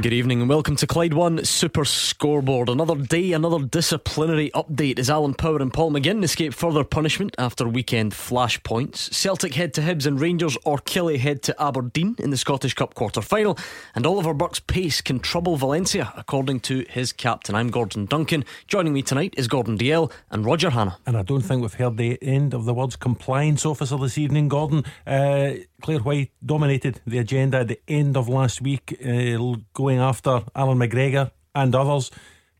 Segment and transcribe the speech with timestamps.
[0.00, 2.70] Good evening and welcome to Clyde One Super Scoreboard.
[2.70, 7.68] Another day, another disciplinary update as Alan Power and Paul McGinn escape further punishment after
[7.68, 9.12] weekend flashpoints.
[9.12, 12.94] Celtic head to Hibs and Rangers or Killie head to Aberdeen in the Scottish Cup
[12.94, 13.58] quarter final.
[13.94, 17.54] And Oliver Burke's pace can trouble Valencia, according to his captain.
[17.54, 18.46] I'm Gordon Duncan.
[18.66, 20.96] Joining me tonight is Gordon Dalziel and Roger Hannah.
[21.04, 24.48] And I don't think we've heard the end of the words compliance officer this evening,
[24.48, 24.84] Gordon.
[25.06, 30.42] Uh, Clare Whyte dominated the agenda at the end of last week, uh, going after
[30.54, 32.10] Alan McGregor and others,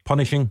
[0.05, 0.51] punishing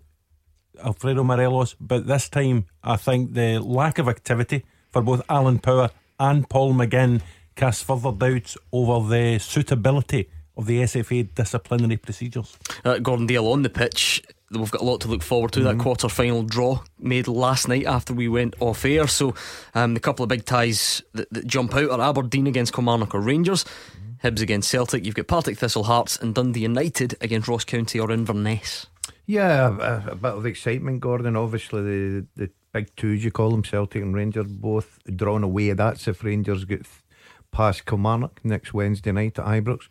[0.84, 1.75] Alfredo Morelos.
[1.80, 5.89] But this time, I think the lack of activity for both Alan Power
[6.20, 7.21] and Paul McGinn
[7.55, 12.58] casts further doubts over the suitability of the SFA disciplinary procedures.
[12.85, 14.23] Uh, Gordon Dalziel on the pitch.
[14.52, 15.61] We've got a lot to look forward to.
[15.61, 15.77] Mm-hmm.
[15.77, 19.07] That quarter final draw made last night after we went off air.
[19.07, 19.33] So,
[19.73, 23.22] um, the couple of big ties that, that, jump out are Aberdeen against Kilmarnock or
[23.22, 24.27] Rangers, mm-hmm.
[24.27, 25.05] Hibs against Celtic.
[25.05, 28.88] You've got Partick Thistle Hearts and Dundee United against Ross County or Inverness.
[29.25, 31.35] Yeah, a, a bit of excitement, Gordon.
[31.35, 35.72] Obviously, the the big twos you call them, Celtic and Rangers, both drawn away.
[35.73, 36.85] That's if Rangers get
[37.52, 39.88] past Kilmarnock next Wednesday night at Ibrox.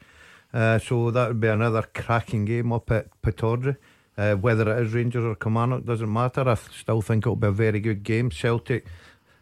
[0.53, 3.77] Uh, so that would be another cracking game up at Pittodrie.
[4.21, 6.47] Uh, whether it is Rangers or Kilmarnock doesn't matter.
[6.47, 8.31] I still think it'll be a very good game.
[8.31, 8.85] Celtic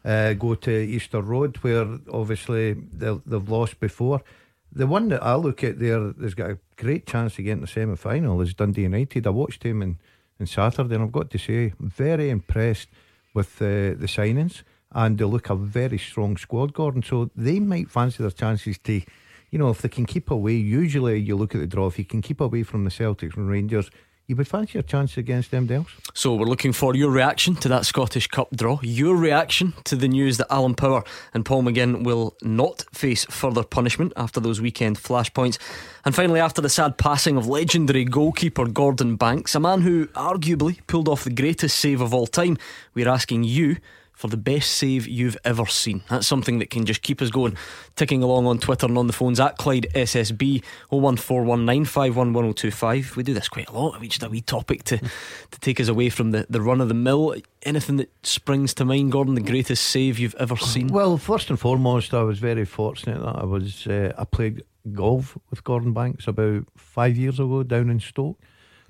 [0.04, 4.22] uh, go to Easter Road, where obviously they've lost before.
[4.70, 7.62] The one that I look at there, there's got a great chance to get in
[7.62, 9.26] the semi final is Dundee United.
[9.26, 9.98] I watched him in,
[10.38, 12.88] in Saturday, and I've got to say, very impressed
[13.34, 17.02] with uh, the signings, and they look a very strong squad, Gordon.
[17.02, 19.02] So they might fancy their chances to
[19.50, 22.04] you know, if they can keep away, usually you look at the draw, if you
[22.04, 23.90] can keep away from the Celtics and Rangers,
[24.28, 25.88] you would fancy your chance against them else.
[26.12, 30.06] So we're looking for your reaction to that Scottish Cup draw, your reaction to the
[30.06, 31.02] news that Alan Power
[31.32, 35.58] and Paul McGinn will not face further punishment after those weekend flashpoints.
[36.04, 40.80] And finally, after the sad passing of legendary goalkeeper Gordon Banks, a man who arguably
[40.86, 42.58] pulled off the greatest save of all time,
[42.92, 43.78] we're asking you
[44.18, 46.02] for the best save you've ever seen.
[46.08, 47.56] That's something that can just keep us going.
[47.94, 53.14] Ticking along on Twitter and on the phones at Clyde SSB 01419511025.
[53.14, 54.00] We do this quite a lot.
[54.00, 56.88] We just a wee topic to, to take us away from the, the run of
[56.88, 57.36] the mill.
[57.62, 60.88] Anything that springs to mind, Gordon, the greatest save you've ever seen?
[60.88, 64.64] Well, first and foremost, I was very fortunate that I was uh, I played
[64.94, 68.40] golf with Gordon Banks about five years ago down in Stoke.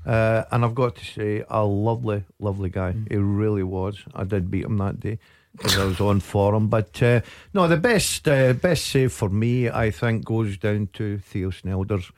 [0.07, 2.93] Uh, and I've got to say, a lovely, lovely guy.
[2.93, 3.11] Mm.
[3.11, 4.05] He really was.
[4.15, 5.19] I did beat him that day
[5.53, 6.69] because I was on for him.
[6.69, 7.21] But uh,
[7.53, 12.11] no, the best uh, best save for me, I think, goes down to Theo Snelders.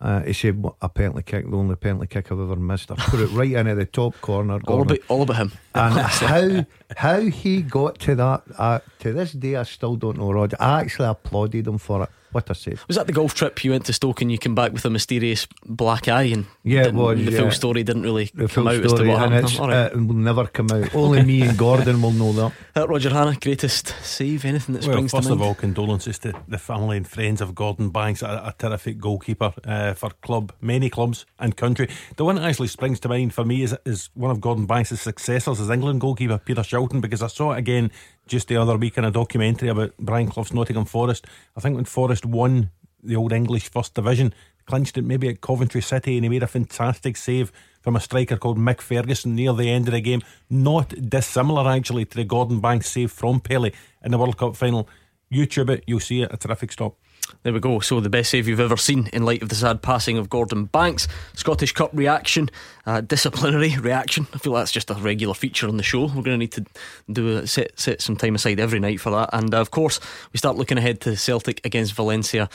[0.00, 2.90] Uh, he said a penalty kick, the only penalty kick I've ever missed.
[2.92, 4.60] I put it right into the top corner.
[4.68, 5.52] All about, all about him.
[5.74, 6.66] And how
[6.96, 10.54] how he got to that, uh, to this day, I still don't know, Rod.
[10.60, 12.10] I actually applauded him for it.
[12.32, 12.84] What a save.
[12.88, 14.90] Was that the golf trip you went to Stoke and you came back with a
[14.90, 17.38] mysterious black eye and yeah, it was, the yeah.
[17.38, 19.58] full story didn't really the come out as to what happened?
[19.58, 19.92] Right.
[19.92, 20.94] It will never come out.
[20.94, 22.52] Only me and Gordon will know that.
[22.78, 25.40] Uh, Roger Hannah, greatest save, anything that well, springs first to mind?
[25.40, 29.52] of all, condolences to the family and friends of Gordon Banks, a, a terrific goalkeeper
[29.64, 31.88] uh, for club, many clubs and country.
[32.14, 35.00] The one that actually springs to mind for me is, is one of Gordon Banks'
[35.00, 37.90] successors as England goalkeeper, Peter Shilton, because I saw it again
[38.28, 41.26] just the other week in a documentary about Brian Clough's Nottingham Forest.
[41.56, 42.70] I think when Forest won
[43.02, 44.32] the old English First Division,
[44.66, 47.50] clinched it maybe at Coventry City, and he made a fantastic save
[47.80, 50.20] from a striker called Mick Ferguson near the end of the game.
[50.50, 53.74] Not dissimilar, actually, to the Gordon Banks save from Pelé
[54.04, 54.88] in the World Cup final.
[55.32, 56.32] YouTube it, you'll see it.
[56.32, 56.96] A terrific stop.
[57.42, 57.80] There we go.
[57.80, 60.66] So, the best save you've ever seen in light of the sad passing of Gordon
[60.66, 61.08] Banks.
[61.34, 62.50] Scottish Cup reaction,
[62.86, 64.26] uh, disciplinary reaction.
[64.34, 66.06] I feel that's just a regular feature on the show.
[66.06, 66.64] We're going to need to
[67.10, 69.30] do a, set, set some time aside every night for that.
[69.32, 70.00] And uh, of course,
[70.32, 72.48] we start looking ahead to Celtic against Valencia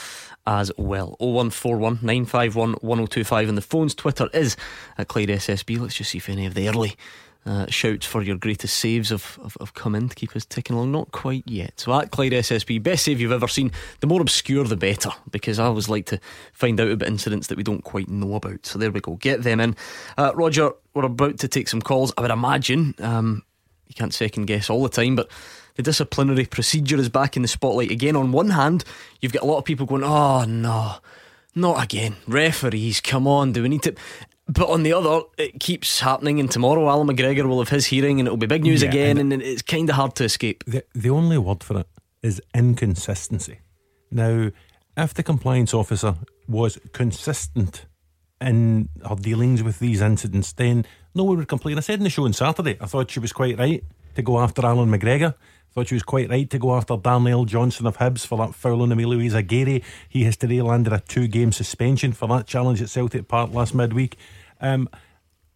[0.46, 1.16] as well.
[1.20, 3.50] 0141 951 1025.
[3.50, 4.56] And the phone's Twitter is
[4.98, 5.80] at Clyde SSB.
[5.80, 6.96] Let's just see if any of the early
[7.46, 10.76] uh, shouts for your greatest saves have, have, have, come in to keep us ticking
[10.76, 10.92] along.
[10.92, 11.80] Not quite yet.
[11.80, 13.72] So at Clyde SSB, best save you've ever seen.
[14.00, 16.20] The more obscure, the better, because I always like to
[16.54, 18.66] find out about incidents that we don't quite know about.
[18.66, 19.16] So there we go.
[19.16, 19.76] Get them in.
[20.18, 22.14] Uh, Roger, we're about to take some calls.
[22.18, 23.44] I would imagine um,
[23.88, 25.30] you can't second guess all the time, but
[25.76, 28.16] the disciplinary procedure is back in the spotlight again.
[28.16, 28.86] On one hand,
[29.20, 30.96] you've got a lot of people going, "Oh no."
[31.56, 32.16] Not again.
[32.28, 33.94] Referees, come on, do we need to?
[34.48, 38.20] But on the other, it keeps happening, and tomorrow Alan McGregor will have his hearing,
[38.20, 40.64] and it'll be big news yeah, again, and, and it's kind of hard to escape.
[40.66, 41.88] The, the only word for it
[42.22, 43.60] is inconsistency.
[44.12, 44.52] Now,
[44.98, 46.16] if the compliance officer
[46.48, 47.86] was consistent
[48.42, 50.86] in her dealings with these incidents, then
[51.16, 51.78] no one would complain.
[51.78, 53.84] I said in the show on Saturday, I thought she was quite right
[54.16, 55.36] to go after Alan McGregor.
[55.74, 58.84] Thought she was quite right to go after Darnell Johnson of Hibs for that foul
[58.84, 59.84] on Emilio Izaguirre.
[60.08, 63.74] He has today landed a two game suspension for that challenge at Celtic Park last
[63.74, 64.16] midweek.
[64.62, 64.88] Um,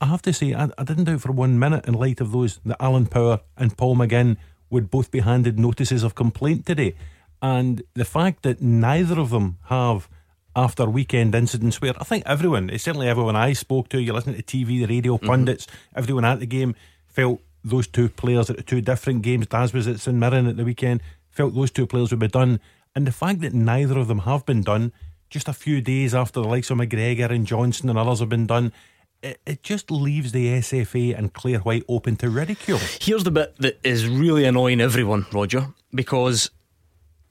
[0.01, 2.59] I have to say, I, I didn't doubt for one minute in light of those
[2.65, 4.37] that Alan Power and Paul McGinn
[4.69, 6.95] would both be handed notices of complaint today.
[7.41, 10.09] And the fact that neither of them have,
[10.55, 14.41] after weekend incidents where I think everyone, certainly everyone I spoke to, you listen to
[14.41, 15.27] TV, the radio mm-hmm.
[15.27, 16.75] pundits, everyone at the game
[17.05, 19.47] felt those two players at two different games.
[19.47, 22.59] Daz was at St Mirren at the weekend, felt those two players would be done.
[22.95, 24.91] And the fact that neither of them have been done,
[25.29, 28.47] just a few days after the likes of McGregor and Johnson and others have been
[28.47, 28.73] done,
[29.21, 32.79] it, it just leaves the SFA and Clare Whyte open to ridicule.
[32.99, 36.49] Here's the bit that is really annoying everyone, Roger, because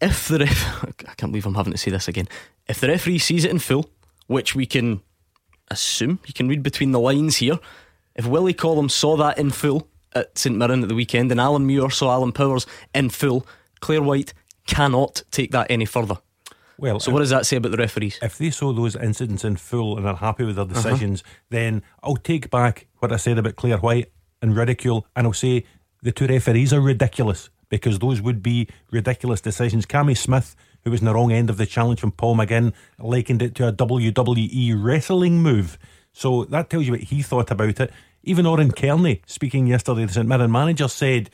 [0.00, 2.28] if the ref, I can't believe I'm having to say this again.
[2.68, 3.90] If the referee sees it in full,
[4.26, 5.00] which we can
[5.70, 7.58] assume, you can read between the lines here.
[8.14, 11.66] If Willie Collum saw that in full at St Mirren at the weekend and Alan
[11.66, 13.46] Muir saw Alan Powers in full,
[13.80, 14.32] Clare Whyte
[14.66, 16.18] cannot take that any further.
[16.78, 18.18] Well, so what does that say about the referees?
[18.20, 20.74] If they saw those incidents in full and are happy with their uh-huh.
[20.74, 21.32] decisions, uh-huh.
[21.50, 25.64] then I'll take back what I said about Clare Whyte and ridicule, and I'll say
[26.02, 29.86] the two referees are ridiculous because those would be ridiculous decisions.
[29.86, 30.54] Cammy Smith,
[30.84, 33.68] who was in the wrong end of the challenge from Paul McGinn, likened it to
[33.68, 35.78] a WWE wrestling move.
[36.12, 37.90] So that tells you what he thought about it.
[38.28, 41.30] Even Oran Kearney, speaking yesterday, the St Mirren manager, said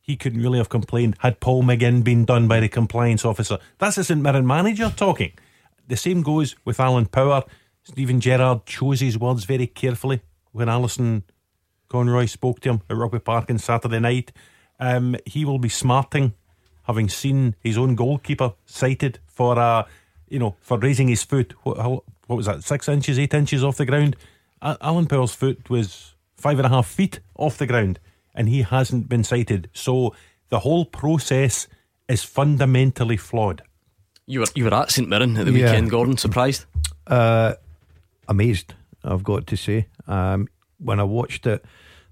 [0.00, 3.58] he couldn't really have complained had Paul McGinn been done by the compliance officer.
[3.76, 5.32] That's the St Mirren manager talking.
[5.86, 7.44] The same goes with Alan Power.
[7.82, 10.22] Steven Gerrard chose his words very carefully
[10.52, 11.24] when Alison
[11.90, 14.32] Conroy spoke to him at Rugby Park on Saturday night.
[14.78, 16.32] Um, he will be smarting,
[16.84, 19.84] having seen his own goalkeeper cited for uh,
[20.26, 21.52] you know for raising his foot.
[21.66, 21.76] What,
[22.28, 22.64] what was that?
[22.64, 24.16] Six inches, eight inches off the ground.
[24.62, 26.09] Alan Power's foot was
[26.40, 27.98] five and a half feet off the ground
[28.34, 29.68] and he hasn't been cited.
[29.72, 30.14] So
[30.48, 31.68] the whole process
[32.08, 33.62] is fundamentally flawed.
[34.26, 35.66] You were you were at St Mirren at the yeah.
[35.66, 36.16] weekend, Gordon.
[36.16, 36.64] Surprised?
[37.06, 37.54] Uh,
[38.28, 39.86] amazed, I've got to say.
[40.06, 40.48] Um,
[40.78, 41.64] when I watched it,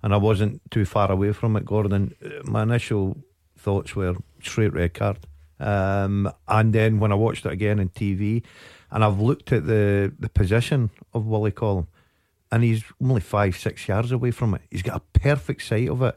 [0.03, 2.15] and I wasn't too far away from it, Gordon.
[2.45, 3.17] My initial
[3.57, 5.19] thoughts were straight red card.
[5.61, 8.43] Um, and then when I watched it again on TV,
[8.91, 11.89] and I've looked at the the position of Willie Collum,
[12.51, 14.63] and he's only five, six yards away from it.
[14.71, 16.17] He's got a perfect sight of it.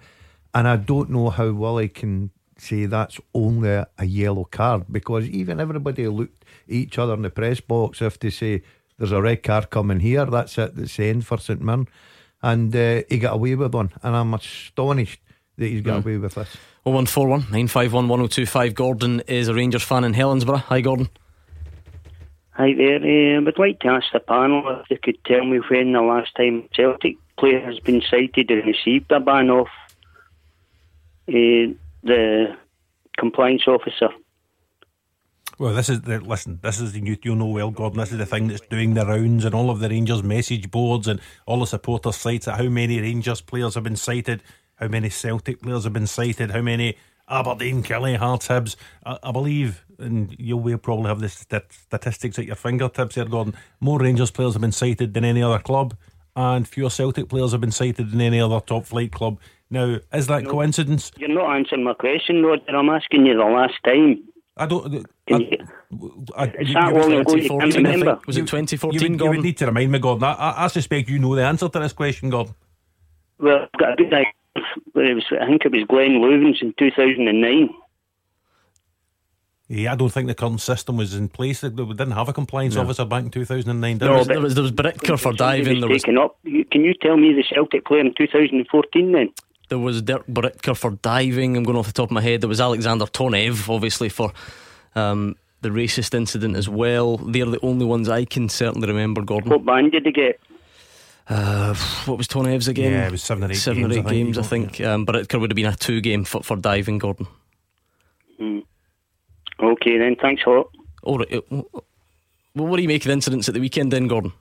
[0.54, 5.28] And I don't know how Willie can say that's only a, a yellow card because
[5.28, 8.62] even everybody looked at each other in the press box if they say
[8.98, 11.88] there's a red card coming here, that's it, that's the end for St Mirren.
[12.44, 13.92] And uh, he got away with one.
[14.04, 15.22] And I'm astonished
[15.58, 16.06] that he's got mm.
[16.06, 16.58] away with this.
[16.84, 18.76] 0141 951 1025.
[18.76, 20.62] Gordon is a Rangers fan in Helensburgh.
[20.62, 21.10] Hi, Gordon.
[22.54, 22.98] Hi there.
[22.98, 26.02] Uh, I would like to ask the panel if they could tell me when the
[26.02, 29.70] last time Celtic player has been cited and received a ban off
[31.30, 31.72] uh,
[32.04, 32.58] the
[33.18, 34.10] compliance officer.
[35.58, 36.60] Well, this is the listen.
[36.62, 38.00] This is the you, know well, Gordon.
[38.00, 41.08] This is the thing that's doing the rounds and all of the Rangers message boards
[41.08, 42.48] and all the supporter sites.
[42.48, 44.44] How many Rangers players have been cited?
[44.76, 46.52] How many Celtic players have been cited?
[46.52, 46.98] How many
[47.32, 48.76] Aberdeen, Killie, Hearts, Hibs?
[49.06, 53.54] I, I believe and you will probably have the statistics at your fingertips here, Gordon.
[53.80, 55.96] More Rangers players have been cited than any other club,
[56.36, 59.40] and fewer Celtic players have been cited than any other top flight club.
[59.70, 61.12] Now, is that no, coincidence?
[61.18, 62.76] You're not answering my question, Roger.
[62.76, 64.24] I'm asking you the last time.
[64.58, 65.06] I don't.
[65.30, 65.36] I,
[66.36, 68.20] I, it's that long ago you can't remember.
[68.28, 70.26] Was it 2014, you, you, would, you would need to remind me, Gordon.
[70.26, 72.54] I, I, suspect you know the answer to this question, Gordon.
[73.40, 74.31] Well, I've got a good idea.
[75.02, 77.70] It was, I think it was Glenn Loovens in 2009.
[79.68, 81.64] Yeah, I don't think the current system was in place.
[81.64, 82.82] We didn't have a compliance no.
[82.82, 83.98] officer back in 2009.
[84.00, 85.80] No, was, there was there was Boerrigter for diving.
[85.80, 86.38] There was up.
[86.44, 89.30] Can you tell me the Celtic player in 2014 then?
[89.70, 91.56] There was Derk Boerrigter for diving.
[91.56, 92.42] I'm going off the top of my head.
[92.42, 94.34] There was Alexander Tonev, obviously for
[94.96, 97.16] um, the racist incident as well.
[97.16, 99.22] They're the only ones I can certainly remember.
[99.22, 99.52] Gordon.
[99.52, 100.38] What band did he get?
[101.32, 101.74] Uh,
[102.06, 102.92] what was Tonev's again?
[102.92, 103.56] Yeah, it was seven or eight.
[103.56, 104.80] Seven games, or eight I games, I think.
[104.80, 104.94] Yeah.
[104.94, 107.26] Um, Boerrigter would have been a two game for, for diving, Gordon.
[108.38, 108.60] Hmm.
[109.62, 110.18] Okay, then.
[110.22, 110.72] Thanks a lot.
[111.04, 111.34] All right.
[111.34, 111.62] Uh,
[112.54, 114.34] well, what do you make of the incidents at the weekend then, Gordon?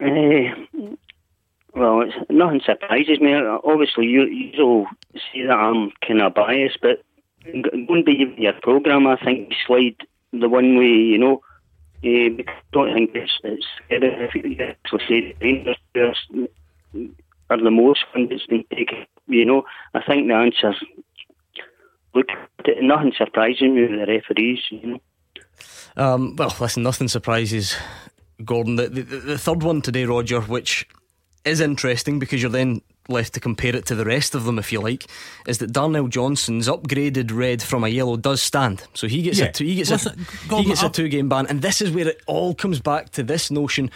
[0.00, 0.54] Uh,
[1.74, 3.34] well, it's, nothing surprises me.
[3.34, 7.02] Obviously, you, you all say that I'm kind of biased, but
[7.44, 9.96] going by your programme, I think you slide
[10.32, 11.42] the one way, you know.
[12.02, 15.76] Uh, I don't think it's, it's the Rangers
[17.50, 19.06] are the most fun that's been taken.
[19.26, 19.64] You know,
[19.94, 20.74] I think the answer
[22.14, 22.26] look,
[22.80, 25.00] nothing surprising with the referees, you know.
[25.96, 27.76] Um, well, listen, nothing surprises
[28.44, 28.76] Gordon.
[28.76, 30.88] The, the, the third one today, Roger, which
[31.44, 34.72] is interesting because you're then left to compare it to the rest of them, if
[34.72, 35.06] you like,
[35.46, 38.84] is that Darnell Johnson's upgraded red from a yellow does stand.
[38.94, 39.46] So he gets Yeah.
[39.46, 41.80] a two, he gets Listen, a, he gets a I've- two game ban, and this
[41.80, 43.90] is where it all comes back to this notion.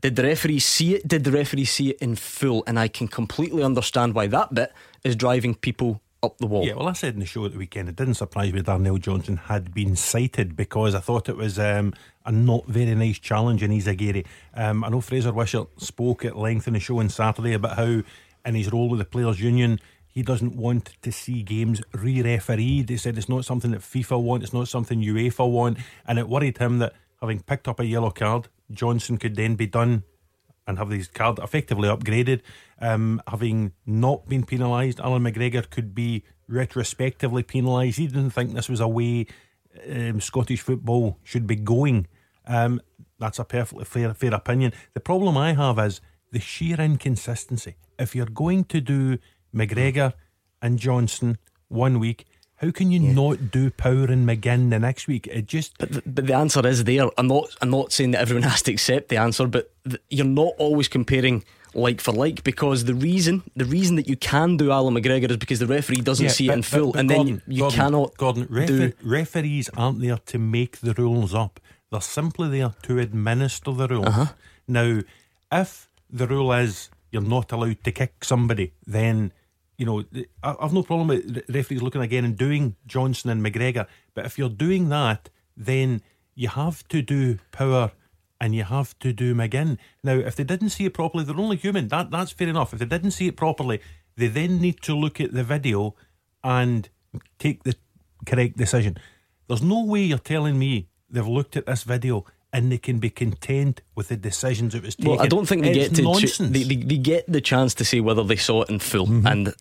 [0.00, 1.08] Did the referee see it?
[1.08, 2.62] Did the referee see it in full?
[2.66, 6.66] And I can completely understand why that bit is driving people up the wall.
[6.66, 8.98] Yeah, well, I said in the show at the weekend, it didn't surprise me Darnell
[8.98, 11.92] Johnson had been cited because I thought it was um,
[12.26, 14.24] a not very nice challenge in Izaguirre.
[14.54, 18.02] Um, I know Fraser Wishart spoke at length in the show on Saturday about how,
[18.44, 22.88] in his role with the Players' Union, he doesn't want to see games re refereed.
[22.88, 26.28] He said it's not something that FIFA want, it's not something UEFA want, and it
[26.28, 30.04] worried him that having picked up a yellow card, Johnson could then be done
[30.66, 32.40] and have his card effectively upgraded.
[32.80, 37.98] Um, having not been penalised, Alan McGregor could be retrospectively penalised.
[37.98, 39.26] He didn't think this was a way
[39.90, 42.06] um, Scottish football should be going.
[42.46, 42.80] Um,
[43.18, 44.72] that's a perfectly fair, fair opinion.
[44.92, 46.00] The problem I have is
[46.34, 47.74] the sheer inconsistency.
[47.98, 49.18] If you're going to do
[49.54, 50.12] McGregor
[50.60, 51.38] and Johnson
[51.68, 52.26] one week,
[52.56, 55.26] how can you not do Power and McGinn the next week?
[55.28, 57.08] It just But the, but the answer is there.
[57.18, 57.46] I'm not.
[57.62, 60.88] I'm not saying that everyone has to accept the answer, but th- you're not always
[60.88, 65.28] comparing like for like because the reason the reason that you can do Alan McGregor
[65.30, 67.16] is because the referee doesn't Yeah, see it but- in but- full, but and then
[67.16, 68.92] Gordon, you, you Gordon, cannot Gordon, refer- do.
[69.04, 71.60] referees aren't there to make the rules up.
[71.90, 74.06] They're simply there to administer the rules.
[74.06, 74.26] Uh-huh.
[74.66, 75.00] Now,
[75.52, 79.32] if the rule is you're not allowed to kick somebody, then
[79.76, 80.04] you know
[80.42, 83.86] I've no problem with referees looking again and doing Johnson and McGregor.
[84.14, 86.00] But if you're doing that, then
[86.34, 87.92] you have to do power.
[88.40, 89.78] And you have to do McGinn.
[90.02, 91.88] Now, if they didn't see it properly, they're only human.
[91.88, 92.74] That that's fair enough.
[92.74, 93.80] If they didn't see it properly,
[94.16, 95.94] they then need to look at the video
[96.42, 96.88] and
[97.38, 97.74] take the
[98.26, 98.98] correct decision.
[99.48, 103.10] There's no way you're telling me they've looked at this video and they can be
[103.10, 105.10] content with the decisions it was taken.
[105.12, 106.02] Well, I don't think they It's get to.
[106.02, 106.50] choo- nonsense.
[106.52, 109.26] they, they, they get the chance to say whether they saw it in full, Mm-hmm.
[109.26, 109.54] and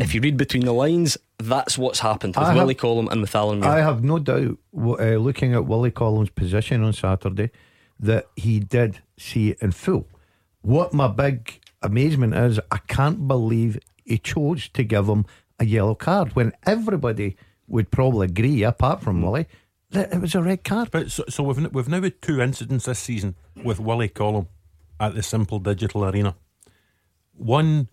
[0.00, 3.20] if you read between the lines, that's what's happened with I have- Willie Collum and
[3.20, 3.70] with Alan Muir.
[3.70, 7.50] I have no doubt, uh, looking at Willie Collum's position on Saturday,
[7.98, 10.06] that he did see it in full.
[10.62, 15.24] What my big amazement is, I can't believe he chose to give him
[15.58, 17.36] a yellow card when everybody
[17.66, 19.48] would probably agree, apart from Willie, that
[19.92, 20.90] it was a red card.
[20.90, 24.48] But so, so we've we've now had two incidents this season with Willie Collum
[24.98, 26.34] at the Simple Digital Arena.
[27.34, 27.88] One,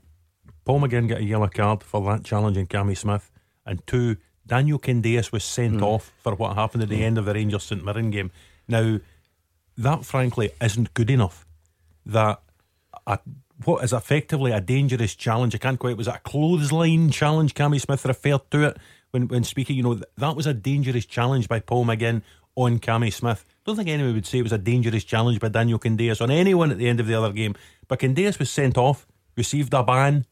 [0.65, 3.29] Paul McGinn got a yellow card for that challenge in Cammy Smith,
[3.65, 5.83] and two, Daniel Candeias was sent hmm.
[5.83, 8.31] off for what happened at the end of the Rangers St Mirren game.
[8.67, 8.99] Now,
[9.77, 11.45] that frankly isn't good enough.
[12.05, 12.41] That
[13.07, 13.19] a,
[13.65, 15.55] what is effectively a dangerous challenge.
[15.55, 15.97] I can't quite.
[15.97, 17.53] Was it a clothesline challenge?
[17.53, 18.77] Cammy Smith referred to it
[19.13, 19.77] when when speaking.
[19.77, 22.23] You know th- that was a dangerous challenge by Paul McGinn
[22.55, 23.45] on Cammy Smith.
[23.47, 26.29] I Don't think anyone would say it was a dangerous challenge by Daniel Candeias on
[26.29, 27.55] anyone at the end of the other game.
[27.87, 30.25] But Candeias was sent off, received a ban.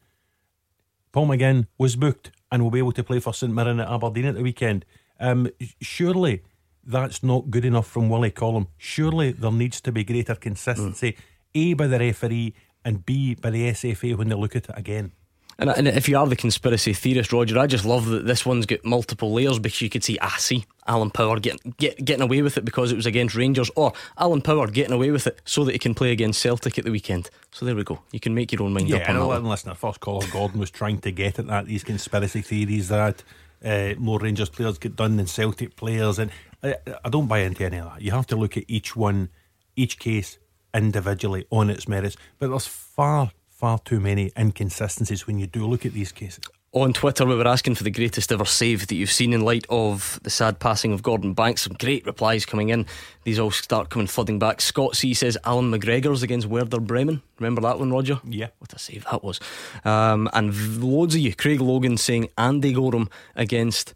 [1.11, 4.25] Paul McGinn was booked and will be able to play for St Mirren at Aberdeen
[4.25, 4.85] at the weekend.
[5.19, 5.49] Um,
[5.81, 6.43] surely
[6.83, 8.67] that's not good enough from Willie Collum.
[8.77, 11.15] Surely there needs to be greater consistency,
[11.53, 15.11] A, by the referee, and B, by the SFA when they look at it again.
[15.59, 18.65] And, and if you are the conspiracy theorist, Roger, I just love that this one's
[18.65, 22.57] got multiple layers because you could see, see, Alan Power getting get, getting away with
[22.57, 25.73] it because it was against Rangers, or Alan Power getting away with it so that
[25.73, 27.29] he can play against Celtic at the weekend.
[27.51, 27.99] So there we go.
[28.11, 29.25] You can make your own mind Yeah, up and that.
[29.27, 29.45] one.
[29.45, 33.23] listen, our first caller Gordon was trying to get at that these conspiracy theories that
[33.63, 36.31] uh, more Rangers players get done than Celtic players, and
[36.63, 38.01] I, I don't buy into any of that.
[38.01, 39.29] You have to look at each one,
[39.75, 40.39] each case
[40.73, 42.15] individually on its merits.
[42.39, 43.31] But there's far,
[43.61, 46.43] far too many inconsistencies when you do look at these cases.
[46.71, 49.67] On Twitter, we were asking for the greatest ever save that you've seen in light
[49.69, 51.61] of the sad passing of Gordon Banks.
[51.61, 52.87] Some great replies coming in.
[53.23, 54.61] These all start coming flooding back.
[54.61, 57.21] Scott C says Alan McGregor's against Werder Bremen.
[57.37, 58.19] Remember that one, Roger?
[58.23, 58.47] Yeah.
[58.57, 59.39] What a save that was.
[59.85, 61.35] Um, and loads of you.
[61.35, 63.93] Craig Logan saying Andy Goram against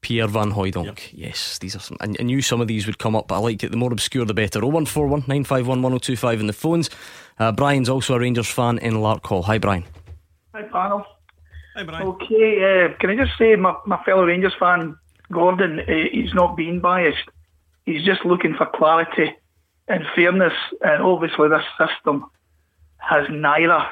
[0.00, 1.10] Pierre Van Hooijdonk.
[1.12, 1.96] Yes, these are some.
[2.00, 3.70] I, I knew some of these would come up, but I like it.
[3.70, 4.60] The more obscure, the better.
[4.60, 6.90] 0141 951 1025 in the phones.
[7.38, 9.44] Uh, Brian's also a Rangers fan in Larkhall.
[9.44, 9.84] Hi, Brian.
[10.54, 11.04] Hi, panel.
[11.76, 12.06] Hi, Brian.
[12.06, 14.96] Okay, uh, can I just say, my, my fellow Rangers fan,
[15.32, 17.28] Gordon, uh, he's not being biased.
[17.86, 19.34] He's just looking for clarity
[19.88, 22.24] and fairness, and obviously this system
[22.96, 23.84] has neither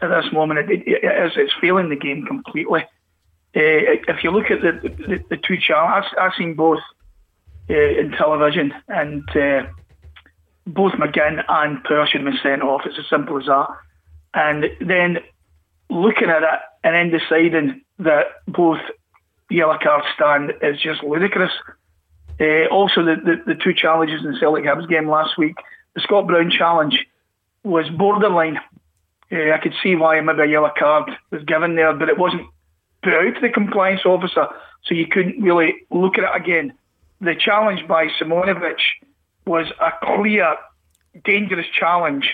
[0.00, 0.58] at this moment.
[0.58, 2.82] It, it, it is, it's failing the game completely.
[3.56, 6.80] Uh, if you look at the the, the two channels, I've, I've seen both
[7.70, 9.66] uh, in television, and uh,
[10.68, 12.82] both McGinn and Power should have been sent off.
[12.84, 13.68] It's as simple as that.
[14.34, 15.18] And then
[15.90, 18.80] looking at it and then deciding that both
[19.50, 21.52] yellow cards stand is just ludicrous.
[22.40, 25.56] Uh, also, the, the, the two challenges in the Celtic Hibs game last week.
[25.94, 27.06] The Scott Brown challenge
[27.64, 28.58] was borderline.
[29.32, 32.46] Uh, I could see why maybe a yellow card was given there, but it wasn't
[33.02, 34.46] put out to the compliance officer,
[34.84, 36.74] so you couldn't really look at it again.
[37.20, 38.78] The challenge by Simunovic
[39.48, 40.56] was a clear,
[41.24, 42.28] dangerous challenge,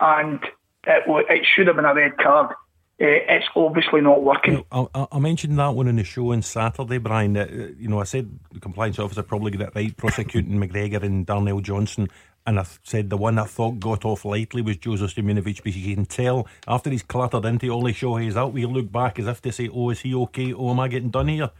[0.00, 0.42] and
[0.84, 2.54] it, it should have been a red card.
[3.02, 4.62] Uh, it's obviously not working.
[4.70, 7.34] I, I, mentioned that one in the show on Saturday, Brian.
[7.34, 7.46] Uh,
[7.78, 11.60] you know, I said the compliance officer probably got it right, prosecuting McGregor and Darnell
[11.60, 12.08] Johnson.
[12.46, 15.94] And I said the one I thought got off lightly was Joseph Simunovic because you
[15.94, 19.52] can tell after he's clattered into Ollie he's out, we look back as if to
[19.52, 20.52] say, oh, is he okay?
[20.52, 21.50] Oh, am I getting done here?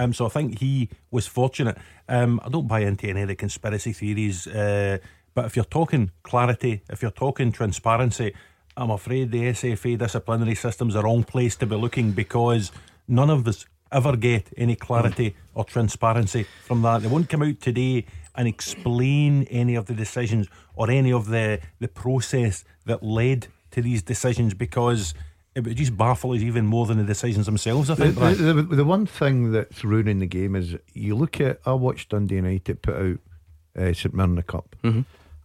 [0.00, 1.76] Um, so I think he was fortunate.
[2.08, 4.96] Um, I don't buy into any of the conspiracy theories, uh,
[5.34, 8.34] but if you're talking clarity, if you're talking transparency,
[8.78, 12.72] I'm afraid the SFA disciplinary system's the wrong place to be looking because
[13.08, 17.02] none of us ever get any clarity or transparency from that.
[17.02, 21.60] They won't come out today and explain any of the decisions or any of the,
[21.78, 25.12] the process that led to these decisions because
[25.54, 28.14] it would just baffle us even more than the decisions themselves, I think.
[28.14, 31.72] The, the, the, the one thing that's ruining the game is you look at, I
[31.72, 33.18] watched Dundee United put out
[33.76, 34.76] uh, St Mirren Cup.
[34.84, 35.00] Mm-hmm.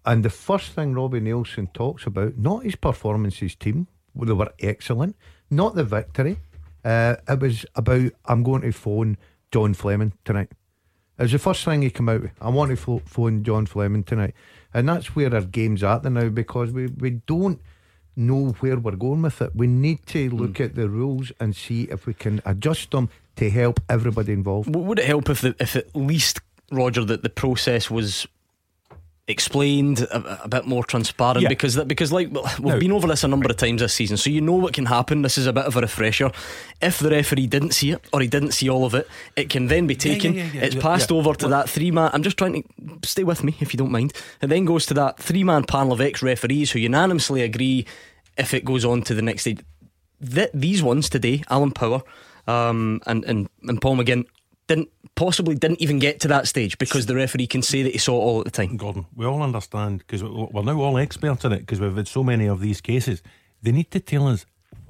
[0.06, 5.16] And the first thing Robbie Neilson talks about, not his performances team, they were excellent,
[5.50, 6.38] not the victory.
[6.84, 9.18] Uh, it was about, I'm going to phone
[9.52, 10.52] John Fleming tonight.
[11.18, 12.32] It was the first thing he came out with.
[12.40, 14.36] I want to phone John Fleming tonight.
[14.74, 17.60] And that's where our game's at now because we, we don't
[18.16, 19.56] know where we're going with it.
[19.56, 20.66] We need to look mm.
[20.66, 24.74] at the rules and see if we can adjust them to help everybody involved.
[24.76, 26.40] Would it help if, the, if at least,
[26.72, 28.28] Roger, that the process was
[29.28, 31.50] explained a, a, bit more transparent yeah.
[31.50, 32.30] because that because like
[32.60, 32.80] we've no.
[32.80, 35.24] been over this a number of times this season so you know what can happen
[35.24, 36.32] this is a bit of a refresher
[36.80, 39.66] if the referee didn't see it or he didn't see all of it it can
[39.66, 42.62] then be taken yeah, yeah, it's passed over to that three man I'm just trying
[42.62, 45.64] to stay with me if you don't mind it then goes to that three man
[45.64, 47.88] panel of ex referees who unanimously agree
[48.38, 49.62] if it goes on to the next stage
[50.34, 52.02] Th- these ones today Alan Power
[52.48, 54.26] um, and, and, and Paul McGinn
[54.68, 57.98] didn't possibly didn't even get to that stage because the referee can say that he
[57.98, 58.78] saw it all at the time.
[58.78, 62.24] Gordon, we all understand because we're now all experts in it because we've had so
[62.24, 63.22] many of these cases.
[63.62, 64.46] They need to tell us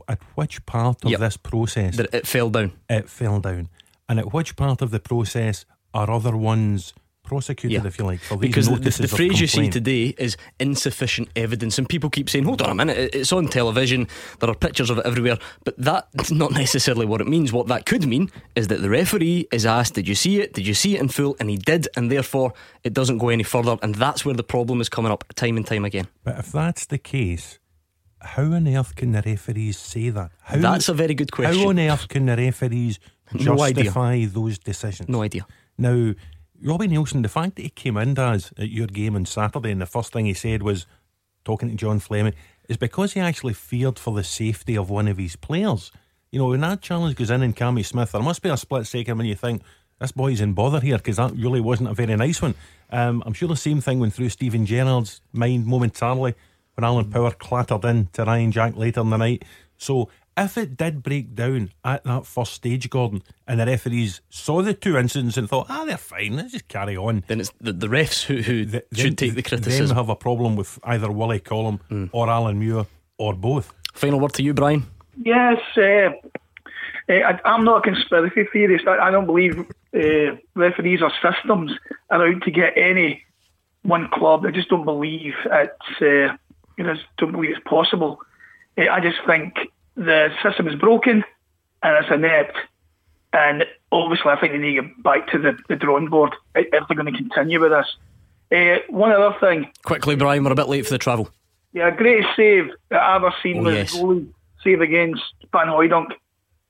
[0.07, 1.19] at which part of yep.
[1.19, 2.73] this process that it fell down.
[2.89, 3.69] It fell down,
[4.09, 6.93] and at which part of the process are other ones
[7.25, 7.87] prosecuted, yeah.
[7.87, 12.09] if you like, because the, the phrase you see today is insufficient evidence, and people
[12.09, 14.07] keep saying, "Hold on a minute, it's on television.
[14.39, 17.51] There are pictures of it everywhere." But that's not necessarily what it means.
[17.51, 20.53] What that could mean is that the referee is asked, "Did you see it?
[20.53, 23.43] Did you see it in full?" And he did, and therefore it doesn't go any
[23.43, 26.07] further, and that's where the problem is coming up time and time again.
[26.23, 27.59] But if that's the case.
[28.25, 30.31] How on earth can the referees say that?
[30.41, 31.59] How, That's a very good question.
[31.59, 32.99] How on earth can the referees
[33.35, 35.09] justify no those decisions?
[35.09, 35.45] No idea.
[35.77, 36.13] Now,
[36.61, 39.81] Robbie Neilson, the fact that he came in as at your game on Saturday and
[39.81, 40.85] the first thing he said was
[41.43, 42.33] talking to John Fleming
[42.67, 45.91] is because he actually feared for the safety of one of his players.
[46.31, 48.87] You know, when that challenge goes in in Cammy Smith, there must be a split
[48.87, 49.61] second when you think
[49.99, 52.55] this boy's in bother here because that really wasn't a very nice one.
[52.89, 56.35] Um, I'm sure the same thing went through Steven Gerrard's mind momentarily
[56.73, 59.45] when Alan Power clattered in to Ryan Jack later in the night.
[59.77, 64.61] So if it did break down at that first stage, Gordon, and the referees saw
[64.61, 67.23] the two incidents and thought, ah, they're fine, let's just carry on.
[67.27, 69.87] Then it's the, the refs who, who the, should take the criticism.
[69.87, 72.09] Then have a problem with either Willie Collum mm.
[72.11, 72.85] or Alan Muir
[73.17, 73.73] or both.
[73.93, 74.85] Final word to you, Brian.
[75.23, 76.11] Yes, uh,
[77.07, 78.87] uh, I, am not a conspiracy theorist.
[78.87, 81.71] I, I don't believe uh, referees or systems
[82.09, 83.23] are out to get any
[83.83, 84.45] one club.
[84.45, 86.01] I just don't believe it's.
[86.01, 86.35] Uh,
[86.77, 88.19] you know, don't believe it's possible.
[88.77, 89.55] Uh, I just think
[89.95, 91.23] the system is broken
[91.83, 92.57] and it's inept.
[93.33, 96.69] And obviously, I think they need to get back to the, the drawing board if
[96.69, 97.95] they're going to continue with this.
[98.51, 99.69] Uh, one other thing.
[99.83, 101.29] Quickly, Brian, we're a bit late for the travel.
[101.73, 103.95] Yeah, greatest save that I've ever seen oh, was yes.
[103.95, 104.27] goalie
[104.63, 106.11] save against Van Hooijdonk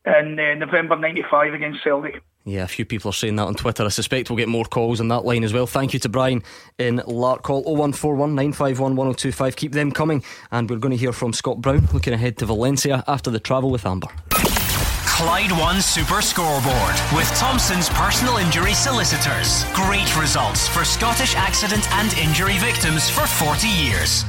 [0.06, 2.24] in uh, November 95 against Celtic.
[2.48, 3.84] Yeah, a few people are saying that on Twitter.
[3.84, 5.66] I suspect we'll get more calls on that line as well.
[5.66, 6.44] Thank you to Brian
[6.78, 9.56] in Lark Larkhall 0141 951 1025.
[9.56, 10.24] Keep them coming.
[10.52, 13.72] And we're going to hear from Scott Brown looking ahead to Valencia after the travel
[13.72, 14.10] with Amber.
[14.30, 19.64] Clyde One Super Scoreboard with Thompson's personal injury solicitors.
[19.74, 24.24] Great results for Scottish accident and injury victims for 40 years.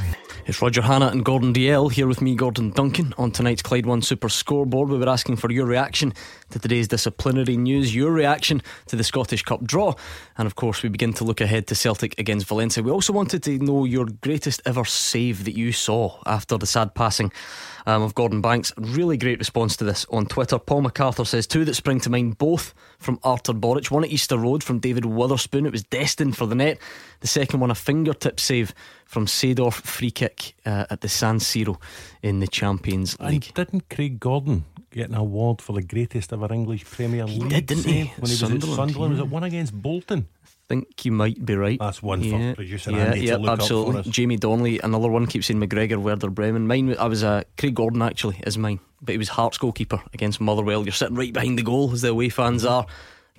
[0.46, 4.00] It's Roger Hannah and Gordon Dalziel here with me, Gordon Duncan, on tonight's Clyde One
[4.00, 4.88] Super Scoreboard.
[4.88, 6.14] We were asking for your reaction
[6.50, 9.94] to today's disciplinary news, your reaction to the Scottish Cup draw,
[10.38, 12.82] and of course, we begin to look ahead to Celtic against Valencia.
[12.82, 16.94] We also wanted to know your greatest ever save that you saw after the sad
[16.94, 17.32] passing
[17.86, 18.72] um, of Gordon Banks.
[18.76, 20.58] Really great response to this on Twitter.
[20.58, 23.90] Paul MacArthur says two that spring to mind, both from Artur Boruc.
[23.90, 26.78] One at Easter Road from David Witherspoon, It was destined for the net.
[27.20, 28.74] The second one, a fingertip save
[29.06, 31.80] from Seedorf, free kick uh, at the San Siro
[32.22, 33.46] in the Champions League.
[33.46, 37.48] And didn't Craig Gordon get an award for the greatest ever English Premier League?
[37.48, 38.00] did, didn't he?
[38.00, 39.22] When he was Sunderland, at Sunderland, yeah.
[39.22, 40.28] was it one against Bolton?
[40.44, 41.78] I think you might be right.
[41.78, 43.98] That's one yeah, for producer yeah, Andy yeah, to look absolutely.
[43.98, 44.14] up for us.
[44.14, 46.66] Jamie Donnelly, another one keeps saying McGregor, Werder Bremen.
[46.66, 50.02] Mine, I was a uh, Craig Gordon actually is mine, but he was Hearts goalkeeper
[50.12, 50.82] against Motherwell.
[50.82, 52.86] You're sitting right behind the goal as the away fans are.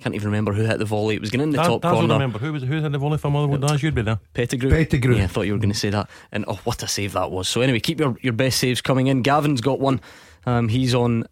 [0.00, 1.16] Can't even remember who hit the volley.
[1.16, 2.14] It was going in the Daz, top Daz will corner.
[2.14, 3.58] remember who was who had the volley for Motherwell?
[3.58, 4.20] Daz, you'd be there.
[4.32, 4.70] Pettigrew.
[4.70, 5.16] Pettigrew.
[5.16, 6.08] Yeah, I thought you were going to say that.
[6.30, 7.48] And oh, what a save that was.
[7.48, 9.22] So anyway, keep your, your best saves coming in.
[9.22, 10.00] Gavin's got one.
[10.46, 11.24] Um, he's on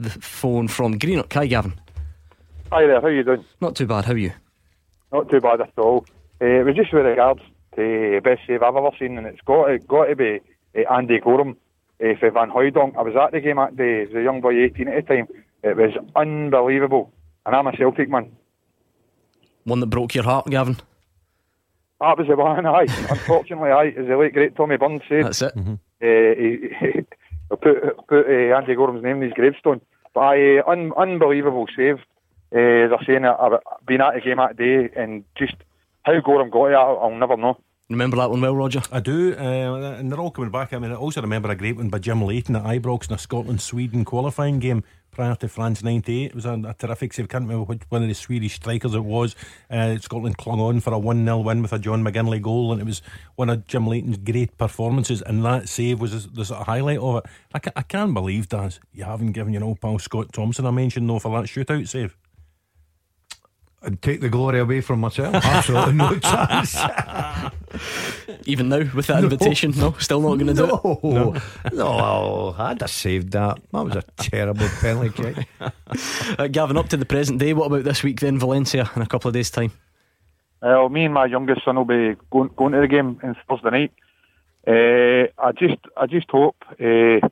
[0.00, 1.32] the phone from Greenock.
[1.34, 1.74] Hi, Gavin.
[2.72, 3.44] Hi there, how you doing?
[3.60, 4.04] Not too bad.
[4.04, 4.32] How are you?
[5.12, 6.06] Not too bad at all.
[6.40, 7.40] Uh, it was just with regards
[7.76, 10.40] to best save I've ever seen, and it's got it got to be
[10.76, 11.56] uh, Andy Goram
[12.02, 12.96] uh, for Van Hooijdonk.
[12.96, 15.28] I was at the game that day as a young boy, 18 at the time.
[15.62, 17.12] It was unbelievable,
[17.44, 18.32] and I'm a Celtic man.
[19.64, 20.76] One that broke your heart, Gavin.
[22.00, 22.86] That was the one, aye.
[23.10, 25.52] Unfortunately, aye, as the late great Tommy Burns said, That's it.
[25.56, 27.04] uh, he,
[27.56, 29.80] put put uh, Andy Goram's name in his gravestone.
[30.14, 31.98] But I, uh, un, unbelievable save.
[32.52, 35.54] Uh, they're saying that I've been at the game that day, and just
[36.02, 37.58] how Goram got it, I'll, I'll never know.
[37.90, 38.82] Remember that one well, Roger?
[38.92, 40.72] I do, uh, and they're all coming back.
[40.72, 43.18] I mean, I also remember a great one by Jim Leighton at Ibrox in a
[43.18, 46.26] Scotland Sweden qualifying game prior to France 98.
[46.26, 47.28] It was a, a terrific save.
[47.28, 49.34] Can't remember which one of the Swedish strikers it was.
[49.68, 52.80] Uh, Scotland clung on for a 1 0 win with a John McGinlay goal, and
[52.80, 53.02] it was
[53.34, 55.20] one of Jim Leighton's great performances.
[55.22, 57.24] And that save was the sort of highlight of it.
[57.52, 60.70] I, ca- I can't believe, Daz, you haven't given your old pal Scott Thomson a
[60.70, 62.16] mention, though, for that shootout save.
[63.82, 65.34] And take the glory away from myself.
[65.34, 66.76] Absolutely no chance.
[68.44, 71.02] Even now, with that invitation, no, still not going to do it.
[71.02, 71.36] No,
[71.72, 73.58] no, I'd have saved that.
[73.72, 75.46] That was a terrible penalty kick.
[76.38, 79.06] Uh, Gavin, up to the present day, what about this week then, Valencia, in a
[79.06, 79.72] couple of days' time?
[80.62, 83.70] Well, me and my youngest son will be going, going to the game on Thursday
[83.70, 83.92] night.
[84.66, 86.76] Uh, I just, I just hope uh,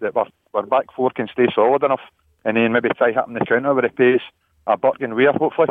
[0.00, 2.00] that our, our back four can stay solid enough,
[2.44, 4.22] and then maybe try hitting the counter with a pace.
[4.66, 5.68] A Burke and Weir, hopefully.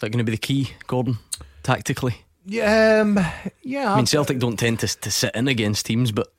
[0.00, 1.18] Is that going to be the key, Gordon,
[1.62, 2.22] tactically?
[2.46, 3.18] Yeah, um,
[3.62, 3.92] yeah.
[3.92, 6.32] I mean, Celtic don't tend to, to sit in against teams, but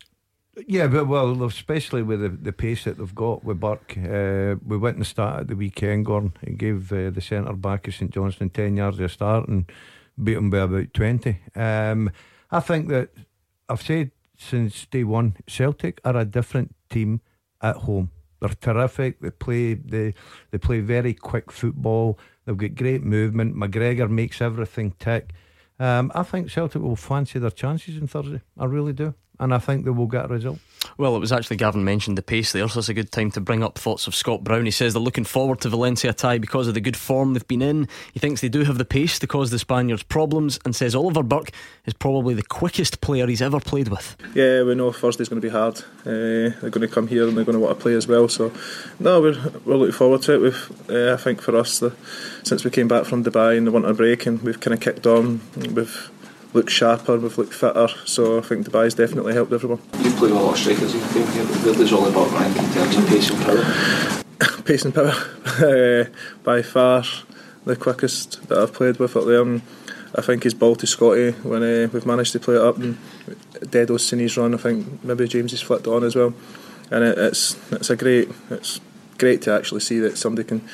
[0.66, 3.96] Yeah, but well, especially with the, the pace that they've got with Burke.
[4.00, 6.34] Uh, we went and started the weekend, Gordon.
[6.44, 9.72] He gave uh, the centre back of St Johnstone 10 yards of start and
[10.24, 11.38] beat him by about 20.
[11.56, 12.10] Um,
[12.50, 13.12] I think that
[13.70, 17.22] I've said since day one, Celtic are a different team
[17.62, 18.10] at home.
[18.40, 19.22] They're terrific.
[19.22, 20.16] They play they
[20.50, 22.18] they play very quick football.
[22.46, 23.56] They've got great movement.
[23.56, 25.32] McGregor makes everything tick.
[25.80, 28.42] Um, I think Celtic will fancy their chances on Thursday.
[28.58, 30.60] I really do, and I think they will get a result.
[30.98, 33.42] Well, it was actually Gavin mentioned the pace there, so it's a good time to
[33.42, 34.66] bring up thoughts of Scott Brown.
[34.66, 37.62] He says they're looking forward to Valencia tie because of the good form they've been
[37.62, 37.88] in.
[38.14, 41.24] He thinks they do have the pace to cause the Spaniards problems and says Oliver
[41.24, 41.52] Burke
[41.86, 44.16] is probably the quickest player he's ever played with.
[44.36, 45.80] Yeah, we know Thursday's going to be hard.
[46.02, 48.28] Uh, they're going to come here and they're going to want to play as well.
[48.28, 48.52] So,
[49.00, 50.42] no, we're, we're looking forward to it.
[50.42, 51.96] We've, uh, I think for us, the,
[52.44, 55.08] since we came back from Dubai in the winter break and we've kind of kicked
[55.08, 56.12] on, we've
[56.54, 57.88] looked sharper, we've looked fitter.
[58.06, 59.80] So I think Dubai's definitely helped everyone.
[60.00, 62.74] You play with a lot of strikers in your team here, where does rank in
[62.74, 64.64] terms of pace and power?
[64.64, 65.14] pace and power,
[65.46, 66.06] uh,
[66.44, 67.04] by far
[67.66, 69.62] the quickest that I've played with up there.
[70.14, 72.98] I think his ball to Scotty when uh, we've managed to play it up and
[73.62, 74.54] Dedo's seen his run.
[74.54, 76.34] I think maybe James has flicked on as well,
[76.90, 78.82] and it, it's it's a great it's
[79.18, 80.68] great to actually see that somebody can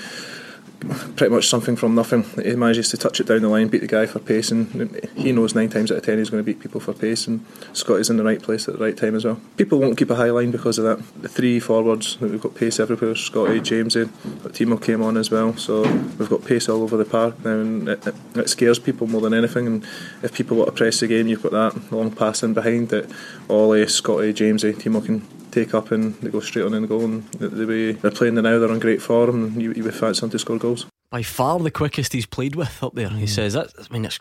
[0.80, 2.24] pretty much something from nothing.
[2.44, 5.32] He manages to touch it down the line, beat the guy for pace, and he
[5.32, 7.28] knows nine times out of ten he's going to beat people for pace.
[7.28, 9.42] And Scotty's in the right place at the right time as well.
[9.58, 11.22] People won't keep a high line because of that.
[11.22, 13.16] The three forwards, we've got pace everywhere.
[13.16, 14.10] Scotty, Jamesy,
[14.44, 15.82] but eh, Timo came on as well, so
[16.18, 19.22] we've got pace all over the park now, and it, it, it scares people more
[19.22, 19.68] than anything.
[19.68, 19.84] And
[20.24, 23.12] if people want to press the game, you've got that long pass in behind that
[23.50, 26.88] Ollie, Scotty, Jamesy, eh, Timo can take up and they go straight on in the
[26.88, 27.04] goal.
[27.04, 29.96] And the, the way they're playing now, they're on great form, and you, you would
[29.96, 30.86] fancy them to score goals.
[31.10, 33.10] By far the quickest he's played with up there.
[33.10, 33.72] He says that.
[33.78, 34.20] I mean, it's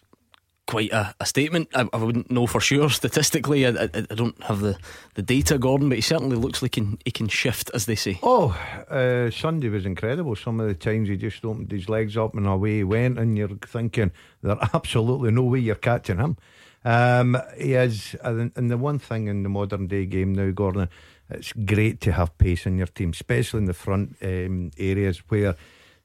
[0.66, 1.68] quite a, a statement.
[1.74, 3.66] I, I wouldn't know for sure statistically.
[3.66, 4.78] I, I, I don't have the,
[5.14, 7.96] the data, Gordon, but he certainly looks like he can, he can shift, as they
[7.96, 8.18] say.
[8.22, 8.56] Oh,
[8.88, 10.36] uh, Sunday was incredible.
[10.36, 13.36] Some of the times he just opened his legs up and away he went, and
[13.36, 16.36] you're thinking there's absolutely no way you're catching him.
[16.84, 20.88] Um, he is, and and the one thing in the modern day game now, Gordon,
[21.30, 25.54] it's great to have pace in your team, especially in the front um, areas where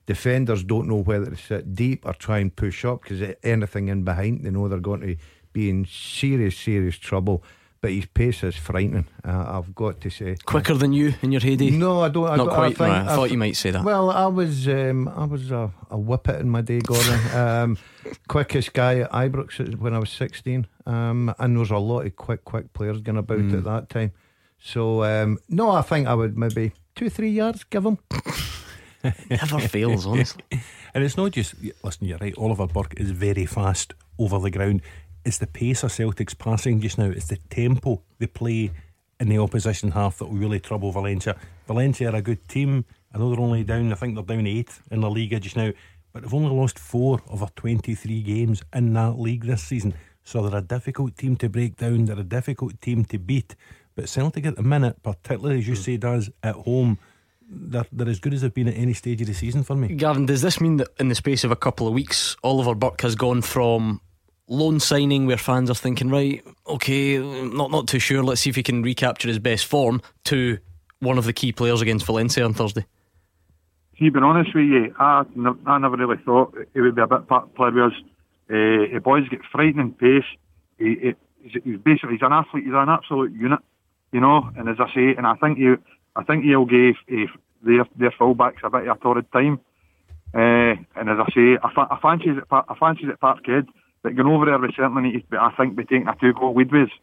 [0.05, 4.03] defenders don't know whether to sit deep or try and push up because anything in
[4.03, 5.15] behind, they know they're going to
[5.53, 7.43] be in serious, serious trouble.
[7.81, 9.07] But his pace is frightening.
[9.25, 11.71] Uh, I've got to say, quicker than you in your heyday.
[11.71, 12.27] No, I don't.
[12.29, 12.79] I Not don't- quite.
[12.79, 13.83] I, no, think, I thought you might say that.
[13.83, 17.19] Well, I was um, I was a, a whippet in my day, Gordon.
[17.35, 17.77] Um,
[18.27, 22.15] quickest guy at Ibrox when I was sixteen, um, and there was a lot of
[22.15, 23.55] quick, quick players going about Hmm.
[23.55, 24.11] at that time.
[24.61, 27.97] So um, no, I think I would maybe two, three yards give him.
[29.29, 30.43] Never fails, honestly.
[30.93, 34.81] And it's not just, listen, you're right, Oliver Burke is very fast over the ground.
[35.23, 38.71] It's the pace of Celtic's passing just now, it's the tempo they play
[39.17, 41.37] in the opposition half that will really trouble Valencia.
[41.65, 42.83] Valencia are a good team.
[43.13, 45.71] I know they're only down, I think they're down eighth in the Liga just now,
[46.11, 49.93] but they've only lost four of their 23 games in that league this season.
[50.25, 53.55] So they're a difficult team to break down, they're a difficult team to beat.
[54.01, 56.97] But Celtic at the minute, particularly as you say, does at home,
[57.47, 59.89] they're, they're as good as they've been at any stage of the season for me.
[59.89, 62.99] Gavin, does this mean that in the space of a couple of weeks, Oliver Burke
[63.01, 64.01] has gone from
[64.47, 68.55] loan signing where fans are thinking, right, okay, not not too sure, let's see if
[68.55, 70.57] he can recapture his best form, to
[70.97, 72.87] one of the key players against Valencia on Thursday?
[73.99, 77.07] See, being honest with you, I, n- I never really thought he would be a
[77.07, 77.99] bit part player with us.
[78.49, 80.23] Uh, the boys get frightening pace.
[80.79, 82.63] He, he, he's, he's basically he's an athlete.
[82.63, 83.59] He's an absolute unit,
[84.11, 84.49] you know.
[84.55, 85.77] And as I say, and I think you,
[86.15, 86.95] I think you'll give
[87.63, 89.59] their their fullbacks a bit of a torrid time.
[90.33, 92.43] Uh, and as I say, I, fa- I fancy it.
[92.51, 93.67] I fancy it Parkhead.
[94.03, 95.37] But going over there, we certainly need to.
[95.37, 96.97] I think, be taking a two goal lead with us.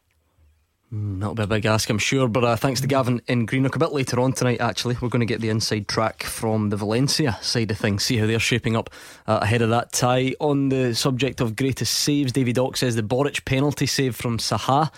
[0.90, 2.29] That'll be a big ask, I'm sure.
[2.29, 3.77] But uh, thanks to Gavin in Greenock.
[3.77, 6.77] A bit later on tonight, actually, we're going to get the inside track from the
[6.77, 8.88] Valencia side of things, see how they're shaping up
[9.27, 10.35] uh, ahead of that tie.
[10.40, 14.90] On the subject of greatest saves, David Ock says the Boruc penalty save from Saha.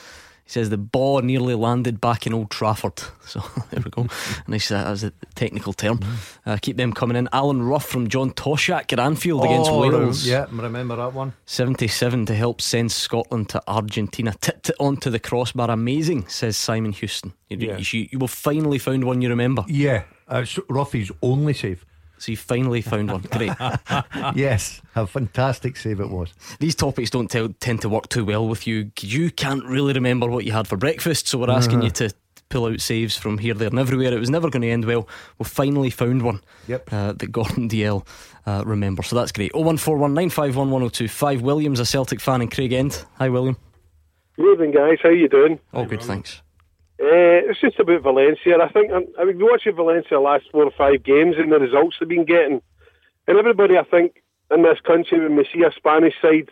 [0.50, 3.00] Says the ball nearly landed back in Old Trafford.
[3.30, 4.08] So there we go.
[4.48, 6.00] nice uh, as a technical term.
[6.44, 7.28] Uh, keep them coming in.
[7.32, 10.26] Alan Rough from John Toshack at Anfield against Oh, Wales.
[10.26, 11.34] Yeah, remember that one.
[11.46, 14.34] 77 to help send Scotland to Argentina.
[14.40, 15.70] Tipped it onto the crossbar.
[15.70, 17.32] Amazing, says Simon Houston.
[17.48, 17.76] You, Yeah.
[17.78, 19.64] you, you will finally found one you remember.
[19.68, 21.84] Yeah, uh, Ruffy's only save.
[22.20, 23.22] So you finally found one.
[23.32, 23.52] Great.
[24.34, 26.32] yes, a fantastic save it was.
[26.58, 28.90] These topics don't tell, tend to work too well with you.
[29.00, 31.84] You can't really remember what you had for breakfast, so we're asking Uh-huh.
[31.86, 32.14] you to
[32.50, 34.12] pull out saves from here, there, and everywhere.
[34.12, 35.08] It was never going to end well.
[35.38, 36.92] We finally found one Yep.
[36.92, 38.06] uh, that Gordon Dalziel
[38.46, 39.02] uh, remember.
[39.02, 39.54] So that's great.
[39.54, 41.42] 0141 951 1025.
[41.42, 43.04] William's a Celtic fan in Craigend.
[43.18, 43.56] Hi, William.
[44.36, 44.98] Good evening, guys.
[45.02, 45.58] How you doing?
[45.72, 46.42] All good, thanks.
[47.00, 48.58] Uh, it's just about Valencia.
[48.60, 51.96] I think I've been watching Valencia the last four or five games and the results
[51.98, 52.60] they've been getting.
[53.26, 56.50] And everybody, I think, in this country, when we see a Spanish side,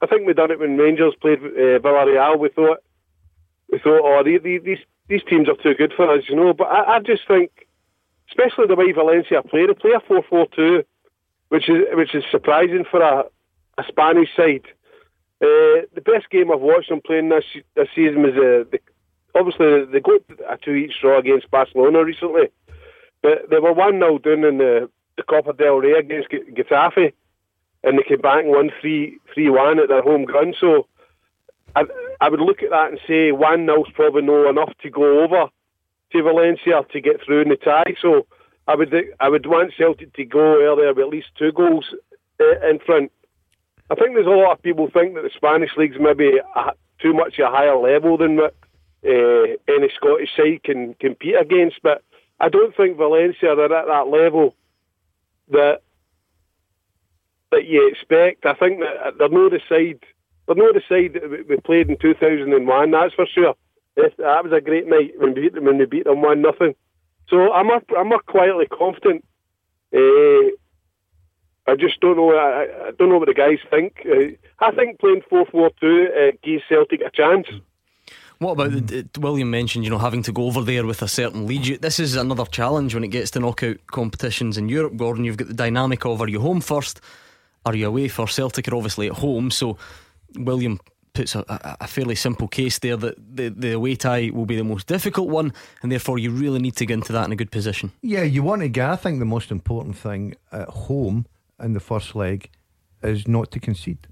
[0.00, 2.38] I think we done it when Rangers played uh, Villarreal.
[2.38, 2.78] We thought,
[3.72, 6.52] we thought, oh, the- the- these these teams are too good for us, you know.
[6.52, 7.50] But I, I just think,
[8.28, 10.84] especially the way Valencia play, they play a four-four-two,
[11.48, 13.24] which is which is surprising for a,
[13.78, 14.66] a Spanish side.
[15.40, 18.80] Uh, the best game I've watched them playing this this season was uh, the,
[19.38, 22.48] obviously they got a two each draw against Barcelona recently,
[23.22, 27.12] but they were one 0 down in the, the Copa del Rey against Getafe,
[27.84, 30.56] and they came back and won three three one at their home ground.
[30.60, 30.86] So
[31.76, 31.84] I
[32.20, 35.22] I would look at that and say one 0 is probably no enough to go
[35.22, 35.48] over
[36.12, 37.94] to Valencia to get through in the tie.
[38.00, 38.26] So
[38.66, 41.94] I would I would want Celtic to go earlier with at least two goals
[42.40, 43.12] uh, in front.
[43.90, 47.14] I think there's a lot of people think that the Spanish league's maybe a, too
[47.14, 48.54] much a higher level than what
[49.08, 52.02] uh, any Scottish side can compete against, but
[52.40, 54.54] I don't think Valencia are at that level
[55.50, 55.80] that
[57.50, 58.44] that you expect.
[58.44, 60.00] I think that they're not the side.
[60.46, 62.90] They're not the side that we- played in 2001.
[62.90, 63.54] That's for sure.
[63.96, 65.64] That was a great night when we beat them.
[65.64, 66.74] When we beat them one nothing.
[67.28, 69.24] So I'm a, I'm a quietly confident.
[69.92, 70.50] Uh,
[71.66, 72.34] I just don't know.
[72.34, 74.06] I, I don't know what the guys think.
[74.06, 77.46] Uh, I think playing four four two uh, gives Celtic a chance.
[78.38, 81.08] What about the, the- William mentioned, you know, having to go over there with a
[81.08, 81.82] certain lead?
[81.82, 85.24] This is another challenge when it gets to knockout competitions in Europe, Gordon.
[85.24, 87.00] You've got the dynamic of are you home first?
[87.66, 89.50] Are you away for Celtic are obviously at home.
[89.50, 89.76] So
[90.36, 90.78] William
[91.12, 91.44] puts a,
[91.80, 95.28] a, fairly simple case there that the, the away tie will be the most difficult
[95.28, 97.90] one, and therefore you really need to get into that in a good position.
[98.02, 98.88] Yeah, you want to get.
[98.88, 101.26] I think the most important thing at home
[101.60, 102.50] in the first leg
[103.02, 104.06] is not to concede.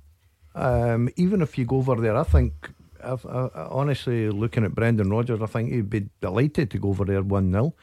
[0.56, 2.70] Um, even if you go over there, I think,
[3.06, 7.04] I, I- honestly, looking at Brendan Rodgers, I think he'd be delighted to go over
[7.04, 7.74] there 1 0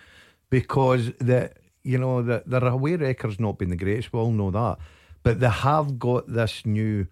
[0.49, 1.51] because the
[1.83, 4.77] you know the, their away record's not been the greatest, we all know that.
[5.23, 7.07] But they have got this new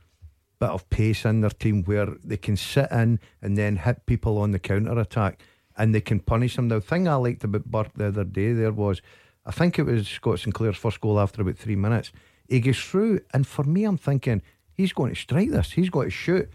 [0.60, 4.38] bit of pace in their team where they can sit in and then hit people
[4.38, 5.42] on the counter attack
[5.78, 6.70] and they can punish them.
[6.70, 9.02] The thing I liked about Burke the other day there was
[9.46, 12.12] I think it was Scott Sinclair's first goal after about three minutes.
[12.48, 14.42] He goes through, and for me, I'm thinking
[14.74, 15.72] he's going to strike this.
[15.72, 16.50] He's going to shoot,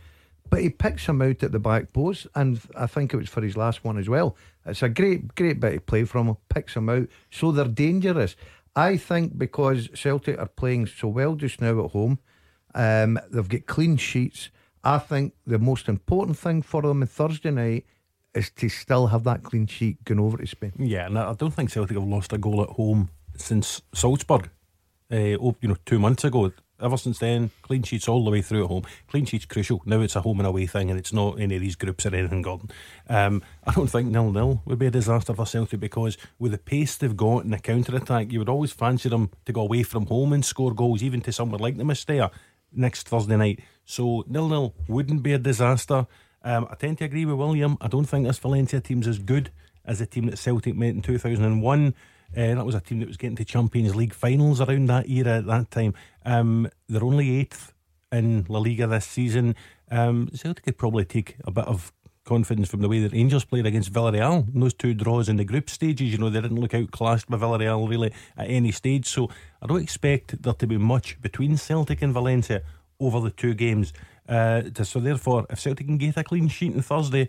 [0.51, 3.43] but he picks him out at the back post, and I think it was for
[3.43, 4.37] his last one as well.
[4.65, 6.37] It's a great, great bit of play from him.
[6.49, 8.37] Picks him out, so they're dangerous.
[8.75, 12.19] I think because Celtic are playing so well just now at home,
[12.75, 14.51] um, they've got clean sheets.
[14.85, 17.87] I think the most important thing for them on Thursday night
[18.35, 20.73] is to still have that clean sheet going over to Spain.
[20.79, 24.51] Yeah, and I don't think Celtic have lost a goal at home since Salzburg.
[25.11, 26.53] Uh, you know, two months ago.
[26.81, 28.85] Ever since then, clean sheets all the way through at home.
[29.09, 29.81] Clean sheets crucial.
[29.87, 32.15] Now it's a home and away thing, and it's not any of these groups or
[32.15, 32.43] anything.
[32.43, 32.71] Gordon,
[33.09, 36.59] um, I don't think nil nil would be a disaster for Celtic because with the
[36.59, 39.83] pace they've got and the counter attack, you would always fancy them to go away
[39.83, 42.31] from home and score goals, even to somewhere like the Mestalla
[42.73, 43.61] next Thursday night.
[43.87, 46.07] So nil nil wouldn't be a disaster.
[46.43, 47.79] Um, I tend to agree with William.
[47.81, 49.51] I don't think this Valencia team's as good
[49.87, 51.95] as the team that Celtic met in 2001.
[52.35, 55.39] Uh, that was a team that was getting to Champions League finals around that era
[55.39, 55.95] at that time.
[56.25, 57.73] Um, they're only eighth
[58.13, 59.55] in La Liga this season.
[59.91, 61.93] Um, Celtic could probably take a bit of
[62.25, 65.71] confidence from the way that Rangers played against Villarreal those two draws in the group
[65.71, 66.13] stages.
[66.13, 69.07] You know, they didn't look outclassed by Villarreal really at any stage.
[69.07, 69.31] So
[69.63, 72.63] I don't expect there to be much between Celtic and Valencia
[72.99, 73.93] over the two games.
[74.29, 77.29] Uh, so therefore, if Celtic can get a clean sheet on Thursday,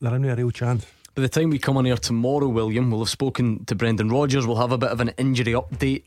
[0.00, 0.86] they're in a real chance.
[1.16, 4.46] By the time we come on here tomorrow, William, we'll have spoken to Brendan Rodgers.
[4.46, 6.02] We'll have a bit of an injury update.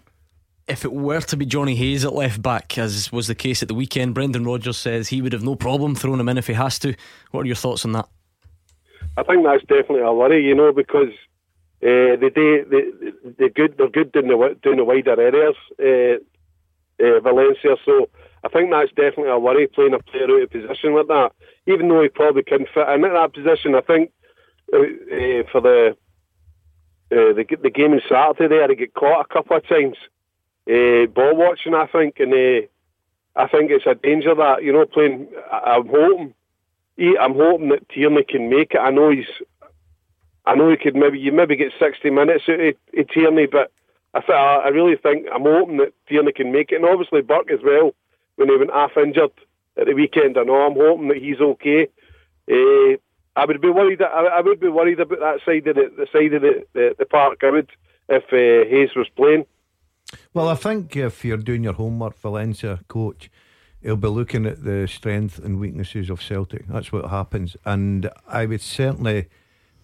[0.67, 3.69] If it were to be Johnny Hayes at left back, as was the case at
[3.69, 6.53] the weekend, Brendan Rodgers says he would have no problem throwing him in if he
[6.53, 6.93] has to.
[7.31, 8.07] What are your thoughts on that?
[9.17, 11.09] I think that's definitely a worry, you know, because
[11.81, 17.03] uh, the day the the good they're good doing the doing the wider areas, uh,
[17.03, 17.77] uh, Valencia.
[17.83, 18.09] So
[18.43, 21.31] I think that's definitely a worry playing a player out of position like that.
[21.65, 24.11] Even though he probably can fit in at that position, I think
[24.73, 25.97] uh, for the
[27.11, 29.97] uh, the the game on Saturday there, he get caught a couple of times.
[30.69, 32.67] Uh, ball watching, I think, and uh,
[33.35, 35.27] I think it's a danger that you know playing.
[35.51, 36.33] I, I'm hoping,
[37.19, 38.79] I'm hoping that Tierney can make it.
[38.79, 39.25] I know he's,
[40.45, 43.71] I know he could maybe you maybe get 60 minutes out of, of Tierney, but
[44.13, 47.51] I, th- I really think I'm hoping that Tierney can make it, and obviously Burke
[47.51, 47.95] as well
[48.35, 49.31] when he went half injured
[49.77, 50.37] at the weekend.
[50.37, 51.87] I know I'm hoping that he's okay.
[52.51, 52.97] Uh,
[53.35, 54.01] I would be worried.
[54.01, 57.05] I, would be worried about that side of the, the side of the, the, the
[57.05, 57.39] park.
[57.43, 57.69] I would
[58.09, 59.45] if uh, Hayes was playing.
[60.33, 63.29] Well, I think if you're doing your homework, Valencia coach,
[63.81, 66.67] he'll be looking at the strength and weaknesses of Celtic.
[66.67, 69.27] That's what happens, and I would certainly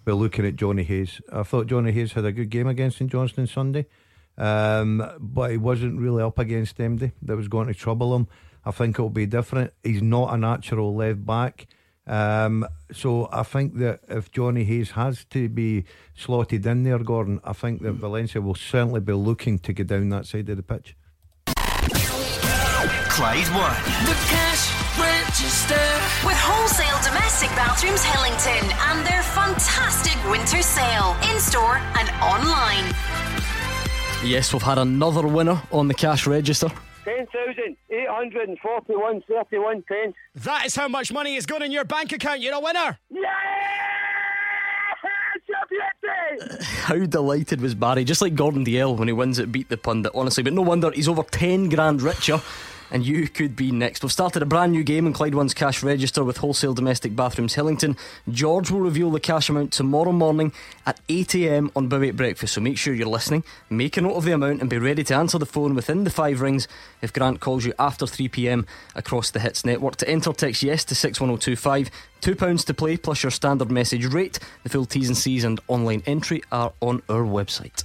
[0.03, 1.21] be looking at Johnny Hayes.
[1.31, 3.85] I thought Johnny Hayes had a good game against St Johnstone Sunday,
[4.37, 8.27] um, but he wasn't really up against MD that was going to trouble him.
[8.65, 9.73] I think it'll be different.
[9.83, 11.67] He's not a natural left back.
[12.07, 17.39] Um, so I think that if Johnny Hayes has to be slotted in there, Gordon,
[17.43, 20.63] I think that Valencia will certainly be looking to get down that side of the
[20.63, 20.95] pitch.
[23.09, 23.71] Clyde One.
[24.05, 25.73] The cash register
[26.27, 32.93] with wholesale domestic bathrooms Hillington and their fantastic winter sale in store and online.
[34.23, 36.69] Yes, we've had another winner on the cash register.
[37.05, 40.15] 10,841.31 pence.
[40.35, 42.41] That is how much money is going in your bank account.
[42.41, 42.97] You're a winner.
[43.09, 43.21] Yeah!
[46.61, 48.03] How delighted was Barry?
[48.03, 50.43] Just like Gordon Dalziel when he wins it, beat the pundit, honestly.
[50.43, 52.41] But no wonder he's over 10 grand richer
[52.95, 54.03] and you could be next.
[54.03, 57.53] We've started a brand new game in Clyde One's cash register with wholesale domestic bathrooms
[57.53, 57.97] Hillington.
[58.29, 60.53] George will reveal the cash amount tomorrow morning
[60.85, 63.43] at 8am on Bow 8 Breakfast, so make sure you're listening.
[63.69, 66.09] Make a note of the amount and be ready to answer the phone within the
[66.09, 66.69] five rings
[67.01, 69.97] if Grant calls you after 3pm across the Hits network.
[69.97, 71.91] To enter, text yes to 61025.
[72.21, 74.39] £2 to play plus your standard message rate.
[74.63, 77.83] The full T's and C's and online entry are on our website.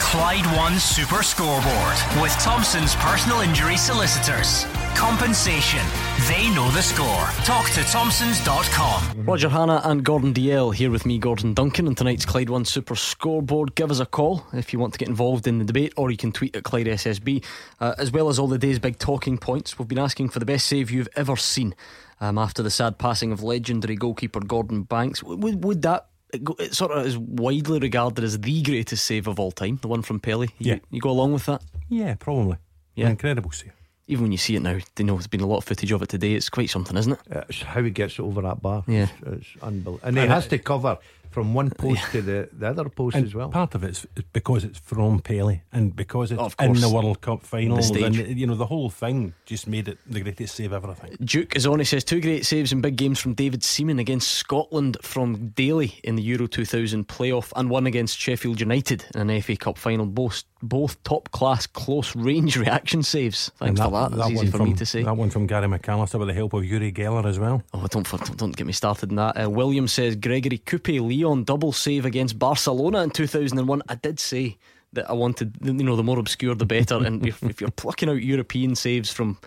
[0.00, 4.64] Clyde One Super Scoreboard with Thompson's personal injury solicitors.
[4.96, 5.86] Compensation.
[6.26, 7.26] They know the score.
[7.44, 9.24] Talk to Thompsons.com.
[9.24, 12.96] Roger Hannah and Gordon Dalziel here with me, Gordon Duncan, on tonight's Clyde One Super
[12.96, 13.74] Scoreboard.
[13.76, 16.16] Give us a call if you want to get involved in the debate, or you
[16.16, 17.44] can tweet at Clyde SSB,
[17.78, 19.78] uh, as well as all the day's big talking points.
[19.78, 21.74] We've been asking for the best save you've ever seen
[22.20, 25.22] um, after the sad passing of legendary goalkeeper Gordon Banks.
[25.22, 29.50] Would, would that it sort of is widely regarded as the greatest save of all
[29.52, 30.48] time, the one from Pelé.
[30.58, 30.78] You, Yeah.
[30.90, 31.62] you go along with that?
[31.88, 32.56] Yeah, probably.
[32.94, 33.06] Yeah.
[33.06, 33.72] An incredible save.
[34.06, 36.02] Even when you see it now, you know there's been a lot of footage of
[36.02, 36.34] it today.
[36.34, 37.20] It's quite something, isn't it?
[37.48, 38.82] It's how he gets over that bar.
[38.88, 39.06] Yeah.
[39.26, 40.00] It's, it's unbelievable.
[40.02, 40.98] And he has to cover
[41.30, 43.48] from one post to the, the other post And as well.
[43.48, 47.42] Part of it's because it's from Pele and because it's Of in the World Cup
[47.42, 47.78] final.
[47.78, 51.24] And, you know, the whole thing just made it the greatest save ever, I think.
[51.24, 51.78] Duke is on.
[51.78, 56.00] He says two great saves in big games from David Seaman against Scotland from Dailly
[56.04, 60.06] in the Euro 2000 playoff, and one against Sheffield United in an FA Cup final.
[60.06, 63.50] Both both top class close range reaction saves.
[63.56, 64.16] Thanks And for that.
[64.16, 65.02] That's easy for from, me to say.
[65.02, 67.62] That one from Gary McAllister with the help of Uri Geller as well.
[67.72, 69.42] Oh, don't don't, don't get me started on that.
[69.42, 73.82] Uh, William says Gregory Coupet Lyon double save against Barcelona in 2001.
[73.88, 74.58] I did say
[74.92, 76.96] that I wanted, you know, the more obscure the better.
[76.96, 79.38] and if, if you're plucking out European saves from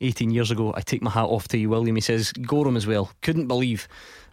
[0.00, 1.96] 18 years ago, I take my hat off to you, William.
[1.96, 3.10] He says Goram as well.
[3.22, 3.88] Couldn't believe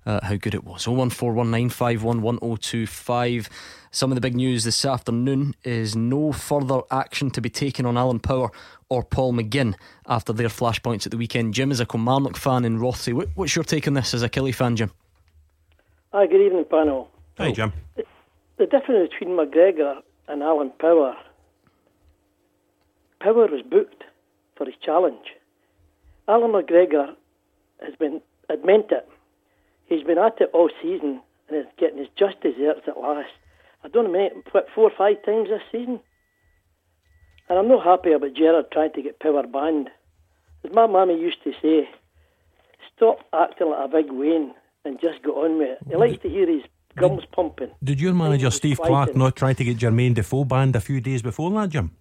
[0.06, 0.86] uh, how good it was.
[0.86, 3.50] 01419511025.
[3.92, 7.98] Some of the big news this afternoon is no further action to be taken on
[7.98, 8.52] Alan Power
[8.90, 9.74] or Paul McGinn
[10.08, 11.54] after their flashpoints at the weekend.
[11.54, 13.14] Jim is a Kilmarnock fan in Rothesay.
[13.14, 14.92] What, what's your take on this as a Killie fan, Jim?
[16.18, 17.10] Hi, good evening, panel.
[17.38, 17.74] Hi, Jim.
[18.58, 19.96] The difference between McGregor
[20.30, 21.14] and Alan Power,
[23.20, 24.06] Power was booked
[24.56, 25.36] for his challenge.
[26.30, 27.16] Alan McGregor
[27.82, 29.06] has been had meant it.
[29.88, 33.34] He's been at it all season and is getting his just desserts at last.
[33.84, 36.00] I don't know, what, four or five times this season.
[37.50, 39.90] And I'm not happy about Gerrard trying to get Power banned.
[40.64, 41.90] As my mammy used to say,
[42.96, 44.54] stop acting like a big Wayne
[44.86, 45.80] and just go on with it.
[45.90, 46.64] He likes to hear his
[46.96, 47.72] gums pumping.
[47.84, 51.22] Did your manager Steve Clarke not try to get Jermaine Defoe banned a few days
[51.22, 51.92] before that, Jim?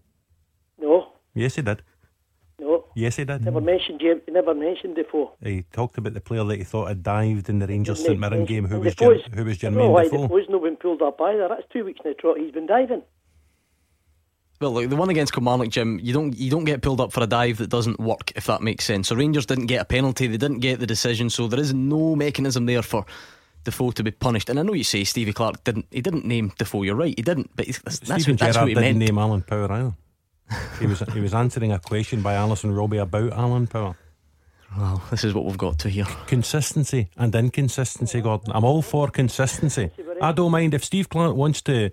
[0.78, 1.82] No, Yes, he did.
[2.60, 2.84] no.
[2.94, 3.44] Yes, he did.
[3.44, 5.32] Never mentioned James, never mentioned Defoe.
[5.42, 8.44] He talked about the player that he thought had dived in the Rangers St Mirren
[8.44, 8.66] game.
[8.66, 10.22] Who was Jer- who was I don't know Jermaine why Defoe?
[10.22, 11.48] Defoe's not been pulled up either.
[11.48, 12.38] That's two weeks in a trot.
[12.38, 13.02] He's been diving.
[14.64, 17.22] Well, look, the one against Kilmarnock, Jim, you don't you don't get pulled up for
[17.22, 19.08] a dive that doesn't work, if that makes sense.
[19.08, 22.16] So Rangers didn't get a penalty, they didn't get the decision, so there is no
[22.16, 23.04] mechanism there for
[23.64, 24.48] Defoe to be punished.
[24.48, 26.82] And I know you say Stevie Clarke didn't he didn't name Defoe.
[26.82, 27.50] You're right, he didn't.
[27.54, 29.10] But that's, that's, Steven what, that's Gerrard what he didn't meant.
[29.10, 29.92] name Alan Power either.
[30.80, 33.96] he was he was answering a question by Alison Robbie about Alan Power.
[34.78, 36.06] Well, this is what we've got to hear.
[36.26, 38.50] Consistency and inconsistency, Gordon.
[38.54, 39.90] I'm all for consistency.
[40.22, 41.90] I don't mind if Steve Clarke wants to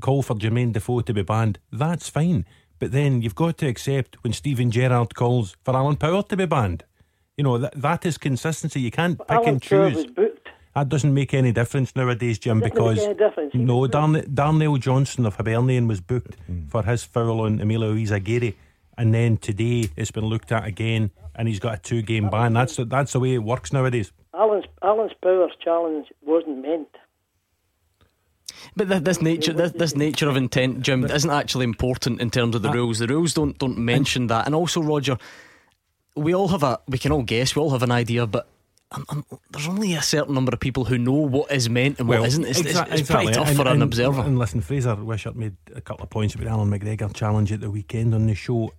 [0.00, 1.58] call for Jermaine Defoe to be banned.
[1.72, 2.44] That's fine.
[2.78, 6.46] But then you've got to accept when Steven Gerrard calls for Alan Power to be
[6.46, 6.84] banned.
[7.36, 8.80] You know that that is consistency.
[8.80, 9.96] You can't pick Alan and Power choose.
[9.96, 10.48] was booked.
[10.74, 13.54] That doesn't make any difference nowadays, Jim, Doesn't make because any difference.
[13.54, 16.68] No, was Darn- Darnell Johnson of Hibernian was booked mm.
[16.68, 18.54] for his foul on Emilio Izaguirre,
[18.98, 22.54] and then today it's been looked at again, and he's got a two-game ban.
[22.54, 24.12] That's the, that's the way it works nowadays.
[24.34, 26.88] Alan's Alan's Power's challenge wasn't meant.
[28.76, 32.54] But th- this nature, this, this nature of intent, Jim, isn't actually important in terms
[32.56, 32.98] of the rules.
[32.98, 34.46] The rules don't don't mention that.
[34.46, 35.16] And also, Roger,
[36.16, 38.48] we all have a, we can all guess, we all have an idea, but
[38.92, 42.08] um, um, there's only a certain number of people who know what is meant and
[42.08, 42.44] what Well, isn't.
[42.44, 43.24] It's, it's- exa- it's, exactly.
[43.26, 44.20] pretty tough And- for an and- observer.
[44.22, 47.70] And listen, Fraser Wishart made a couple of points about Alan McGregor challenge at the
[47.70, 48.72] weekend on the show.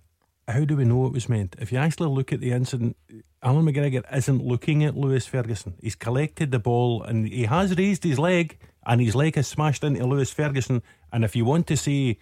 [0.48, 1.56] How do we know it was meant?
[1.58, 2.96] If you actually look at the incident,
[3.42, 5.74] Alan McGregor isn't looking at Lewis Ferguson.
[5.80, 9.82] He's collected the ball and he has raised his leg, and his leg has smashed
[9.82, 10.82] into Lewis Ferguson.
[11.12, 12.18] And if you want to say,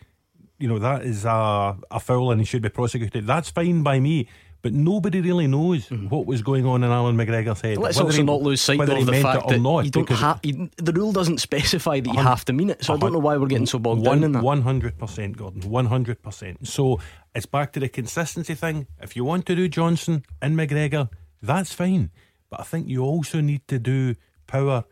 [0.59, 4.01] you know, that is a, a foul and he should be prosecuted, that's fine by
[4.01, 4.29] me.
[4.63, 6.09] But nobody really knows mm-hmm.
[6.09, 7.77] what was going on in Alan McGregor's head.
[7.77, 10.41] Let's whether also he- not lose sight of the fact that not, you don't have
[10.43, 12.83] you, the rule doesn't specify that you have to mean it.
[12.83, 14.43] So I don't know why we're getting so bogged down in that.
[14.43, 15.69] One hundred percent, Gordon.
[15.69, 16.67] One hundred percent.
[16.67, 16.99] So
[17.35, 18.87] it's back to the consistency thing.
[19.03, 21.09] If you want to do Johnson and McGregor,
[21.43, 22.11] that's fine.
[22.51, 24.15] But I think you also need to do
[24.47, 24.85] Power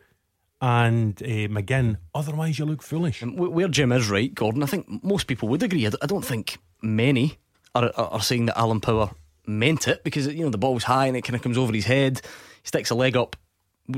[0.61, 1.97] and uh, McGinn.
[2.15, 3.21] Otherwise, you look foolish.
[3.23, 5.85] Where Jim is right, Gordon, I think most people would agree.
[5.87, 7.37] I don't think many
[7.75, 9.11] are, are are saying that Alan Power
[9.45, 11.85] meant it because you know the ball's high and it kind of comes over his
[11.85, 12.21] head.
[12.61, 13.35] He sticks a leg up.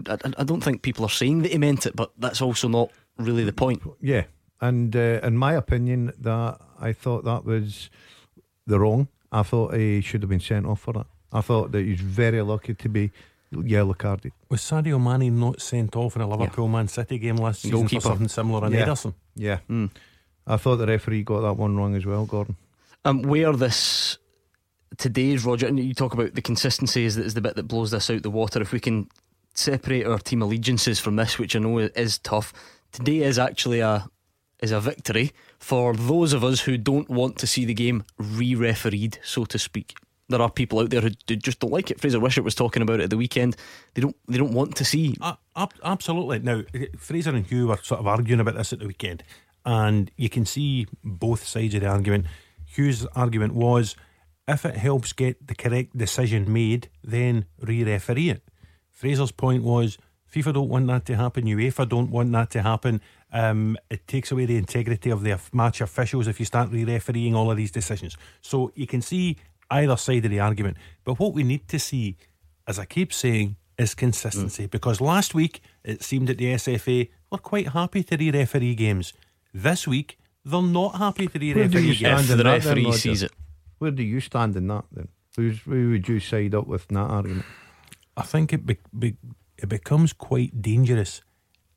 [0.07, 2.67] I, I- I don't think people are saying that he meant it, but that's also
[2.67, 3.83] not really the point.
[4.01, 4.23] Yeah,
[4.59, 7.89] and uh, in my opinion, that I thought that was
[8.67, 9.07] the wrong.
[9.31, 11.07] I thought he should have been sent off for that.
[11.31, 13.11] I thought that he's very lucky to be
[13.51, 14.31] yellow carded.
[14.49, 18.01] Was Sadio Mane not sent off in a Liverpool Man City game last season Goalkeeper.
[18.01, 18.85] for something similar on Yeah.
[18.85, 19.13] Ederson?
[19.35, 19.59] Yeah,
[20.47, 22.55] I thought the referee got that one wrong as well, Gordon.
[23.03, 24.17] Um, where this
[24.97, 28.09] today's Roger, and you talk about the consistency is, is the bit that blows this
[28.09, 28.61] out the water.
[28.61, 29.09] If we can
[29.53, 32.53] separate our team allegiances from this, which I know is tough,
[32.91, 34.07] today is actually a
[34.61, 35.33] is a victory
[35.65, 39.97] for those of us who don't want to see the game re-refereed, so to speak.
[40.29, 41.99] There are people out there who just don't like it.
[41.99, 43.55] Fraser Wishart was talking about it at the weekend.
[43.95, 46.37] They don't they don't want to see Uh, ab- absolutely.
[46.37, 46.61] Now,
[46.99, 49.23] Fraser and Hugh were sort of arguing about this at the weekend,
[49.65, 52.27] and you can see both sides of the argument.
[52.65, 53.95] Hugh's argument was
[54.47, 58.43] if it helps get the correct decision made, then re referee it.
[58.91, 59.97] Fraser's point was
[60.31, 61.45] FIFA don't want that to happen.
[61.45, 63.01] UEFA don't want that to happen.
[63.35, 67.51] Um, it takes away the integrity of the match officials if you start re-refereeing all
[67.51, 68.15] of these decisions.
[68.39, 69.35] So you can see
[69.69, 70.77] either side of the argument.
[71.03, 72.15] But what we need to see,
[72.65, 74.67] as I keep saying, is consistency.
[74.67, 79.11] Because last week it seemed that the SFA were quite happy to re-referee games.
[79.53, 82.25] This week they're not happy to Where do re-referee you games.
[82.25, 83.27] stand in that then, Roger?
[83.79, 85.09] Where do you stand in that then?
[85.35, 87.45] Who's, who would you side up with in that argument?
[88.15, 89.17] I think it be, be,
[89.57, 91.19] it becomes quite dangerous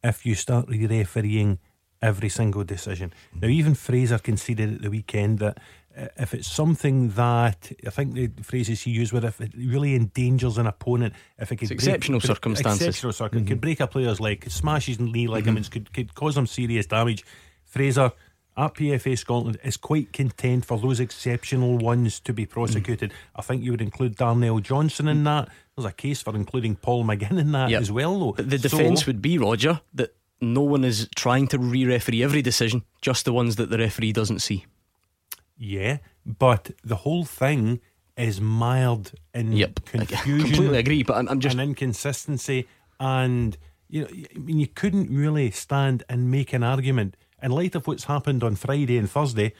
[0.03, 1.59] if you start re-refereeing
[2.01, 3.13] every single decision.
[3.35, 3.51] Now, mm-hmm.
[3.51, 5.59] even Fraser conceded at the weekend that
[5.97, 9.97] uh, if it's something that I think the phrases he used were if it really
[9.97, 12.87] endangers an opponent, if it could It's exceptional break, circumstances.
[12.87, 13.61] exceptional circumstances, could mm-hmm.
[13.61, 15.85] break a player's leg, could smash his knee ligaments, mm-hmm.
[15.85, 17.25] could could cause him serious damage.
[17.65, 18.13] Fraser.
[18.59, 23.13] At PFA Scotland is quite content for those exceptional ones to be prosecuted.
[23.37, 25.49] I think you would include Darnell Johnson in that.
[25.77, 27.81] There's a case for including Paul McGinn in that Yep.
[27.81, 28.33] as well, though.
[28.33, 32.21] But the So- defence would be, Roger, that no one is trying to re referee
[32.25, 34.67] every decision, just the ones that the referee doesn't see.
[35.57, 37.81] Yeah, but the whole thing
[38.17, 39.81] is mired in Yep.
[39.95, 40.47] I confusion.
[40.49, 41.55] completely agree, but I'm, I'm just.
[41.55, 42.67] An inconsistency,
[42.99, 43.57] and
[43.89, 47.87] you know, I mean, you couldn't really stand and make an argument in light of
[47.87, 49.53] what's happened on Friday and Thursday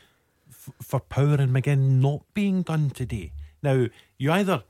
[0.51, 3.33] f- for Power and McGinn not being done today.
[3.63, 4.65] Now, you either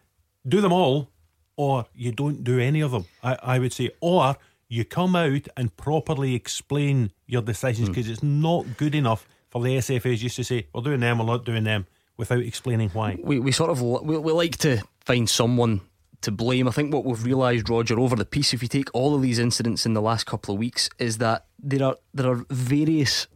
[0.47, 1.11] do them all
[1.57, 3.07] or you don't do any of them.
[3.23, 4.37] I, I would say, or
[4.69, 7.93] you come out and properly explain your decisions hmm.
[7.93, 11.25] because it's not good enough for the SFAs just to say, we're doing them, we're
[11.25, 11.87] not doing them,
[12.17, 13.17] without explaining why.
[13.23, 15.81] we, we sort of we, we like to find someone
[16.23, 16.69] to blame.
[16.69, 19.39] I think what we've realised, Roger, over the piece, if you take all of these
[19.39, 23.27] incidents in the last couple of weeks, is that there are there are various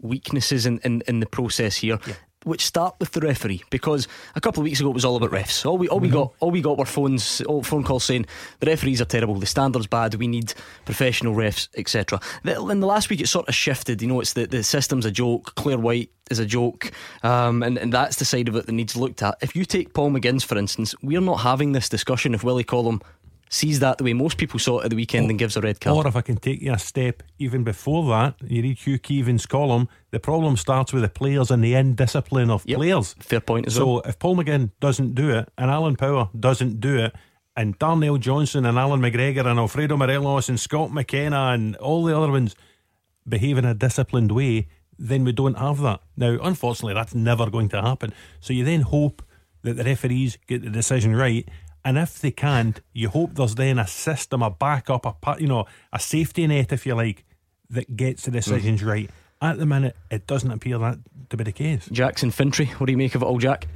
[0.00, 1.98] weaknesses in, in, in the process here.
[2.44, 5.30] Which start with the referee because a couple of weeks ago it was all about
[5.30, 5.64] refs.
[5.66, 8.26] All we all we got all we got were phones, all phone calls saying
[8.60, 12.20] the referees are terrible, the standards bad, we need professional refs, etc.
[12.44, 14.02] In the last week it sort of shifted.
[14.02, 15.54] You know, it's the the system's a joke.
[15.54, 16.92] Clare Whyte is a joke,
[17.22, 19.36] um, and and that's the side of it that needs looked at.
[19.40, 23.00] If you take Paul McGinn's for instance, we're not having this discussion if Willie Collum
[23.48, 25.80] sees that the way most people saw it at the weekend and gives a red
[25.80, 26.04] card.
[26.04, 29.48] Or if I can take you a step even before that, you read Hugh Keevins'
[29.48, 33.14] column, the problem starts with the players and the indiscipline of players.
[33.20, 34.02] Fair point as so well.
[34.06, 37.14] if Paul McGinn doesn't do it, and Alan Power doesn't do it,
[37.56, 42.16] and Darnell Johnson and Alan McGregor and Alfredo Morelos and Scott McKenna and all the
[42.16, 42.56] other ones
[43.28, 44.68] behave in a disciplined way,
[44.98, 46.00] then we don't have that.
[46.16, 48.12] Now, unfortunately, that's never going to happen.
[48.40, 49.22] So you then hope
[49.62, 51.48] that the referees get the decision right.
[51.84, 55.46] And if they can't, you hope there's then a system, a backup, a pa- you
[55.46, 57.24] know, a safety net, if you like,
[57.70, 59.10] that gets the decisions right.
[59.42, 61.86] At the minute, it doesn't appear that to be the case.
[61.92, 63.66] Jackson Fintry, what do you make of it all, Jack?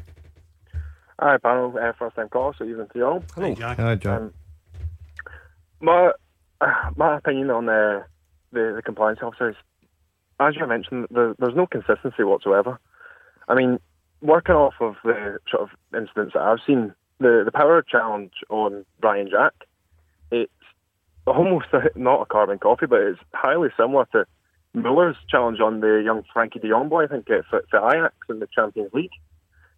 [1.21, 1.77] Hi, panel.
[1.77, 3.25] Uh, first time caller, so evening to you all.
[3.35, 3.55] Hello.
[3.55, 3.77] Jack.
[3.79, 4.21] Hi, Jack.
[4.21, 4.33] Um,
[5.81, 6.13] my
[6.61, 8.05] uh, my opinion on the,
[8.53, 9.57] the the compliance officers,
[10.41, 12.79] as you mentioned, there, there's no consistency whatsoever.
[13.49, 13.81] I mean,
[14.23, 18.85] working off of the sort of incidents that I've seen, the the power challenge on
[19.01, 19.53] Brian Jack,
[20.31, 20.53] it's
[21.27, 24.27] almost a, not a carbon copy, but it's highly similar to
[24.75, 28.15] Miller's challenge on the young Frenkie de Jong boy, I think, uh, for, for Ajax
[28.29, 29.11] in the Champions League.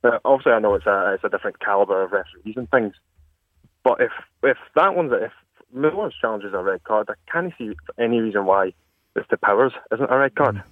[0.02, 2.94] Now, obviously, I know it's a it's a different caliber of referees and things,
[3.82, 4.12] but if
[4.42, 5.32] if that one's if
[5.72, 8.72] Miller's challenge is a red card, I can't see any reason why
[9.16, 9.40] Mr.
[9.40, 10.62] Powers isn't a red card.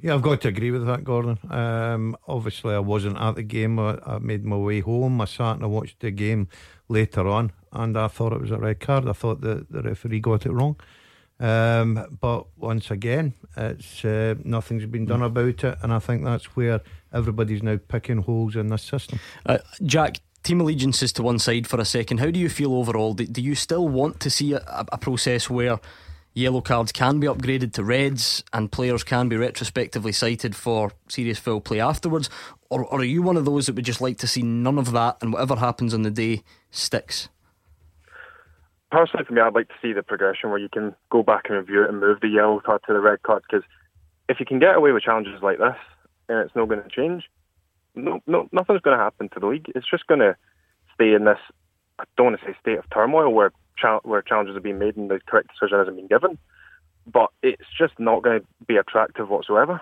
[0.00, 1.38] Yeah, I've got to agree with that, Gordon.
[1.50, 3.78] Um, obviously, I wasn't at the game.
[3.78, 5.20] I, I made my way home.
[5.20, 6.48] I sat and I watched the game
[6.88, 9.08] later on, and I thought it was a red card.
[9.08, 10.76] I thought the, the referee got it wrong.
[11.40, 16.56] Um, but once again, it's uh, nothing's been done about it, and I think that's
[16.56, 16.80] where
[17.12, 19.18] everybody's now picking holes in this system.
[19.46, 22.18] Uh, Jack, team allegiances to one side for a second.
[22.18, 23.14] How do you feel overall?
[23.14, 25.80] Do, do you still want to see a, a, a process where
[26.34, 31.38] yellow cards can be upgraded to reds and players can be retrospectively cited for serious
[31.38, 32.28] foul play afterwards?
[32.70, 34.92] Or, or are you one of those that would just like to see none of
[34.92, 37.28] that and whatever happens on the day sticks?
[38.90, 41.56] Personally, for me, I'd like to see the progression where you can go back and
[41.56, 43.42] review it and move the yellow card to the red card.
[43.48, 43.64] Because
[44.28, 45.76] if you can get away with challenges like this
[46.28, 47.24] and it's not going to change,
[47.94, 49.70] no, no, nothing's going to happen to the league.
[49.74, 50.36] It's just going to
[50.94, 51.38] stay in this.
[51.98, 54.96] I don't want to say state of turmoil where cha- where challenges are being made
[54.96, 56.38] and the correct decision hasn't been given.
[57.06, 59.80] But it's just not going to be attractive whatsoever.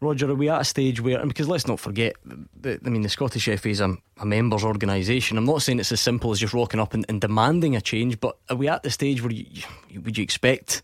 [0.00, 3.02] Roger, are we at a stage where, and because let's not forget, the, I mean,
[3.02, 5.38] the Scottish FA is a, a members' organisation.
[5.38, 8.18] I'm not saying it's as simple as just rocking up and, and demanding a change,
[8.18, 9.46] but are we at the stage where you,
[9.88, 10.82] you, would you expect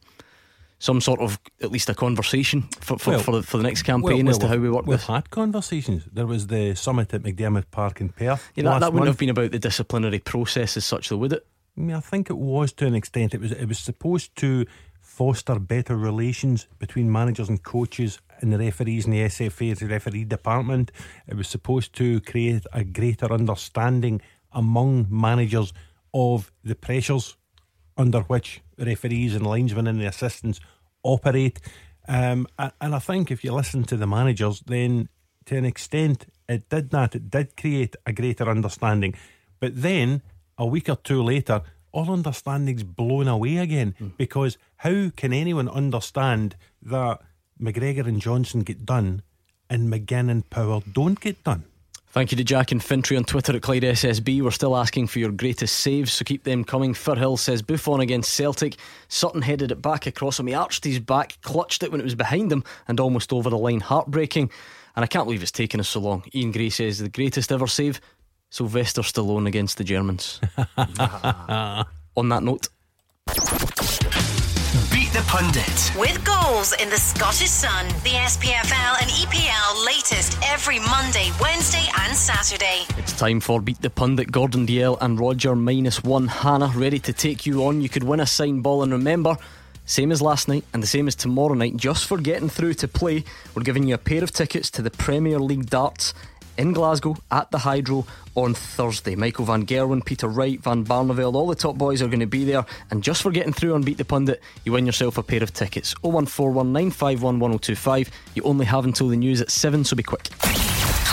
[0.78, 3.82] some sort of at least a conversation for for, Well, for, the, for the next
[3.82, 5.08] campaign as to how we work We've this?
[5.08, 6.04] had conversations.
[6.12, 8.52] There was the summit at McDiarmid Park in Perth.
[8.54, 9.08] Yeah, that, that wouldn't month.
[9.08, 11.46] have been about the disciplinary process as such, though, would it?
[11.78, 13.34] I mean, I think it was to an extent.
[13.34, 14.66] It was it was supposed to
[15.00, 20.24] foster better relations between managers and coaches and the referees in the SFA, the referee
[20.24, 20.90] department.
[21.28, 24.20] It was supposed to create a greater understanding
[24.52, 25.72] among managers
[26.12, 27.36] of the pressures
[27.96, 30.60] under which referees and linesmen and the assistants
[31.02, 31.60] operate.
[32.08, 35.08] Um, and I think if you listen to the managers, then
[35.46, 37.14] to an extent it did that.
[37.14, 39.14] It did create a greater understanding.
[39.60, 40.22] But then
[40.58, 44.12] a week or two later, all understanding's blown away again mm.
[44.16, 47.20] because how can anyone understand that
[47.60, 49.22] McGregor and Johnson get done
[49.70, 51.64] and McGinn and Power don't get done?
[52.10, 54.40] Thank you to Jack and Fintry on Twitter at Clyde SSB.
[54.40, 56.94] We're still asking for your greatest saves, so keep them coming.
[56.94, 58.76] Firhill says Buffon against Celtic.
[59.08, 60.46] Sutton headed it back across him.
[60.46, 63.58] He arched his back, clutched it when it was behind him, and almost over the
[63.58, 63.80] line.
[63.80, 64.50] Heartbreaking.
[64.96, 66.24] And I can't believe it's taken us so long.
[66.34, 68.00] Ian Gray says the greatest ever save
[68.50, 70.40] Sylvester Stallone against the Germans.
[72.16, 72.68] On that note,
[74.90, 75.92] Beat the Pundit.
[75.98, 82.16] With goals in the Scottish Sun, the SPFL and EPL latest every Monday, Wednesday, and
[82.16, 82.84] Saturday.
[82.96, 84.32] It's time for Beat the Pundit.
[84.32, 86.26] Gordon Dalziel and Roger minus one.
[86.26, 87.82] Hannah ready to take you on.
[87.82, 89.36] You could win a signed ball, and remember,
[89.84, 92.88] same as last night and the same as tomorrow night, just for getting through to
[92.88, 93.24] play,
[93.54, 96.14] we're giving you a pair of tickets to the Premier League darts
[96.58, 98.04] in Glasgow at the Hydro
[98.34, 99.14] on Thursday.
[99.14, 102.44] Michael Van Gerwen, Peter Wright, Van Barneveld, all the top boys are going to be
[102.44, 102.66] there.
[102.90, 105.54] And just for getting through on Beat the Pundit, you win yourself a pair of
[105.54, 105.94] tickets.
[106.04, 108.10] 01419511025.
[108.34, 110.28] You only have until the news at 7, so be quick.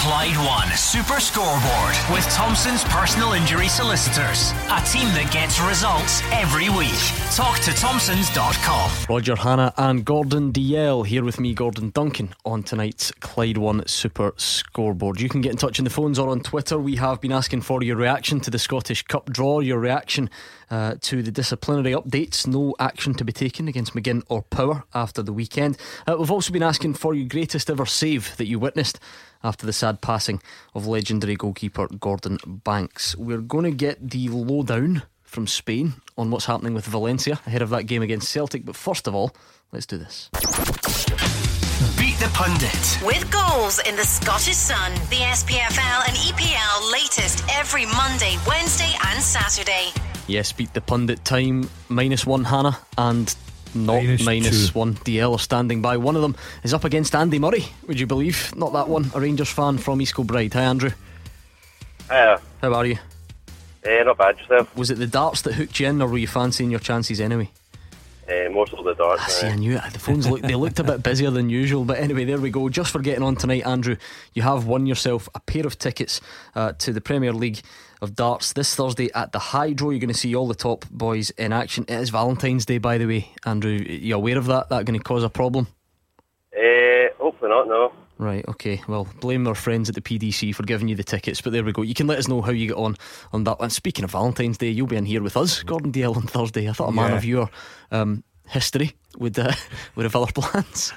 [0.06, 4.52] Clyde One Super Scoreboard with Thompson's personal injury solicitors.
[4.70, 6.94] A team that gets results every week.
[7.34, 8.92] Talk to Thompson's.com.
[9.10, 14.32] Roger Hannah and Gordon Dalziel here with me, Gordon Duncan, on tonight's Clyde One Super
[14.38, 15.20] Scoreboard.
[15.20, 16.78] You can get in touch on the phones or on Twitter.
[16.78, 20.30] We have been asking for your reaction to the Scottish Cup draw, your reaction
[20.70, 22.48] uh, to the disciplinary updates.
[22.48, 25.78] No action to be taken against McGinn or Power after the weekend.
[26.08, 29.00] Uh, we've also been asking for your greatest ever save that you witnessed
[29.44, 30.42] after the sad passing
[30.74, 33.16] of legendary goalkeeper Gordon Banks.
[33.16, 37.70] We're going to get the lowdown from Spain on what's happening with Valencia ahead of
[37.70, 38.66] that game against Celtic.
[38.66, 39.36] But first of all,
[39.72, 40.30] let's do this.
[41.98, 43.00] Beat the Pundit.
[43.04, 49.22] With goals in the Scottish Sun, the SPFL and EPL latest every Monday, Wednesday, and
[49.22, 49.92] Saturday.
[50.28, 51.70] Yes, beat the pundit time.
[51.88, 53.34] Minus one Hannah and
[53.76, 54.96] not minus, minus one.
[54.96, 55.98] DL are standing by.
[55.98, 58.56] One of them is up against Andy Murray, would you believe?
[58.56, 60.54] Not that one, a Rangers fan from East Kilbride.
[60.54, 60.92] Hi, Andrew.
[62.10, 62.42] Hiya.
[62.62, 62.98] How are you?
[63.84, 64.76] Eh, not bad yourself.
[64.76, 67.52] Was it the darts that hooked you in, or were you fancying your chances anyway?
[68.28, 69.24] Uh, most of the darts.
[69.24, 69.94] I see, I knew it.
[69.94, 72.68] The phones look, they looked a bit busier than usual, but anyway, there we go.
[72.70, 73.98] Just for getting on tonight, Andrew,
[74.34, 76.22] you have won yourself a pair of tickets
[76.56, 77.62] uh, to the Premier League
[78.02, 79.90] of darts this Thursday at the Hydro.
[79.90, 81.86] You're going to see all the top boys in action.
[81.88, 83.72] It is Valentine's Day, by the way, Andrew.
[83.72, 84.70] You aware of that?
[84.70, 85.68] That going to cause a problem?
[86.56, 87.68] Uh, hopefully not.
[87.68, 87.92] No.
[88.18, 88.82] Right, okay.
[88.88, 91.74] Well, blame our friends at the PDC for giving you the tickets, but there we
[91.74, 91.82] go.
[91.82, 92.96] You can let us know how you get on
[93.34, 93.58] on that.
[93.60, 96.70] And speaking of Valentine's Day, you'll be in here with us, Gordon Dalziel, on Thursday.
[96.70, 97.18] I thought a man yeah.
[97.18, 97.50] of your
[97.92, 99.54] um, history would uh,
[99.96, 100.94] would have other plans.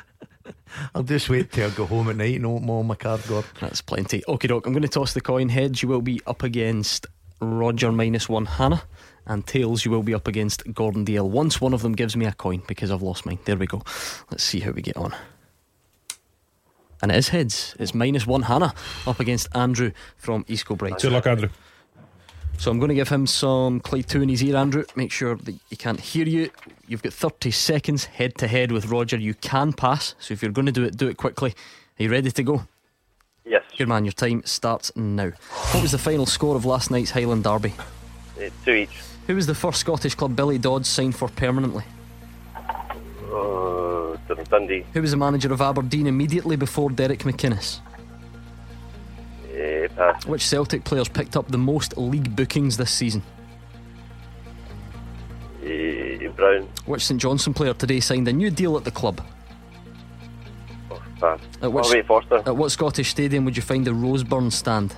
[0.94, 3.50] I'll just wait till I go home at night and open all my card, Gordon.
[3.60, 4.22] That's plenty.
[4.26, 4.66] Okay, doc.
[4.66, 5.48] I'm going to toss the coin.
[5.48, 7.06] Heads, you will be up against
[7.40, 8.82] Roger minus one Hannah,
[9.26, 11.28] and tails, you will be up against Gordon Dalziel.
[11.28, 13.38] Once one of them gives me a coin because I've lost mine.
[13.44, 13.82] There we go.
[14.30, 15.14] Let's see how we get on.
[17.00, 17.76] And it is heads.
[17.78, 18.74] It's minus one Hannah
[19.06, 21.00] up against Andrew from East Kilbride.
[21.00, 21.50] Good luck, Andrew.
[22.58, 24.84] So I'm going to give him some Clyde 2 in his ear, Andrew.
[24.96, 26.50] Make sure that he can't hear you.
[26.88, 29.16] You've got 30 seconds head to head with Roger.
[29.16, 30.16] You can pass.
[30.18, 31.54] So if you're going to do it, do it quickly.
[31.98, 32.66] Are you ready to go?
[33.44, 33.62] Yes.
[33.78, 35.30] Good man, your time starts now.
[35.70, 37.74] What was the final score of last night's Highland Derby?
[38.36, 39.00] Uh, two each.
[39.28, 41.84] Who was the first Scottish club Billy Dodds signed for permanently?
[43.32, 44.16] Uh,
[44.50, 44.84] Dundee.
[44.94, 47.80] Who was the manager of Aberdeen immediately before Derek McInnes?
[49.58, 50.26] Uh, pass.
[50.26, 53.22] Which Celtic players picked up the most league bookings this season?
[55.62, 56.68] Uh, Brown.
[56.86, 59.20] Which St Johnstone player today signed a new deal at the club?
[60.90, 61.40] Oh, pass.
[61.60, 64.94] At, which, oh, wait, at what Scottish stadium would you find the Roseburn stand?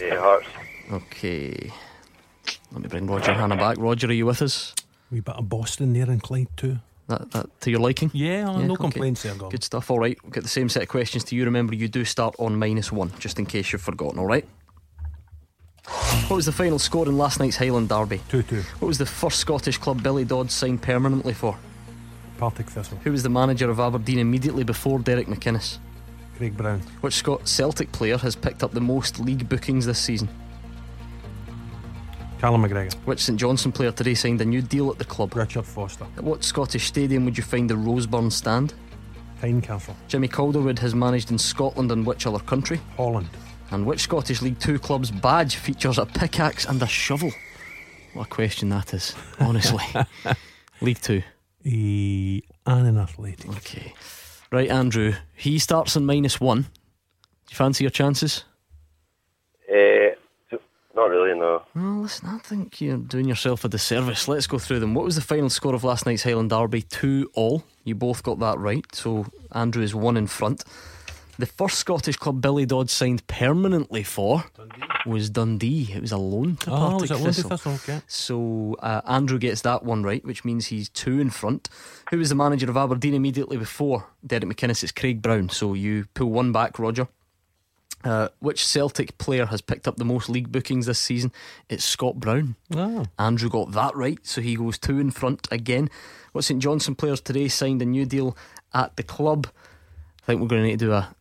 [0.00, 0.46] Uh, Hearts.
[0.92, 1.72] Okay.
[2.72, 3.78] Let me bring Roger Hannah back.
[3.78, 4.74] Roger, are you with us?
[5.10, 6.78] We bit of Boston there in Clyde too.
[7.08, 8.10] That, that to your liking?
[8.14, 8.82] Yeah, Yeah, no okay.
[8.82, 9.50] complaints there, Gordon.
[9.50, 9.90] Good stuff.
[9.90, 11.44] All right, we'll get the same set of questions to you.
[11.44, 14.18] Remember, you do start on minus one, just in case you've forgotten.
[14.18, 14.46] All right.
[16.28, 18.22] What was the final score in last night's Highland Derby?
[18.30, 18.62] 2 2.
[18.78, 21.58] What was the first Scottish club Billy Dodds signed permanently for?
[22.38, 22.98] Partick Thistle.
[23.04, 25.78] Who was the manager of Aberdeen immediately before Derek McInnes?
[26.38, 26.80] Craig Brown.
[27.02, 30.28] Which Scot Celtic player has picked up the most league bookings this season?
[32.44, 32.92] Callum McGregor.
[33.06, 35.34] Which St Johnstone player today signed a new deal at the club?
[35.34, 36.04] Richard Foster.
[36.18, 38.74] At what Scottish stadium would you find the Roseburn stand?
[39.40, 39.94] Tynecastle.
[40.08, 42.82] Jimmy Calderwood has managed in Scotland and which other country?
[42.98, 43.30] Holland.
[43.70, 47.32] And which Scottish League Two club's badge features a pickaxe and a shovel?
[48.12, 49.82] What a question that is, honestly.
[50.82, 51.22] League Two.
[51.64, 53.48] E- Annan Athletic.
[53.56, 53.94] Okay.
[54.52, 55.14] Right, Andrew.
[55.34, 56.60] He starts in minus one.
[56.64, 56.68] Do
[57.52, 58.44] you fancy your chances?
[59.66, 60.10] Uh,
[60.94, 61.62] not really, no.
[61.74, 64.28] Well, listen, I think you're doing yourself a disservice.
[64.28, 64.94] Let's go through them.
[64.94, 66.82] What was the final score of last night's Highland Derby?
[66.82, 67.64] Two all.
[67.84, 70.64] You both got that right, so Andrew is one in front.
[71.36, 74.44] The first Scottish club Billy Dodd signed permanently for
[75.04, 75.90] was Dundee.
[75.92, 77.50] It was a loan to Oh, Partick was it loan to Thistle.
[77.50, 77.72] Thistle?
[77.74, 78.00] Okay.
[78.06, 81.68] So uh, Andrew gets that one right, which means he's two in front.
[82.10, 84.84] Who was the manager of Aberdeen immediately before Derek McInnes?
[84.84, 85.48] It's Craig Brown.
[85.48, 87.08] So you pull one back, Roger.
[88.04, 91.32] Uh, which Celtic player has picked up the most league bookings this season?
[91.70, 92.54] It's Scott Brown.
[92.76, 93.06] Oh.
[93.18, 95.88] Andrew got that right, so he goes two in front again.
[96.32, 98.36] What St Johnstone players today signed a new deal
[98.74, 99.46] at the club?
[100.22, 101.14] I think we're going to need to do a,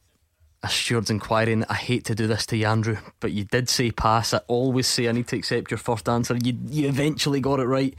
[0.62, 3.70] a steward's inquiry, and I hate to do this to you, Andrew, but you did
[3.70, 4.34] say pass.
[4.34, 6.36] I always say I need to accept your first answer.
[6.36, 7.96] You, you eventually got it right,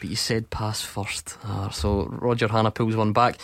[0.00, 1.36] but you said pass first.
[1.44, 3.38] Ah, so Roger Hannah pulls one back.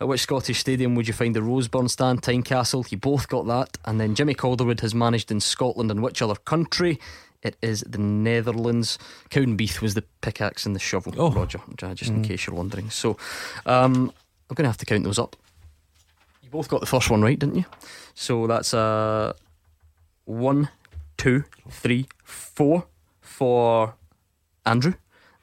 [0.00, 2.22] At which Scottish stadium would you find the Roseburn stand?
[2.22, 2.90] Tynecastle.
[2.90, 3.78] You both got that.
[3.84, 6.98] And then Jimmy Calderwood has managed in Scotland and which other country?
[7.42, 8.98] It is the Netherlands.
[9.30, 11.30] Cowdenbeath was the pickaxe and the shovel, Oh.
[11.30, 11.60] Roger,
[11.94, 12.90] just in case you're wondering.
[12.90, 13.18] So
[13.66, 14.12] um,
[14.50, 15.36] I'm going to have to count those up.
[16.42, 17.64] You both got the first one right, didn't you?
[18.14, 19.34] So that's uh,
[20.24, 20.70] one,
[21.18, 22.86] two, three, four
[23.20, 23.94] for
[24.64, 24.94] Andrew,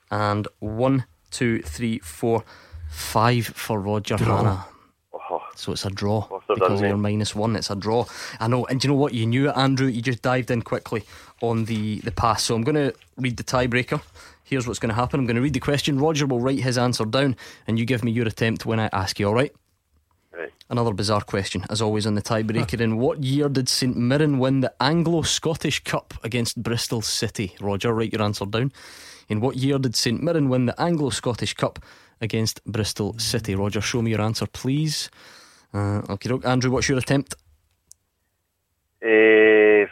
[0.10, 2.44] and one, two, three, four,
[2.92, 4.66] five for Roger Hannah.
[5.56, 7.56] So it's a draw Must have because done you're minus one.
[7.56, 8.06] It's a draw.
[8.40, 8.66] I know.
[8.66, 9.14] And do you know what?
[9.14, 9.88] You knew it, Andrew.
[9.88, 11.04] You just dived in quickly
[11.42, 12.44] on the, the pass.
[12.44, 14.02] So I'm going to read the tiebreaker.
[14.44, 15.20] Here's what's going to happen.
[15.20, 16.00] I'm going to read the question.
[16.00, 17.36] Roger will write his answer down,
[17.68, 19.28] and you give me your attempt when I ask you.
[19.28, 19.54] All right?
[20.32, 20.52] Right.
[20.70, 22.82] Another bizarre question, as always on the tiebreaker.
[22.82, 27.56] In what year did St Mirren win the Anglo Scottish Cup against Bristol City?
[27.62, 28.72] Roger, write your answer down.
[29.30, 31.80] In what year did St Mirren win the Anglo Scottish Cup
[32.22, 33.56] against Bristol City?
[33.56, 35.10] Roger, show me your answer, please.
[35.74, 37.36] Uh, okay, Andrew, what's your attempt?
[39.04, 39.88] Uh,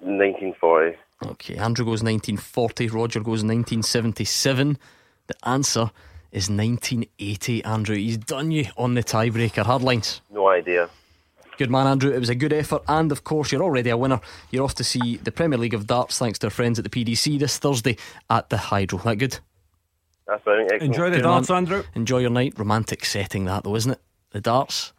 [0.00, 0.96] 1940.
[1.26, 4.78] Okay, Andrew goes 1940, Roger goes 1977.
[5.26, 5.90] The answer
[6.32, 7.96] is 1980, Andrew.
[7.96, 9.64] He's done you on the tiebreaker.
[9.64, 10.22] Hard lines.
[10.30, 10.88] No idea.
[11.58, 12.10] Good man, Andrew.
[12.10, 14.20] It was a good effort, and of course, you're already a winner.
[14.50, 17.04] You're off to see the Premier League of Darts thanks to our friends at the
[17.04, 17.98] PDC this Thursday
[18.30, 18.98] at the Hydro.
[19.00, 19.38] That good?
[20.30, 20.72] That's brilliant.
[20.72, 20.94] Excellent.
[20.94, 21.56] Enjoy the Good darts, man.
[21.56, 21.82] Andrew.
[21.96, 22.54] Enjoy your night.
[22.56, 24.00] Romantic setting, that though, isn't it?
[24.30, 24.92] The darts.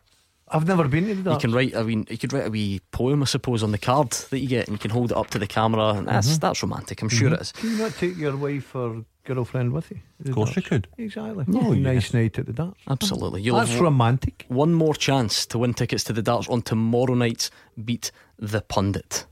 [0.50, 1.42] I've never been to the darts.
[1.42, 1.74] You can write.
[1.74, 4.50] I mean, you could write a wee poem, I suppose, on the card that you
[4.50, 6.40] get, and you can hold it up to the camera, and that's mm-hmm.
[6.40, 7.02] that's romantic.
[7.02, 7.36] I'm sure mm-hmm.
[7.36, 7.52] it is.
[7.54, 10.00] Can you not take your wife or girlfriend with you?
[10.26, 10.90] Of course you could.
[10.98, 11.46] Exactly.
[11.48, 11.94] Yeah, oh, yeah.
[11.94, 12.82] nice night at the darts.
[12.90, 13.42] Absolutely.
[13.42, 14.44] You'll That's have romantic.
[14.50, 17.50] one more chance to win tickets to the darts on tomorrow night's
[17.82, 19.26] Beat the Pundit.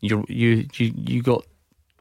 [0.00, 1.46] You you you you got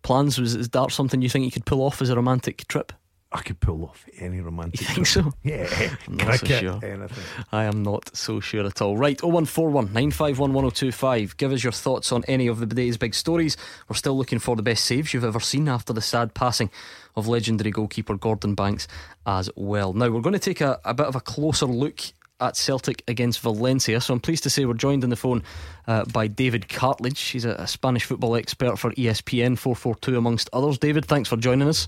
[0.10, 0.39] plans?
[0.39, 2.91] Was is darts something you think you could pull off as a romantic trip?
[3.32, 4.82] I could pull off any romantic.
[4.82, 5.32] You think so?
[5.43, 5.68] Yeah.
[6.07, 6.80] I'm not so sure.
[6.84, 7.24] anything.
[7.51, 8.97] I am not so sure at all.
[8.97, 11.38] Right, 0141 951 1025.
[11.38, 13.55] Give us your thoughts on any of the day's big stories.
[13.88, 16.72] We're still looking for the best saves you've ever seen after the sad passing
[17.16, 18.88] of legendary goalkeeper Gordon Banks
[19.28, 19.93] as well.
[19.93, 21.99] Now, we're going to take a, a bit of a closer look
[22.42, 24.02] at Celtic against Valencia.
[24.02, 25.44] So I'm pleased to say we're joined on the phone
[25.88, 27.32] uh, by David Cartledge.
[27.32, 30.78] He's a, a Spanish football expert for ESPN 442, amongst others.
[30.78, 31.88] David, thanks for joining us.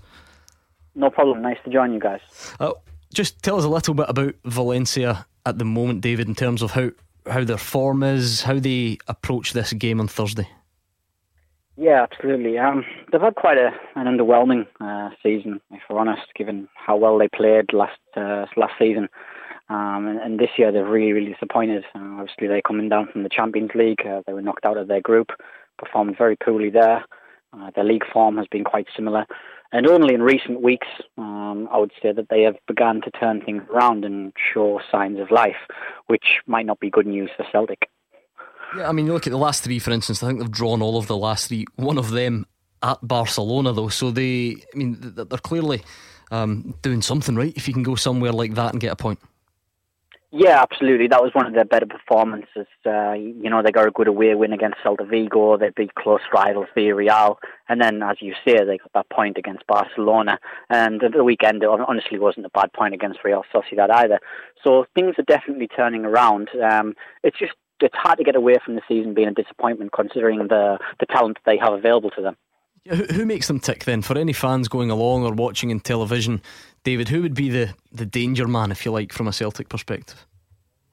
[0.96, 1.42] No problem.
[1.42, 2.20] Nice to join you guys.
[2.60, 2.74] Uh,
[3.14, 6.72] just tell us a little bit about Valencia at the moment, David, in terms of
[6.72, 6.92] how,
[7.30, 10.48] how their form is, how they approach this game on Thursday.
[11.78, 12.58] Yeah, absolutely.
[12.58, 17.18] Um, they've had quite a, an underwhelming uh, season, if we're honest, given how well
[17.18, 19.10] they played last uh, last season.
[19.72, 21.86] Um, and, and this year they've really, really disappointed.
[21.96, 24.06] Uh, obviously, they're coming down from the Champions League.
[24.06, 25.30] Uh, they were knocked out of their group,
[25.78, 27.06] performed very poorly there.
[27.54, 29.26] Uh, their league form has been quite similar.
[29.72, 33.40] And only in recent weeks, um, I would say that they have begun to turn
[33.40, 35.56] things around and show signs of life,
[36.08, 37.88] which might not be good news for Celtic.
[38.76, 40.82] Yeah, I mean, you look at the last three, for instance, I think they've drawn
[40.82, 42.46] all of the last three, one of them
[42.84, 43.88] at Barcelona, though.
[43.88, 45.82] So they, I mean, they're clearly
[46.30, 49.20] um, doing something right if you can go somewhere like that and get a point.
[50.34, 51.08] Yeah, absolutely.
[51.08, 52.66] That was one of their better performances.
[52.86, 55.58] Uh, you know, they got a good away win against Celta Vigo.
[55.58, 57.36] They beat close rivals Villarreal,
[57.68, 60.40] and then, as you say, they got that point against Barcelona.
[60.70, 64.20] And the weekend, honestly, wasn't a bad point against Real Sociedad either.
[64.64, 66.48] So things are definitely turning around.
[66.64, 70.48] Um, it's just it's hard to get away from the season being a disappointment considering
[70.48, 72.38] the the talent they have available to them.
[72.84, 74.02] Yeah, who, who makes them tick then?
[74.02, 76.42] For any fans going along or watching in television,
[76.84, 80.26] David, who would be the, the danger man, if you like, from a Celtic perspective?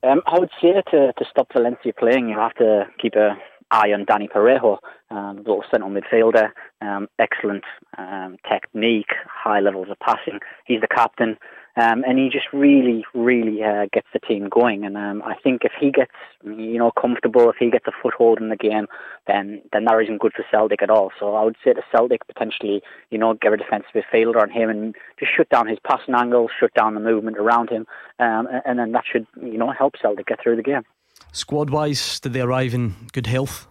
[0.02, 3.36] Um, I would say to, to stop Valencia playing, you have to keep an
[3.70, 4.78] eye on Dani Parejo,
[5.10, 7.64] um, little central midfielder, um, excellent
[7.96, 10.40] um, technique, high levels of passing.
[10.66, 11.36] He's the captain.
[11.78, 14.84] Um, and he just really, really uh, gets the team going.
[14.84, 16.10] And um, I think if he gets,
[16.42, 18.86] you know, comfortable, if he gets a foothold in the game,
[19.28, 21.12] then then that isn't good for Celtic at all.
[21.20, 24.70] So I would say to Celtic potentially, you know, get a defensive midfielder on him
[24.70, 27.86] and just shut down his passing angles, shut down the movement around him,
[28.18, 30.82] um, and then that should, you know, help Celtic get through the game.
[31.30, 33.67] Squad wise, did they arrive in good health?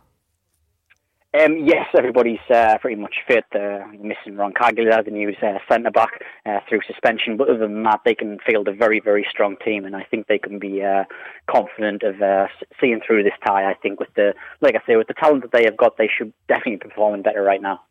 [1.38, 3.46] Um, yes, everybody's uh, pretty much fit.
[3.54, 7.38] Uh, missing Roncaglia, the new uh, centre back, uh, through suspension.
[7.38, 10.28] But other than that, they can field a very, very strong team, and I think
[10.28, 11.04] they can be uh,
[11.50, 12.48] confident of uh,
[12.80, 13.70] seeing through this tie.
[13.70, 16.10] I think with the, like I say, with the talent that they have got, they
[16.18, 17.82] should definitely be performing better right now.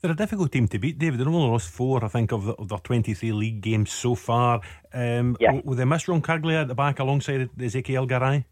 [0.00, 1.20] They're a difficult team to beat, David.
[1.20, 4.60] They've only lost four, I think, of, the, of their 23 league games so far.
[4.92, 5.60] Um, yeah.
[5.64, 8.44] Will they miss Roncaglia at the back alongside Ezequiel Garay?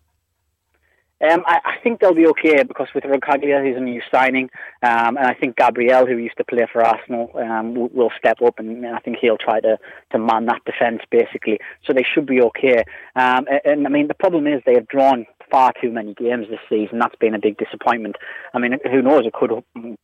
[1.21, 4.51] Um, I, I, think they'll be okay because with Roncaglia, he's a new signing,
[4.83, 8.43] um, and I think Gabriel, who used to play for Arsenal, um, will, will, step
[8.43, 9.79] up, and I think he'll try to,
[10.11, 11.61] to man that defence basically.
[11.87, 12.85] So they should be okay.
[13.15, 16.49] Um, and, and, I mean, the problem is they have drawn far too many games
[16.51, 16.99] this season.
[16.99, 18.17] That's been a big disappointment.
[18.53, 19.25] I mean, who knows?
[19.25, 19.51] It could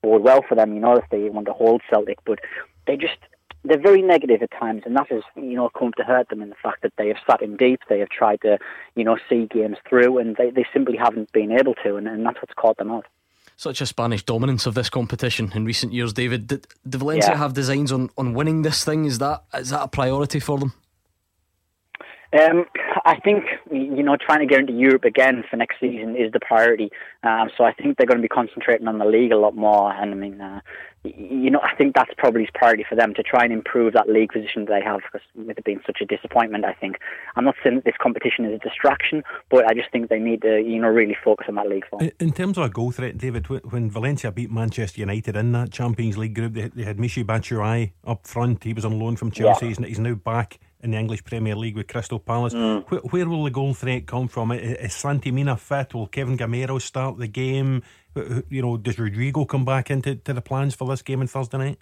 [0.02, 2.38] bode well for them, you know, if they want to hold Celtic, but
[2.86, 3.18] they just
[3.64, 6.48] they're very negative at times, and that has you know come to hurt them in
[6.48, 8.58] the fact that they have sat in deep, they have tried to
[8.94, 12.24] you know see games through, and they, they simply haven't been able to, and, and
[12.24, 13.06] that's what's caught them out.
[13.56, 16.46] Such a Spanish dominance of this competition in recent years, David.
[16.46, 17.36] Did, did Valencia yeah.
[17.36, 19.04] have designs on, on winning this thing?
[19.04, 20.72] Is that is that a priority for them?
[22.32, 22.66] Um,
[23.04, 26.38] I think you know trying to get into Europe again for next season is the
[26.40, 26.90] priority.
[27.24, 29.92] Um, so I think they're going to be concentrating on the league a lot more.
[29.92, 30.60] And I mean, uh,
[31.02, 34.08] you know, I think that's probably his priority for them to try and improve that
[34.08, 35.00] league position they have.
[35.00, 36.98] Because with it being such a disappointment, I think
[37.34, 40.42] I'm not saying that this competition is a distraction, but I just think they need
[40.42, 42.08] to you know really focus on that league form.
[42.20, 46.16] In terms of a goal threat, David, when Valencia beat Manchester United in that Champions
[46.16, 48.62] League group, they, they had Michy Batshuayi up front.
[48.62, 49.66] He was on loan from Chelsea.
[49.66, 49.86] Yeah.
[49.86, 52.54] He's now back in the English Premier League with Crystal Palace.
[52.54, 52.84] Mm.
[52.88, 54.52] Where, where, will the goal threat come from?
[54.52, 55.94] Is Santi Mina fit?
[55.94, 57.82] Will Kevin Gameiro start the game?
[58.14, 61.58] You know, does Rodrigo come back into to the plans for this game on Thursday
[61.58, 61.78] night?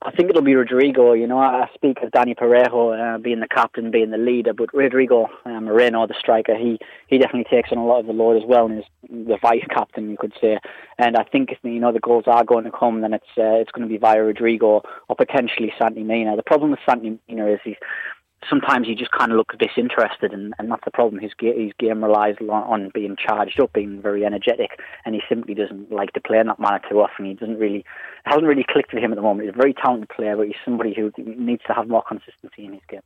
[0.00, 1.12] I think it'll be Rodrigo.
[1.12, 4.72] You know, I speak of Dani Parejo uh, being the captain, being the leader, but
[4.72, 8.36] Rodrigo uh, Moreno, the striker, he he definitely takes on a lot of the load
[8.36, 10.58] as well, and is the vice captain, you could say.
[10.98, 13.58] And I think if you know the goals are going to come, then it's uh,
[13.58, 16.36] it's going to be via Rodrigo or potentially Santi Mina.
[16.36, 17.76] The problem with Santi Mina is he's
[18.48, 21.20] sometimes he just kind of looks disinterested, and, and that's the problem.
[21.20, 25.90] His, his game relies on, being charged up, being very energetic, and he simply doesn't
[25.90, 27.24] like to play in that manner too often.
[27.24, 27.84] He doesn't really,
[28.24, 29.48] hasn't really clicked with him at the moment.
[29.48, 32.72] He's a very talented player, but he's somebody who needs to have more consistency in
[32.72, 33.02] his game.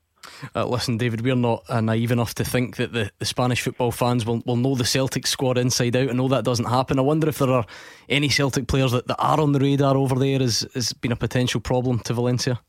[0.55, 3.91] Uh, listen, David, we're not uh, naive enough to think that the, the Spanish football
[3.91, 6.11] fans will, will know the Celtic squad inside out.
[6.11, 6.99] I know that doesn't happen.
[6.99, 7.67] I wonder if there are
[8.09, 11.17] any Celtic players that, that are on the radar over there as has been a
[11.17, 12.61] potential problem to Valencia.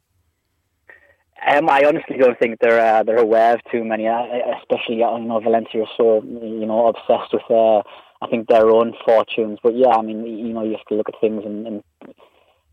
[1.46, 4.24] Um, I honestly don't think they're uh, they're aware of too many, uh,
[4.60, 7.80] especially uh, you know Valencia are so you know obsessed with uh,
[8.22, 9.60] I think their own fortunes.
[9.62, 11.84] But yeah, I mean you know you have to look at things and, and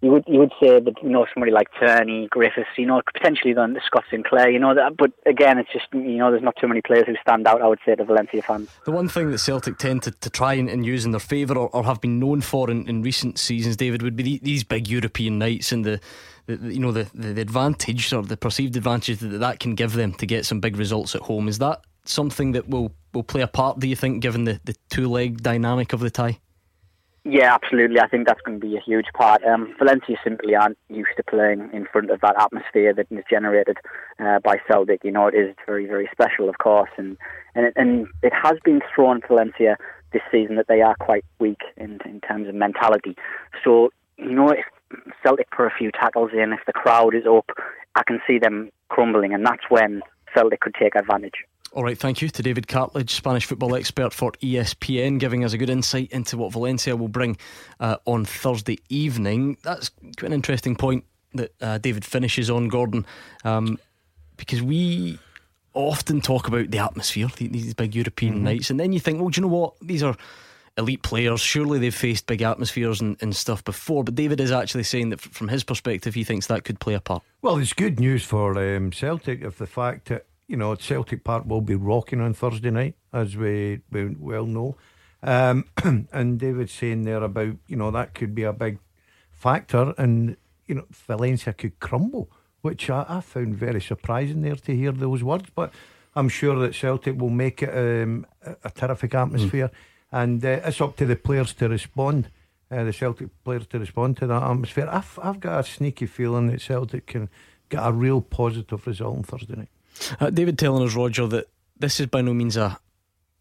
[0.02, 3.52] you would you would say that you know somebody like Tierney, Griffiths, you know potentially
[3.52, 4.96] then Scott Sinclair, you know that.
[4.96, 7.60] But again, it's just you know there's not too many players who stand out.
[7.60, 8.70] I would say to Valencia fans.
[8.86, 11.58] The one thing that Celtic tend to, to try and, and use in their favour
[11.58, 14.64] or, or, have been known for in, in recent seasons, David, would be the, these
[14.64, 16.00] big European nights and the
[16.56, 20.14] you know the, the, the advantage or the perceived advantage that that can give them
[20.14, 21.48] to get some big results at home.
[21.48, 23.78] Is that something that will will play a part?
[23.78, 26.38] Do you think, given the, the two leg dynamic of the tie?
[27.24, 28.00] Yeah, absolutely.
[28.00, 29.44] I think that's going to be a huge part.
[29.44, 33.76] Um, Valencia simply aren't used to playing in front of that atmosphere that is generated
[34.18, 35.04] uh, by Celtic.
[35.04, 37.18] You know, it is very, very special, of course, and
[37.54, 39.76] and it, and it has been thrown Valencia
[40.12, 43.16] this season that they are quite weak in in terms of mentality.
[43.62, 44.64] So you know, if
[45.22, 47.50] Celtic put a few tackles in, if the crowd is up,
[47.94, 50.02] I can see them crumbling, and that's when
[50.34, 51.44] Celtic could take advantage.
[51.72, 55.58] All right, thank you to David Cartledge, Spanish football expert for ESPN, giving us a
[55.58, 57.36] good insight into what Valencia will bring
[57.78, 59.56] uh, on Thursday evening.
[59.62, 63.06] That's quite an interesting point that uh, David finishes on, Gordon,
[63.44, 63.78] um,
[64.36, 65.20] because we
[65.72, 68.44] often talk about the atmosphere, these big European mm-hmm.
[68.44, 69.74] nights, and then you think, well, do you know what?
[69.80, 70.16] These are
[70.80, 71.40] elite players.
[71.40, 74.02] Surely they've faced big atmospheres and, and, stuff before.
[74.02, 77.00] But David is actually saying that from his perspective, he thinks that could play a
[77.00, 77.22] part.
[77.42, 81.44] Well, it's good news for um, Celtic of the fact that you know, Celtic Park
[81.46, 84.76] will be rocking on Thursday night, as we, we well know.
[85.22, 85.66] Um,
[86.12, 88.80] and David's saying there about, you know, that could be a big
[89.30, 94.74] factor, and, you know, Valencia could crumble, which I, I found very surprising there to
[94.74, 95.50] hear those words.
[95.54, 95.72] But
[96.16, 99.74] I'm sure that Celtic will make it um, a, a terrific atmosphere, mm.
[100.12, 102.30] And uh, it's up to the players to respond.
[102.70, 104.88] Uh, the Celtic players to respond to that atmosphere.
[104.88, 107.28] I've, I've got a sneaky feeling that Celtic can
[107.68, 109.68] get a real positive result on Thursday night.
[110.20, 112.78] Uh, David telling us, Roger, that this is by no means a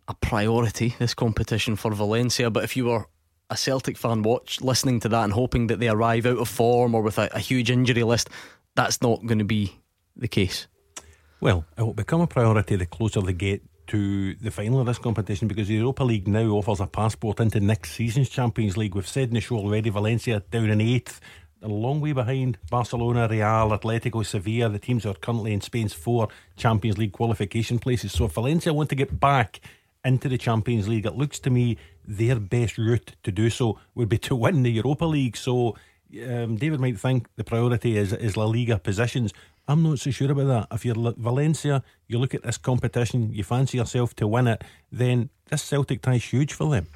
[0.09, 2.49] a priority, this competition for Valencia.
[2.49, 3.07] But if you were
[3.49, 6.95] a Celtic fan watch listening to that and hoping that they arrive out of form
[6.95, 8.29] or with a, a huge injury list,
[8.75, 9.79] that's not going to be
[10.15, 10.67] the case.
[11.39, 14.99] Well, it will become a priority the closer they get to the final of this
[14.99, 18.93] competition because the Europa League now offers a passport into next season's Champions League.
[18.93, 21.19] We've said in the show already Valencia down in eighth,
[21.63, 26.29] a long way behind Barcelona, Real, Atletico, Sevilla, the teams are currently in Spain's four
[26.55, 28.11] Champions League qualification places.
[28.11, 29.59] So if Valencia want to get back
[30.05, 31.77] into the Champions League, it looks to me
[32.07, 35.35] their best route to do so would be to win the Europa League.
[35.35, 35.75] So
[36.27, 39.33] um, David might think the priority is, is La Liga positions.
[39.69, 40.75] I'm not so sure about that.
[40.75, 45.29] If you're Valencia, you look at this competition, you fancy yourself to win it, then
[45.47, 46.87] this Celtic tie is huge for them.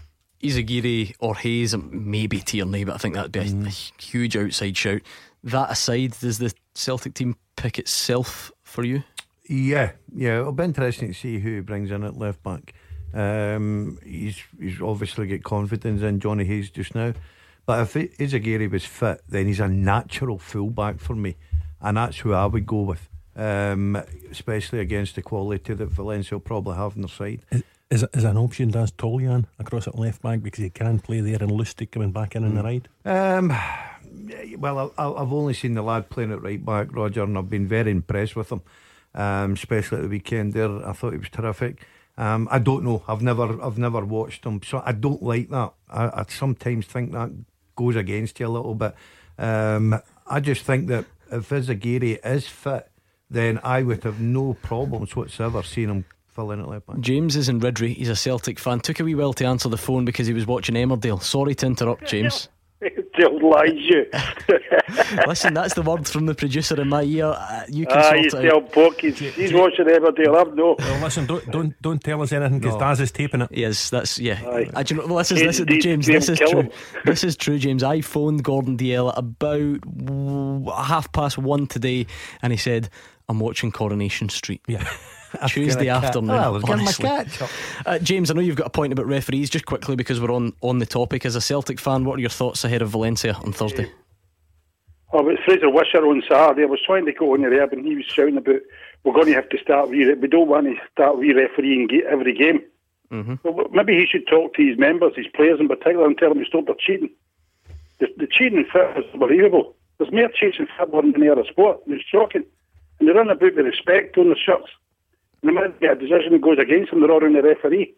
[0.41, 3.65] Izaguirre or Hayes, maybe Tierney, but I think that'd be mm.
[3.65, 5.01] a, a huge outside shout.
[5.43, 9.03] That aside, does the Celtic team pick itself for you?
[9.47, 10.39] Yeah, yeah.
[10.39, 12.73] It'll be interesting to see who he brings in at left back.
[13.13, 17.13] Um, he's he's obviously got confidence in Johnny Hayes just now.
[17.67, 21.35] But if Izaguirre was fit, then he's a natural fullback for me.
[21.83, 26.39] And that's who I would go with, um, especially against the quality that Valencia will
[26.39, 27.41] probably have on their side.
[27.51, 31.19] Is, is, is an option does Toljan across at left back because he can play
[31.19, 32.45] there and Lustig coming back in mm.
[32.47, 32.67] on the hmm.
[32.67, 32.87] right?
[33.05, 33.53] Um,
[34.57, 37.67] well, I, I've only seen the lad playing at right back, Roger, and I've been
[37.67, 38.61] very impressed with him,
[39.13, 40.87] um, especially at the weekend there.
[40.87, 41.85] I thought he was terrific.
[42.17, 43.03] Um, I don't know.
[43.07, 45.73] I've never, I've never watched him, so I don't like that.
[45.89, 47.31] I, I sometimes think that
[47.75, 48.95] goes against you a little bit.
[49.37, 52.89] Um, I just think that if Izaguirre is fit,
[53.29, 56.99] then I would have no problems whatsoever seeing him fill in at left back.
[56.99, 57.93] James is in Ridley.
[57.93, 58.79] He's a Celtic fan.
[58.79, 61.21] Took a wee while to answer the phone because he was watching Emmerdale.
[61.21, 62.49] Sorry to interrupt, James.
[63.17, 64.05] Don't you.
[65.27, 67.27] Listen, that's the word from the producer in my ear.
[67.27, 70.35] Uh, you can ah, sort you tell Buck he's, he's watching Emmerdale.
[70.35, 70.75] I've no.
[70.77, 72.79] Well, listen, don't don't don't tell us anything because no.
[72.79, 73.49] Daz is taping it.
[73.51, 74.41] Yes, that's yeah.
[74.75, 76.07] I, you know, well, this is this is James.
[76.07, 76.69] This is true.
[77.05, 77.83] this is true, James.
[77.83, 82.07] I phoned Gordon Dalziel at about half past one today,
[82.41, 82.89] and he said,
[83.29, 84.87] "I'm watching Coronation Street." Yeah.
[85.47, 86.31] Tuesday afternoon.
[86.31, 87.25] Oh, I was getting my
[87.85, 89.49] uh, James, I know you've got a point about referees.
[89.49, 91.25] Just quickly, because we're on, on the topic.
[91.25, 93.91] As a Celtic fan, what are your thoughts ahead of Valencia on Thursday?
[95.11, 97.95] Oh, but Fraser Wishart on Saturday, I was trying to go on there, and he
[97.95, 98.61] was shouting about
[99.03, 102.61] we're going to have to start re- we don't want to start re-refereeing every game.
[103.11, 103.35] Mm-hmm.
[103.43, 106.39] Well, maybe he should talk to his members, his players in particular, and tell them
[106.39, 107.11] to stop their cheating.
[107.99, 109.75] The, the cheating fit is unbelievable.
[109.97, 111.81] There's more cheating football than any other sport.
[111.85, 112.43] It's shocking.
[112.99, 114.69] And they run about the respect on the shirts.
[115.43, 117.93] And the minute they get a decision that goes against them, they're ordering the referee.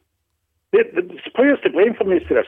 [0.71, 2.47] The, the, the players to blame for most of this.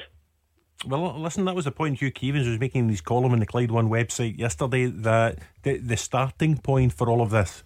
[0.85, 3.45] Well, listen, that was the point Hugh Keevins was making in his column on the
[3.45, 4.87] Clyde One website yesterday.
[4.87, 7.63] That the, the starting point for all of this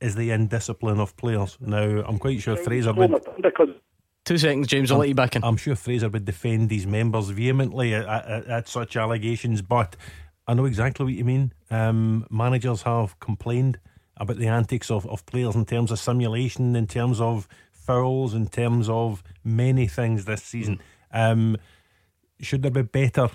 [0.00, 1.56] is the indiscipline of players.
[1.60, 3.14] Now, I'm quite sure Fraser would.
[4.24, 4.90] Two seconds, James.
[4.90, 5.44] I'll I'm, let you back in.
[5.44, 9.96] I'm sure Fraser would defend his members vehemently at, at, at such allegations, but
[10.46, 11.52] I know exactly what you mean.
[11.70, 13.78] Um, managers have complained
[14.16, 18.46] about the antics of, of players in terms of simulation, in terms of fouls, in
[18.46, 20.80] terms of many things this season.
[21.12, 21.56] Um,
[22.40, 23.28] should there be better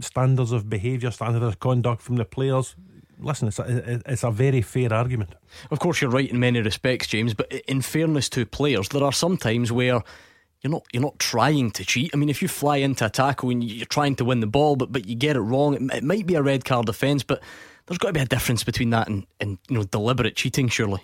[0.00, 2.76] standards of behaviour, standards of conduct from the players?
[3.18, 5.34] Listen, it's a, it's a very fair argument.
[5.70, 7.32] Of course, you're right in many respects, James.
[7.32, 10.02] But in fairness to players, there are some times where
[10.62, 12.10] you're not you're not trying to cheat.
[12.12, 14.76] I mean, if you fly into a tackle and you're trying to win the ball,
[14.76, 17.22] but but you get it wrong, it, it might be a red card offence.
[17.22, 17.42] But
[17.86, 21.02] there's got to be a difference between that and, and you know deliberate cheating, surely.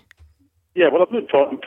[0.75, 1.59] Yeah, well, I've not talking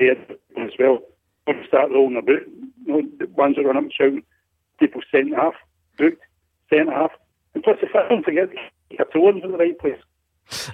[0.00, 0.98] as well.
[1.46, 2.46] Don't start rolling about.
[2.86, 4.22] You know, the ones that run up and shouting,
[4.78, 5.54] people centre half,
[5.98, 6.22] booked,
[6.68, 7.10] centre half.
[7.54, 8.48] And plus, if I don't forget,
[8.90, 9.98] you have to one's in the right place.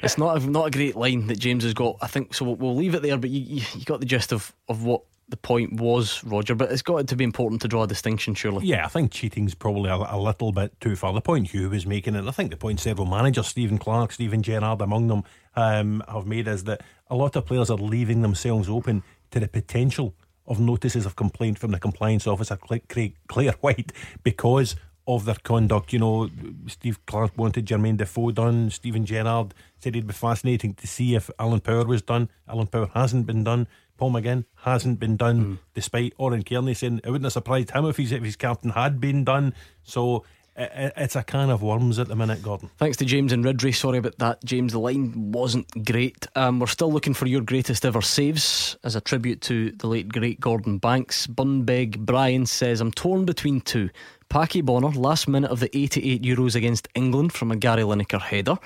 [0.02, 1.96] It's not a, not a great line that James has got.
[2.00, 2.44] I think so.
[2.44, 3.16] We'll, we'll leave it there.
[3.18, 6.70] But you, you, you got the gist of, of what the point was, Roger, but
[6.70, 8.64] it's got to be important to draw a distinction, surely.
[8.64, 11.12] Yeah, I think cheating's probably a, a, little bit too far.
[11.12, 14.42] The point Hugh was making, and I think the point several managers, Stephen Clarke, Steven
[14.42, 15.24] Gerrard among them,
[15.56, 19.02] um, have made is that a lot of players are leaving themselves open
[19.32, 20.14] to the potential
[20.46, 24.76] of notices of complaint from the compliance officer, Clare Whyte, because
[25.08, 25.92] of their conduct.
[25.92, 26.30] You know,
[26.66, 28.70] Steve Clarke wanted Jermaine Defoe done.
[28.70, 32.28] Steven Gerrard said it'd be fascinating to see if Alan Power was done.
[32.48, 33.66] Alan Power hasn't been done.
[33.96, 35.54] Paul McGinn hasn't been done, Hmm.
[35.74, 39.00] despite Oran Kearney saying it wouldn't have surprised him if his if his captain had
[39.00, 39.54] been done.
[39.84, 40.24] So
[40.58, 42.70] i i- it's a can of worms at the minute, Gordon.
[42.78, 43.72] Thanks to James and Ridley.
[43.72, 44.72] Sorry about that, James.
[44.72, 46.26] The line wasn't great.
[46.34, 50.08] Um, we're still looking for your greatest ever saves as a tribute to the late
[50.08, 51.26] great Gordon Banks.
[51.26, 53.90] Bunbeg Brian says, I'm torn between two.
[54.30, 58.56] Packie Bonner, last minute of the 88 Euros against England from a Gary Lineker header.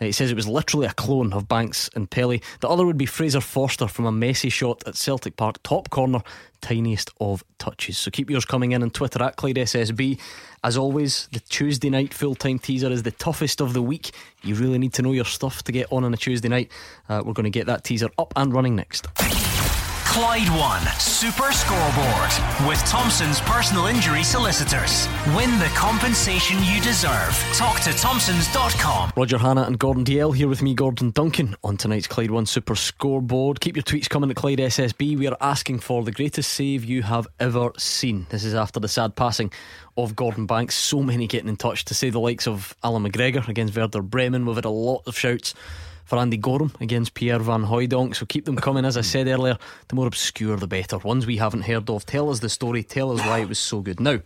[0.00, 2.42] He says it was literally a clone of Banks and Pelé.
[2.60, 6.22] The other would be Fraser Forster from a messy shot at Celtic Park, top corner,
[6.62, 7.98] tiniest of touches.
[7.98, 10.18] So keep yours coming in on Twitter at Clyde SSB.
[10.64, 14.12] As always, the Tuesday night full time teaser is the toughest of the week.
[14.42, 16.70] You really need to know your stuff to get on on a Tuesday night.
[17.08, 19.06] Uh, we're going to get that teaser up and running next.
[20.10, 25.06] Clyde One Super Scoreboard with Thompson's personal injury solicitors.
[25.36, 27.32] Win the compensation you deserve.
[27.54, 29.12] Talk to Thompsons.com.
[29.16, 32.74] Roger Hannah and Gordon Dalziel here with me, Gordon Duncan, on tonight's Clyde One Super
[32.74, 33.60] Scoreboard.
[33.60, 35.16] Keep your tweets coming at Clyde SSB.
[35.16, 38.26] We are asking for the greatest save you have ever seen.
[38.30, 39.52] This is after the sad passing
[39.96, 40.74] of Gordon Banks.
[40.74, 44.44] So many getting in touch to say the likes of Allan McGregor against Werder Bremen.
[44.44, 45.54] We've had a lot of shouts
[46.10, 48.16] for Andy Goram against Pierre Van Hooijdonk.
[48.16, 48.84] So keep them coming.
[48.84, 49.56] As I said earlier,
[49.86, 50.98] the more obscure the better.
[50.98, 52.04] Ones we haven't heard of.
[52.04, 52.82] Tell us the story.
[52.82, 54.00] Tell us why it was so good.
[54.00, 54.18] Now,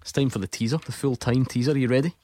[0.00, 1.72] it's time for the teaser, the full time teaser.
[1.72, 2.14] Are you ready?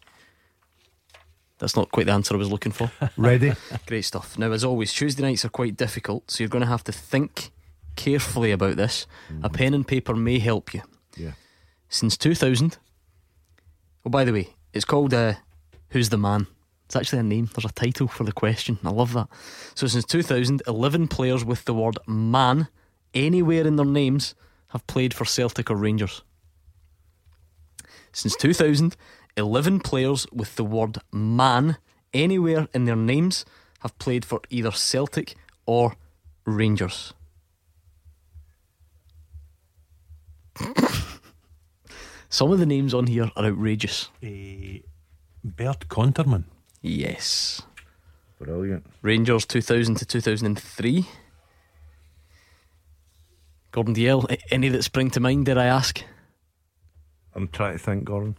[1.58, 2.90] That's not quite the answer I was looking for.
[3.18, 3.52] Ready?
[3.86, 4.38] Great stuff.
[4.38, 7.50] Now, as always, Tuesday nights are quite difficult, so you're going to have to think
[7.96, 9.06] carefully about this.
[9.42, 10.80] A pen and paper may help you.
[11.18, 11.32] Yeah.
[11.90, 12.78] Since 2000.
[14.06, 15.34] Oh, by the way, it's called uh,
[15.90, 16.46] Who's the Man?
[16.92, 17.48] It's actually a name.
[17.54, 18.78] There's a title for the question.
[18.84, 19.28] I love that.
[19.74, 22.68] So, since 2000, 11 players with the word man
[23.14, 24.34] anywhere in their names
[24.68, 26.20] have played for Celtic or Rangers.
[28.12, 28.94] Since 2000,
[29.38, 31.78] 11 players with the word man
[32.12, 33.46] anywhere in their names
[33.78, 35.34] have played for either Celtic
[35.64, 35.96] or
[36.44, 37.14] Rangers.
[42.28, 44.10] Some of the names on here are outrageous.
[44.22, 44.80] Eh,
[45.42, 46.51] Bert Konterman.
[46.82, 47.62] Yes.
[48.38, 48.84] Brilliant.
[49.02, 51.06] Rangers 2000 to 2003.
[53.70, 56.04] Gordon Dalziel, any that spring to mind, did I ask?
[57.34, 58.36] I'm trying to think, Gordon.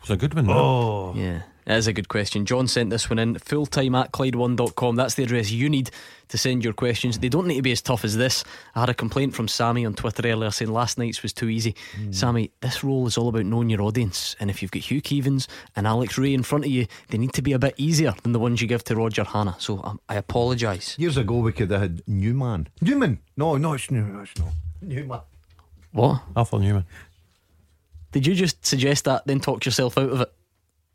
[0.00, 0.50] It's a good one.
[0.50, 1.14] Oh.
[1.14, 2.46] Yeah, that is a good question.
[2.46, 3.36] John sent this one in.
[3.36, 4.96] Fulltime at Clyde1.com.
[4.96, 5.92] That's the address you need
[6.26, 7.20] to send your questions.
[7.20, 8.42] They don't need to be as tough as this.
[8.74, 11.76] I had a complaint from Sammy on Twitter earlier saying last night's was too easy.
[12.10, 14.34] Sammy, this role is all about knowing your audience.
[14.40, 15.46] And if you've got Hugh Keevins
[15.76, 18.32] and Alex Rae in front of you, they need to be a bit easier than
[18.32, 19.54] the ones you give to Roger Hannah.
[19.60, 20.98] So um, I apologise.
[20.98, 22.66] Years ago, we could have had Newman.
[22.80, 23.20] Newman.
[23.36, 24.20] No, no, it's new.
[24.20, 24.54] It's not.
[24.82, 25.20] Newman.
[25.92, 26.22] What?
[26.34, 26.84] Arthur Numan.
[28.10, 30.32] Did you just suggest that, then talk yourself out of it?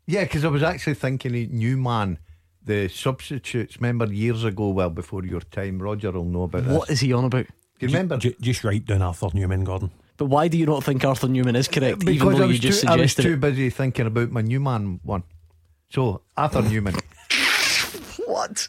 [0.06, 2.18] Yeah, because I was actually thinking of Newman,
[2.62, 3.76] the substitutes.
[3.80, 6.96] Remember years ago, well before your time, Roger will know about What this.
[6.96, 7.46] is he on about?
[7.78, 8.16] Do you remember?
[8.18, 9.90] J- just write down Arthur Numan, Gordon.
[10.16, 12.56] But why do you not think Arthur Numan is correct, even because though I was,
[12.56, 13.40] you just too, I was suggested too it?
[13.40, 15.24] busy thinking about my Newman one.
[15.90, 16.98] So, Arthur Numan.
[18.26, 18.68] What?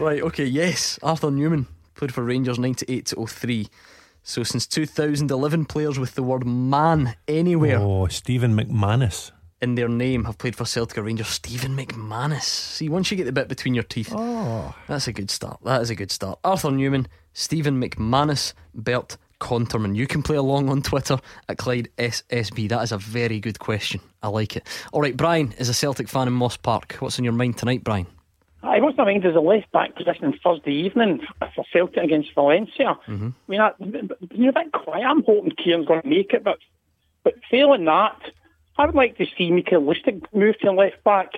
[0.00, 0.98] Right, okay, yes.
[1.02, 3.68] Arthur Newman played for Rangers 98 to 03.
[4.22, 9.30] So since 2011, players with the word man anywhere Oh, Stephen McManus.
[9.60, 11.26] In their name have played for Celtic or Rangers.
[11.26, 12.42] Stephen McManus.
[12.42, 14.72] See, once you get the bit between your teeth, oh.
[14.86, 15.58] that's a good start.
[15.64, 16.38] That is a good start.
[16.44, 19.96] Arthur Numan, Stephen McManus, Bert Konterman.
[19.96, 22.68] You can play along on Twitter at Clyde SSB.
[22.68, 24.00] That is a very good question.
[24.22, 24.64] I like it.
[24.92, 26.94] All right, Brian is a Celtic fan in Moss Park.
[27.00, 28.06] What's on your mind tonight, Brian?
[28.62, 31.20] I what's my mind is a left back position on Thursday evening
[31.54, 32.98] for Celtic against Valencia.
[33.06, 33.28] Mm-hmm.
[33.28, 33.72] I mean, I,
[34.32, 35.04] you're a bit quiet.
[35.04, 36.58] I'm hoping Kieran's going to make it, but
[37.22, 38.20] but failing that,
[38.78, 41.32] I would like to see Mikael Lustig move to left back.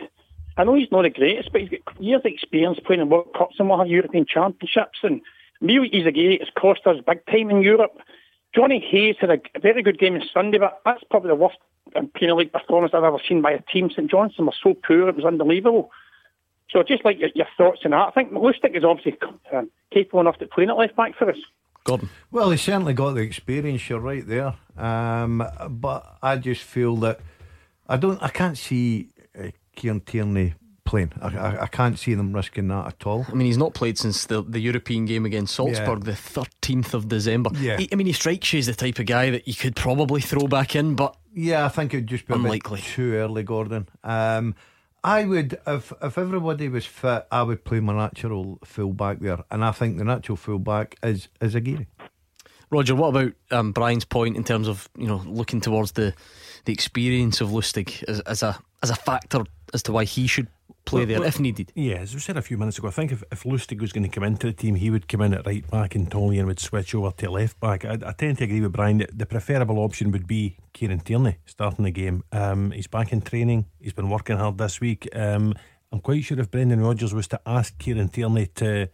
[0.59, 3.35] I know he's not the greatest, but he's got years of experience playing in World
[3.37, 4.99] Cups and what European Championships.
[5.03, 5.23] And
[5.63, 7.99] Mio Izaguirre has cost us big time in Europe.
[8.55, 11.57] Johnny Hayes had a very good game on Sunday, but that's probably the worst
[11.97, 13.89] um, Premier League performance I've ever seen by a team.
[13.91, 15.91] St Johnstone was so poor, it was unbelievable.
[16.69, 19.17] So just like your, your thoughts on that, I think Lustig is obviously
[19.53, 21.39] um, capable enough to play at left back for us.
[21.85, 22.11] Gordon.
[22.31, 23.89] Well, he certainly got the experience.
[23.89, 27.21] You're right there, um, but I just feel that
[27.91, 28.23] I don't.
[28.23, 29.09] I can't see
[29.39, 30.55] uh, Kieran Tierney
[30.85, 31.13] playing.
[31.21, 33.25] I, I, I can't see them risking that at all.
[33.29, 37.07] I mean, he's not played since the, the European game against Salzburg, the 13th of
[37.09, 37.51] December.
[37.55, 37.77] Yeah.
[37.79, 40.21] He- I mean, he strikes you as the type of guy that you could probably
[40.21, 42.81] throw back in, but Yeah, I think it'd just be Unlikely.
[42.81, 43.89] too early, Gordon.
[44.03, 44.55] Um,
[45.05, 49.39] I would, if if everybody was fit, I would play my natural full back there,
[49.51, 51.87] and I think the natural full back is Izaguirre.
[52.71, 56.15] Roger, what about um, Brian's point in terms of you know looking towards the
[56.65, 60.49] the experience of Lustig as, as a as a factor as to why he should
[60.85, 61.73] play Well, there well, if needed?
[61.75, 64.05] Yeah, as we said a few minutes ago, I think if, if Lustig was going
[64.05, 66.61] to come into the team, he would come in at right back and Toljan would
[66.61, 67.85] switch over to left back.
[67.85, 71.37] I, I tend to agree with Brian that the preferable option would be Kieran Tierney
[71.45, 72.25] starting the game.
[72.33, 75.09] Um, he's back in training, he's been working hard this week.
[75.15, 75.55] Um,
[75.93, 78.89] I'm quite sure if Brendan Rodgers was to ask Kieran Tierney to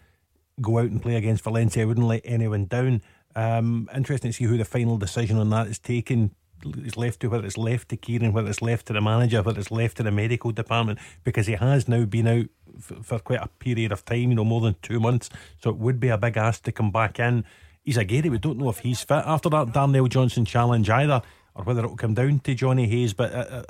[0.60, 3.02] go out and play against Valencia, I wouldn't let anyone down.
[3.36, 6.34] Um, interesting to see who the final decision on that is taken.
[6.64, 9.60] It's left to whether it's left to Kieran, whether it's left to the manager, whether
[9.60, 12.46] it's left to the medical department, because he has now been out
[12.78, 15.28] f- for quite a period of time, you know, more than two months.
[15.62, 17.44] So it would be a big ask to come back in.
[17.84, 18.30] He's a Gary.
[18.30, 21.20] We don't know if he's fit after that Darnell Johnson challenge either,
[21.54, 23.12] or whether it'll come down to Johnny Hayes.
[23.12, 23.62] But uh, uh,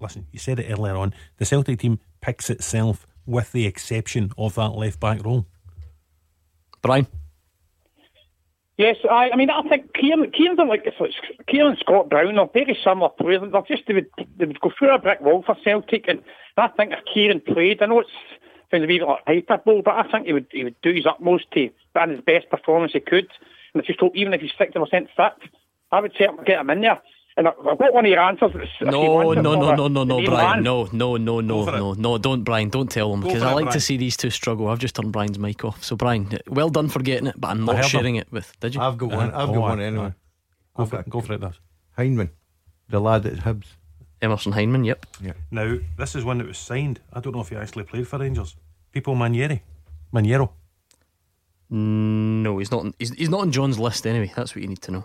[0.00, 1.14] listen, you said it earlier on.
[1.36, 5.46] The Celtic team picks itself, with the exception of that left back role.
[6.82, 7.06] Brian.
[8.82, 10.84] Yes, I, I mean, I think Kieran, Kieran's are like,
[11.46, 13.40] Kieran and Scott Brown are very similar players.
[13.52, 16.20] They're just, they would, they would go through a brick wall for Celtic, and
[16.56, 18.10] I think if Kieran played, I know it's
[18.72, 21.06] sounds a wee bit like hyperbole, but I think he would he would do his
[21.06, 23.28] utmost to put in his best performance he could.
[23.74, 25.50] And if he's told, even if he's 60% fit,
[25.90, 27.00] I would certainly get him in there.
[27.36, 28.52] And I- I've got one of your answers.
[28.54, 30.62] That's, No, no, no, no, no, no, Brian.
[30.62, 32.18] No, no, no, no, no, no.
[32.18, 32.68] Don't, Brian.
[32.68, 34.68] Don't tell them because for I it, like to see these two struggle.
[34.68, 35.82] I've just turned Brian's mic off.
[35.82, 38.22] So, Brian, well done for getting it, but I'm not sharing him.
[38.22, 38.52] it with.
[38.60, 38.82] Did you?
[38.82, 39.30] I've got one.
[39.32, 40.12] I've Oh, got one anyway.
[40.74, 41.08] Go for it.
[41.08, 41.58] Go for it, Does.
[41.98, 42.30] Hyndman,
[42.88, 43.66] the lad at Hibs.
[44.20, 44.84] Emerson Hyndman.
[44.86, 45.06] Yep.
[45.22, 45.32] Yeah.
[45.50, 47.00] Now, this is one that was signed.
[47.12, 48.56] I don't know if he actually played for Rangers.
[48.92, 49.60] People Manieri.
[50.14, 50.50] Maniero.
[51.72, 52.94] Mm, no, he's not.
[52.98, 54.30] He's, he's not on John's list anyway.
[54.36, 55.04] That's what you need to know.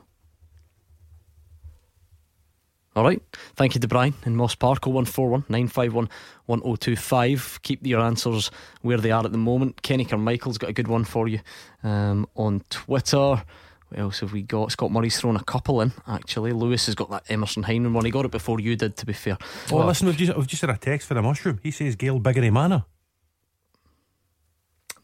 [2.98, 3.22] All right.
[3.56, 4.88] Thank you to Brian in Moss Park.
[4.88, 6.10] 0141 951
[6.48, 7.60] 1025.
[7.62, 8.50] Keep your answers
[8.82, 9.84] where they are at the moment.
[9.84, 11.40] Kenny Carmichael's got a good one for you
[11.84, 13.44] um, on Twitter.
[13.90, 14.72] What else have we got?
[14.72, 16.54] Scott Murray's thrown a couple in, actually.
[16.54, 18.04] Lewis has got that Emerson Hyndman one.
[18.04, 19.38] He got it before you did, to be fair.
[19.72, 21.60] Oh, listen, we've just, we've just had a text for the mushroom.
[21.62, 22.86] He says Gael Bigirimana.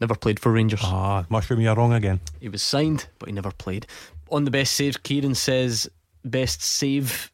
[0.01, 0.81] Never played for Rangers.
[0.83, 2.21] Ah, mushroom, you're wrong again.
[2.39, 3.85] He was signed, but he never played.
[4.31, 5.87] On the best saves, Kieran says
[6.23, 7.31] best saves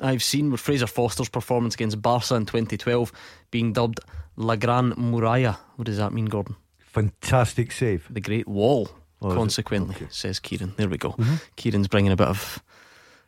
[0.00, 3.12] I've seen were Fraser Forster's performance against Barca in 2012,
[3.50, 4.00] being dubbed
[4.36, 5.56] La Gran Muralla.
[5.76, 6.56] What does that mean, Gordon?
[6.78, 8.06] Fantastic save.
[8.10, 8.88] The Great Wall.
[9.22, 10.74] Oh, consequently, says Kieran.
[10.76, 11.12] There we go.
[11.12, 11.36] Mm-hmm.
[11.56, 12.62] Kieran's bringing a bit of,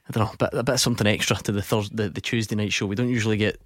[0.08, 2.20] I don't know, a bit, a bit of something extra to the Thursday, the, the
[2.20, 2.86] Tuesday night show.
[2.86, 3.60] We don't usually get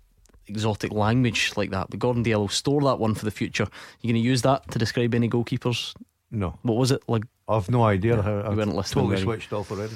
[0.46, 3.66] exotic language like that, but Gordon Dalziel will store that one for the future.
[4.00, 5.94] You going to use that to describe any goalkeepers?
[6.30, 6.58] No.
[6.62, 7.02] What was it?
[7.08, 8.20] Like I've no idea.
[8.22, 9.04] how you I've weren't listening.
[9.06, 9.94] totally were switched off already.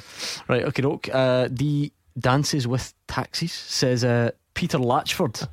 [0.49, 1.09] Right, okay, doke.
[1.13, 5.49] Uh, the dances with taxis says uh, Peter Latchford.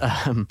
[0.26, 0.48] um,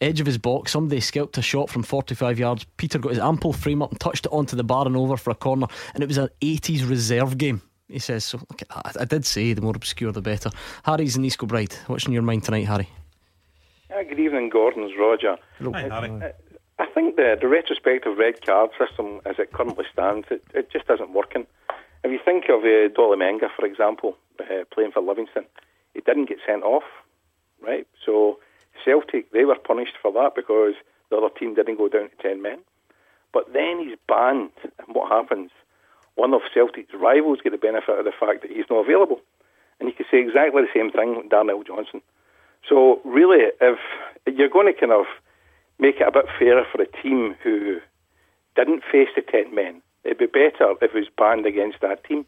[0.00, 2.64] edge of his box, somebody scalped a shot from 45 yards.
[2.76, 5.30] Peter got his ample frame up and touched it onto the bar and over for
[5.30, 7.62] a corner, and it was an 80s reserve game.
[7.88, 8.38] He says so.
[8.38, 9.00] Look at that.
[9.00, 10.50] I did say the more obscure the better.
[10.84, 11.74] Harry's in East Kilbride.
[11.86, 12.88] What's in your mind tonight, Harry?
[13.92, 15.36] Uh, good evening, Gordon's Roger.
[15.60, 16.10] Hi, Harry.
[16.10, 16.30] Uh,
[16.80, 20.88] I think the, the retrospective red card system, as it currently stands, it, it just
[20.88, 21.46] isn't working.
[22.02, 25.44] If you think of uh, Dolly Menga, for example, uh, playing for Livingston,
[25.92, 26.84] he didn't get sent off,
[27.60, 27.86] right?
[28.06, 28.38] So
[28.82, 30.72] Celtic, they were punished for that because
[31.10, 32.60] the other team didn't go down to 10 men.
[33.30, 35.50] But then he's banned, and what happens?
[36.14, 39.20] One of Celtic's rivals get the benefit of the fact that he's not available.
[39.78, 42.00] And you could say exactly the same thing with Darnell Johnson.
[42.66, 43.78] So really, if
[44.26, 45.04] you're going to kind of
[45.80, 47.78] make it a bit fairer for a team who
[48.56, 52.26] didn't face the 10 men, it'd be better if it was banned against that team.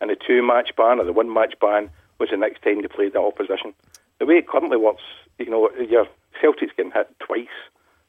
[0.00, 2.88] And the two match ban or the one match ban was the next time they
[2.88, 3.74] played the opposition.
[4.18, 5.02] The way it currently works,
[5.38, 6.06] you know, your
[6.40, 7.46] Celtic's getting hit twice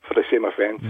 [0.07, 0.81] for the same offence.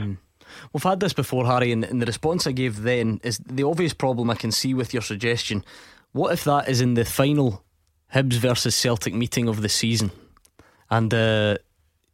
[0.73, 3.93] We've had this before, Harry, and, and the response I gave then is the obvious
[3.93, 5.63] problem I can see with your suggestion.
[6.11, 7.63] What if that is in the final
[8.13, 10.11] Hibs versus Celtic meeting of the season,
[10.89, 11.57] and uh,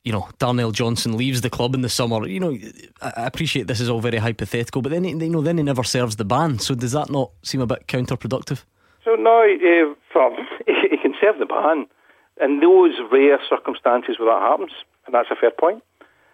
[0.03, 2.28] you know Darnell Johnson leaves the club in the summer?
[2.28, 2.57] You know,
[3.02, 5.84] I appreciate this is all very hypothetical, but then he- you know then he never
[5.84, 6.60] serves the ban.
[6.60, 8.64] So does that not seem a bit counterproductive?
[9.03, 10.30] So now, uh,
[10.68, 11.88] he can serve the ban
[12.41, 14.72] in those rare circumstances where that happens,
[15.06, 15.84] and that's a fair point.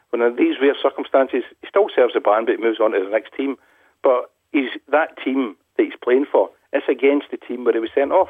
[0.10, 3.04] When in these rare circumstances, he still serves the ban, but he moves on to
[3.04, 3.58] the next team.
[4.04, 6.50] But he's that team that he's playing for.
[6.74, 8.30] It's against the team where he was sent off.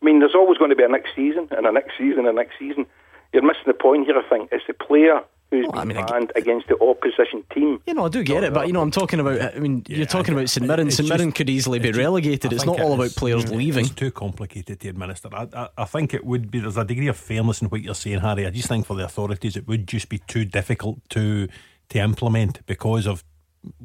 [0.00, 2.28] I mean, there's always going to be a next season and a next season and
[2.28, 2.86] a next season.
[3.32, 4.18] You're missing the point here.
[4.18, 7.80] I think it's the player who's been banned against the opposition team.
[7.86, 9.56] You know, I do get it, but you know, I'm talking about.
[9.56, 10.88] I mean, you're talking about St Mirren.
[10.88, 12.52] it's St Mirren could easily be relegated.
[12.52, 13.86] It's think not all it about players yeah, leaving.
[13.86, 15.28] It's too complicated to administer.
[15.32, 16.60] I, I, I think it would be.
[16.60, 18.46] There's a degree of fairness in what you're saying, Harry.
[18.46, 21.48] I just think for the authorities, it would just be too difficult to
[21.90, 23.24] to implement because of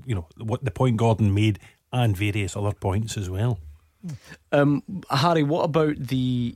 [0.06, 1.60] you know what the point Gordon made
[1.92, 3.60] and various other points as well.
[4.52, 6.56] Um, Harry, what about the,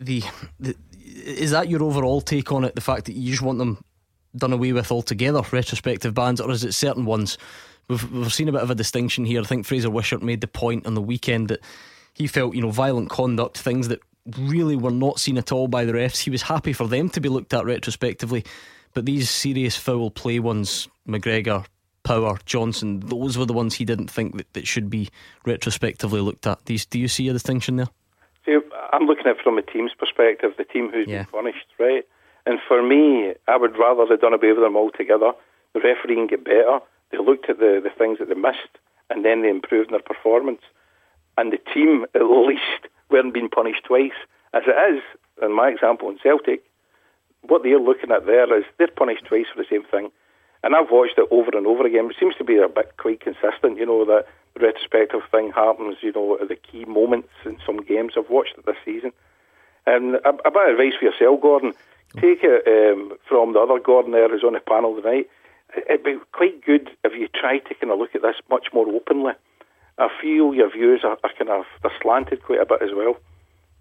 [0.00, 0.22] the
[0.58, 0.74] the
[1.24, 2.74] is that your overall take on it?
[2.74, 3.82] The fact that you just want them
[4.36, 7.38] done away with altogether, retrospective bans, or is it certain ones?
[7.88, 9.40] We've we've seen a bit of a distinction here.
[9.40, 11.60] I think Fraser Wishart made the point on the weekend that
[12.14, 14.00] he felt you know violent conduct, things that
[14.38, 16.18] really were not seen at all by the refs.
[16.18, 18.44] He was happy for them to be looked at retrospectively,
[18.92, 21.64] but these serious foul play ones, McGregor,
[22.02, 25.08] Power, Johnson, those were the ones he didn't think that, that should be
[25.44, 26.58] retrospectively looked at.
[26.68, 27.88] You, do you see a distinction there?
[28.92, 32.04] I'm looking at it from a team's perspective, the team who's been punished, right?
[32.46, 35.32] And for me, I would rather they'd done away with them altogether.
[35.74, 36.80] The refereeing get better.
[37.10, 38.78] They looked at the, the things that they missed,
[39.10, 40.62] and then they improved their performance.
[41.36, 44.16] And the team, at least, weren't being punished twice.
[44.54, 45.02] As it is,
[45.42, 46.64] in my example in Celtic,
[47.42, 50.10] what they're looking at there is they're punished twice for the same thing.
[50.64, 52.06] And I've watched it over and over again.
[52.10, 54.26] It seems to be a bit quite consistent, you know, that
[54.60, 58.12] retrospective thing happens, you know, at the key moments in some games.
[58.16, 59.12] I've watched it this season.
[59.86, 61.72] And a, a bit of advice for yourself, Gordon.
[62.14, 65.28] Take it um, from the other Gordon there who's on the panel tonight.
[65.76, 68.88] It'd be quite good if you try to kind of look at this much more
[68.88, 69.32] openly.
[69.98, 73.16] I feel your views are, are kind of they're slanted quite a bit as well.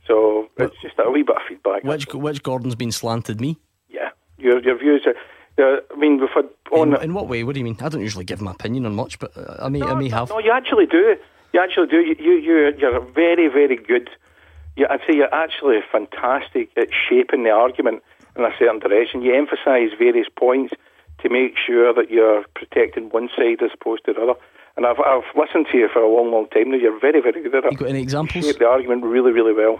[0.06, 1.84] So it's just a wee bit of feedback.
[1.84, 3.40] Which which Gordon's been slanted?
[3.40, 3.58] Me?
[3.90, 5.06] Yeah, your your views.
[5.06, 5.16] Are,
[5.60, 6.96] uh, I mean, we've had on.
[6.96, 7.44] In, in, what way?
[7.44, 7.78] What do you mean?
[7.82, 10.10] I don't usually give my opinion on much, but uh, I may no, I may
[10.10, 10.30] have.
[10.30, 11.16] No, you actually do.
[11.54, 11.98] You actually do.
[11.98, 14.10] You you you're, you're very very good.
[14.76, 18.04] You, I'd say you're actually fantastic at shaping the argument
[18.36, 19.22] in a certain direction.
[19.22, 20.74] You emphasise various points
[21.24, 24.40] to make sure that you're protecting one side as opposed to the other.
[24.76, 26.78] And I've I've listened to you for a long, long time now.
[26.78, 27.72] You're very, very good at it.
[27.72, 28.46] You got any examples?
[28.46, 29.80] You shape the argument really, really well.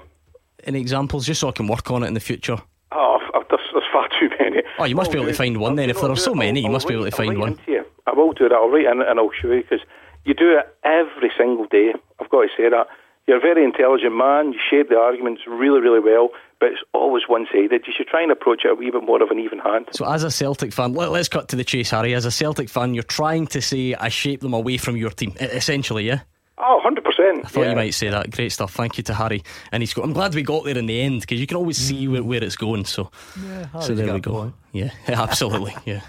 [0.64, 2.58] Any examples, just so I can work on it in the future?
[2.92, 4.62] Oh, there's, there's far too many.
[4.80, 5.90] Oh, you must be able to find one then.
[5.90, 7.60] If there are so many, you must be able to find one.
[7.68, 7.84] You.
[8.06, 8.56] I will do that.
[8.56, 9.82] I'll write in and I'll show you because
[10.26, 11.94] you do it every single day.
[12.20, 12.88] I've got to say that.
[13.28, 14.54] You're a very intelligent man.
[14.54, 16.30] You shape the arguments really, really well,
[16.62, 17.84] but it's always one-sided.
[17.86, 19.88] You should try and approach it a wee bit more of an even hand.
[19.92, 22.14] So, as a Celtic fan, let, us cut to the chase, Harry.
[22.14, 25.34] As a Celtic fan, you're trying to say I shape them away from your team,
[25.42, 26.22] essentially, yeah.
[26.60, 27.46] Oh, 100%.
[27.46, 27.70] I thought yeah.
[27.70, 28.32] you might say that.
[28.32, 28.74] Great stuff.
[28.74, 29.44] Thank you to Harry.
[29.72, 31.78] And he's got, I'm glad we got there in the end because you can always
[31.78, 32.86] see where, where it's going.
[32.86, 33.12] So,
[33.44, 34.54] yeah, so there we go.
[34.74, 35.76] Yeah, absolutely.
[35.86, 36.02] yeah.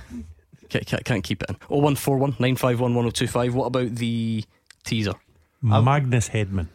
[0.69, 1.57] Can't, can't keep it in.
[1.69, 3.55] 0141 951 1025.
[3.55, 4.45] What about the
[4.85, 5.15] teaser?
[5.63, 6.69] Magnus Hedman.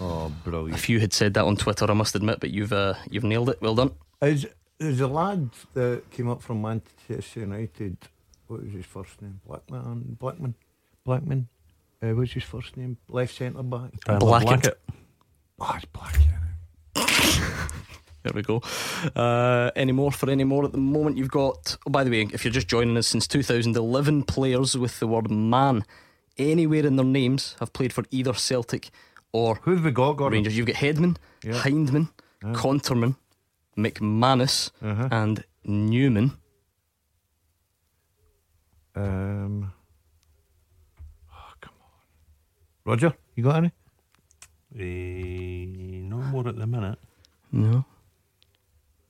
[0.00, 0.74] Oh, brilliant!
[0.74, 3.50] If you had said that on Twitter, I must admit, but you've uh, you've nailed
[3.50, 3.60] it.
[3.60, 3.92] Well done.
[4.22, 4.46] Is
[4.78, 7.96] there's a lad that came up from Manchester United.
[8.46, 9.40] What was his first name?
[9.46, 10.16] Blackman.
[10.18, 10.54] Blackman.
[11.04, 11.48] Blackman.
[12.02, 12.98] Uh, what's his first name?
[13.08, 13.92] Left centre back.
[14.06, 14.20] Blackett.
[14.20, 14.78] Blackett.
[15.60, 16.28] Oh, it's Blackett.
[18.24, 18.62] There we go.
[19.16, 21.16] Uh, any more for any more at the moment?
[21.16, 21.76] You've got.
[21.84, 25.28] Oh, by the way, if you're just joining us, since 2011, players with the word
[25.28, 25.84] "man"
[26.38, 28.90] anywhere in their names have played for either Celtic
[29.32, 30.12] or who have we got?
[30.12, 30.36] Gordon?
[30.36, 30.56] Rangers.
[30.56, 31.54] You've got Hedman, yeah.
[31.54, 32.10] Hyndman,
[32.42, 32.52] yeah.
[32.52, 33.16] Konterman,
[33.76, 35.08] McManus, uh-huh.
[35.10, 36.36] and Numan.
[38.94, 39.72] Um.
[41.32, 41.90] Oh, come on,
[42.84, 43.14] Roger.
[43.34, 43.72] You got any?
[44.74, 46.98] Uh, no more at the minute.
[47.50, 47.84] No.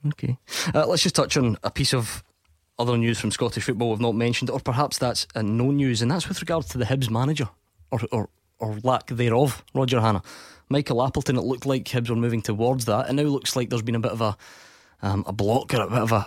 [0.09, 0.37] Okay.
[0.75, 2.23] Uh, let's just touch on a piece of
[2.79, 6.11] other news from Scottish football we've not mentioned, or perhaps that's uh, no news, and
[6.11, 7.49] that's with regards to the Hibs manager,
[7.91, 8.29] or, or,
[8.59, 10.23] or lack thereof, Roger Hannah.
[10.69, 13.09] Michael Appleton, it looked like Hibs were moving towards that.
[13.09, 14.37] It now looks like there's been a bit of a
[15.03, 16.27] um, a block or a bit of a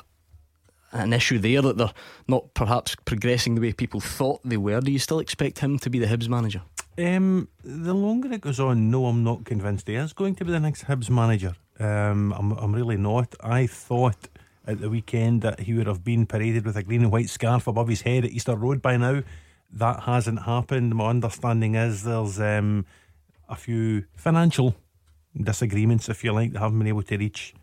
[0.92, 1.94] an issue there that they're
[2.28, 4.80] not perhaps progressing the way people thought they were.
[4.80, 6.62] Do you still expect him to be the Hibs manager?
[6.98, 10.52] Um, the longer it goes on, no, I'm not convinced he is going to be
[10.52, 11.56] the next Hibs manager.
[11.80, 13.36] Um, I'm, I'm really not.
[13.42, 14.30] I thought
[14.66, 17.68] at the weekend that he would have been paraded with a green and white scarf
[17.68, 19.24] above his head at Easter Road by now.
[19.72, 20.96] That hasn't happened.
[20.96, 22.86] My understanding is there's um,
[23.50, 24.76] a few financial
[25.36, 27.54] disagreements, if you like, they haven't been able to reach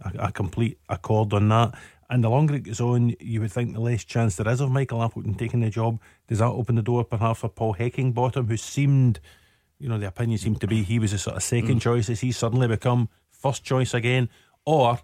[0.00, 1.74] a, a, complete accord on that.
[2.10, 4.70] And the longer it goes on, you would think the less chance there is of
[4.72, 6.00] Michael Appleton taking the job.
[6.26, 9.20] Does that open the door perhaps for Paul Heckingbottom, who seemed,
[9.78, 11.82] you know, the opinion seemed to be he was a sort of second mm.
[11.82, 12.08] choice.
[12.08, 14.28] Has he suddenly become first choice again?
[14.66, 14.98] Or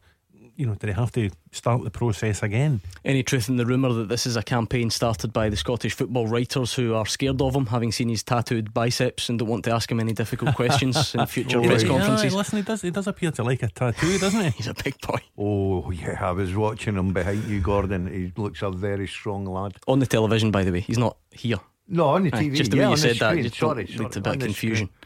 [0.57, 2.81] you know, do they have to start the process again?
[3.05, 6.27] Any truth in the rumour that this is a campaign started by the Scottish football
[6.27, 9.70] writers who are scared of him, having seen his tattooed biceps and don't want to
[9.70, 12.33] ask him any difficult questions in future oh, press conferences?
[12.33, 14.51] Yeah, listen, he does, he does appear to like a tattoo, doesn't he?
[14.57, 15.19] He's a big boy.
[15.39, 18.07] Oh, yeah, I was watching him behind you, Gordon.
[18.07, 19.77] He looks a very strong lad.
[19.87, 21.61] On the television, by the way, he's not here.
[21.89, 22.55] No, on the TV.
[22.55, 23.37] just the yeah, way you said screen.
[23.37, 24.87] that, just sorry, sorry, sorry, a bit of confusion.
[24.89, 25.06] Screen.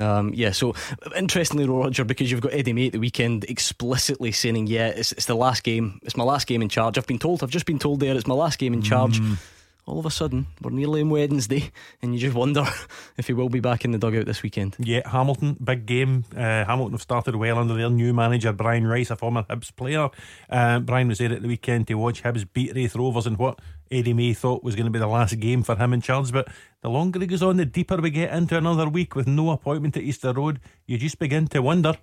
[0.00, 0.74] Um, yeah, so
[1.16, 5.26] interestingly, Roger, because you've got Eddie May at the weekend explicitly saying, "Yeah, it's, it's
[5.26, 6.00] the last game.
[6.02, 7.42] It's my last game in charge." I've been told.
[7.42, 9.20] I've just been told there it's my last game in charge.
[9.20, 9.38] Mm.
[9.86, 11.70] all of a sudden we're nearly on Wednesday,
[12.02, 12.64] and you just wonder
[13.16, 14.74] if he will be back in the dugout this weekend.
[14.78, 16.24] Yeah, Hamilton, big game.
[16.34, 20.08] Uh, Hamilton have started well under their new manager, Brian Rice, a former Hibs player.
[20.50, 23.60] Uh, Brian was there at the weekend to watch Hibs beat Raith Rovers in what
[23.90, 26.32] Eddie May thought was going to be the last game for him in charge.
[26.32, 26.48] But
[26.84, 29.96] the longer he goes on, the deeper we get into another week with no appointment
[29.96, 30.60] at Easter Road.
[30.86, 31.96] You just begin to wonder.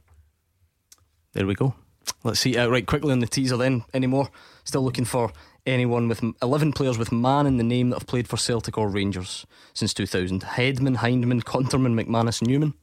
[1.33, 1.75] There we go.
[2.23, 3.83] Let's see uh, right quickly on the teaser then.
[3.93, 4.31] Any more?
[4.63, 5.31] Still looking for
[5.67, 8.89] anyone with 11 players with man in the name that have played for Celtic or
[8.89, 9.45] Rangers
[9.75, 10.41] since 2000.
[10.41, 12.73] Hedman, Hyndman, Konterman, McManus, Numan.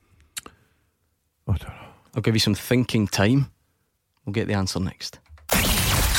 [1.48, 1.88] I don't know.
[2.14, 3.50] I'll give you some thinking time.
[4.24, 5.18] We'll get the answer next.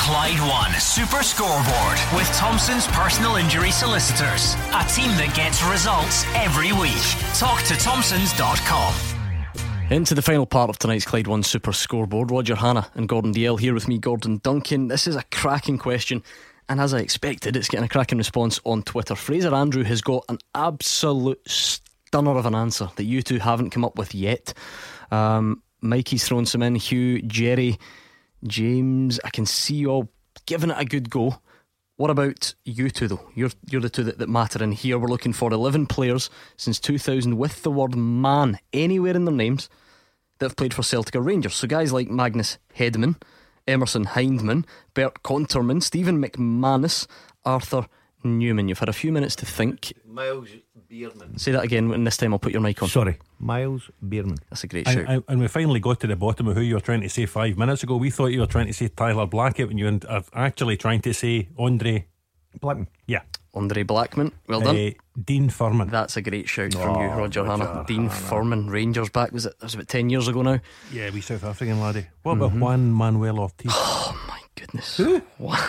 [0.10, 4.56] Clyde One Super Scoreboard with Thompson's personal injury solicitors.
[4.74, 6.98] A team that gets results every week.
[7.38, 8.92] Talk to Thompson's.com.
[9.92, 12.32] Into the final part of tonight's Clyde One Super Scoreboard.
[12.32, 14.88] Roger Hannah and Gordon Dalziel here with me, Gordon Duncan.
[14.88, 16.24] This is a cracking question,
[16.68, 19.14] and as I expected, it's getting a cracking response on Twitter.
[19.14, 23.86] Fraser Andrew has got an absolute stunner of an answer that you two haven't come
[23.86, 24.56] up with yet.
[25.12, 26.74] Um, Mikey's thrown some in.
[26.74, 27.78] Hugh, Jerry,
[28.46, 29.20] James.
[29.24, 30.10] I can see you all
[30.46, 31.40] giving it a good go.
[31.98, 33.30] What about you two though?
[33.36, 34.98] You're you're the two that, that matter in here.
[34.98, 39.70] We're looking for eleven players since 2000 with the word man anywhere in their names
[40.40, 41.56] that have played for Celtic or Rangers.
[41.56, 43.22] So guys like Magnus Hedman,
[43.68, 47.06] Emerson Hyndman, Bert Konterman, Stephen McManus,
[47.44, 47.88] Arthur
[48.24, 48.68] Numan.
[48.70, 49.94] You've had a few minutes to think.
[50.06, 50.50] Myles
[50.92, 51.40] Beerman.
[51.40, 52.90] Say that again, and this time I'll put your mic on.
[52.90, 54.38] Sorry, Myles Beerman.
[54.50, 55.06] That's a great And, shout.
[55.08, 57.26] and- and we finally got to the bottom of who you were trying to say
[57.26, 57.96] five minutes ago.
[57.98, 61.14] We thought you were trying to say Tyler Blackett when you are actually trying to
[61.14, 62.06] say Andre
[62.60, 62.88] Blackman.
[63.08, 63.22] Yeah.
[63.54, 64.32] Andre Blackman.
[64.48, 64.76] Well done.
[64.76, 64.90] Uh,
[65.24, 65.90] Dean Furman.
[65.90, 67.84] That's a great shout from you, Oh, Roger, Roger Hannah.
[67.88, 68.10] Dean Hanna.
[68.12, 69.32] Furman, Rangers back.
[69.32, 69.58] Was it?
[69.60, 70.60] That was about ten years ago now.
[70.92, 72.06] Yeah, we South African laddie.
[72.24, 72.38] What Mhm.
[72.46, 73.72] about Juan Manuel Ortiz?
[73.74, 74.98] Oh my goodness!
[74.98, 75.60] Who what,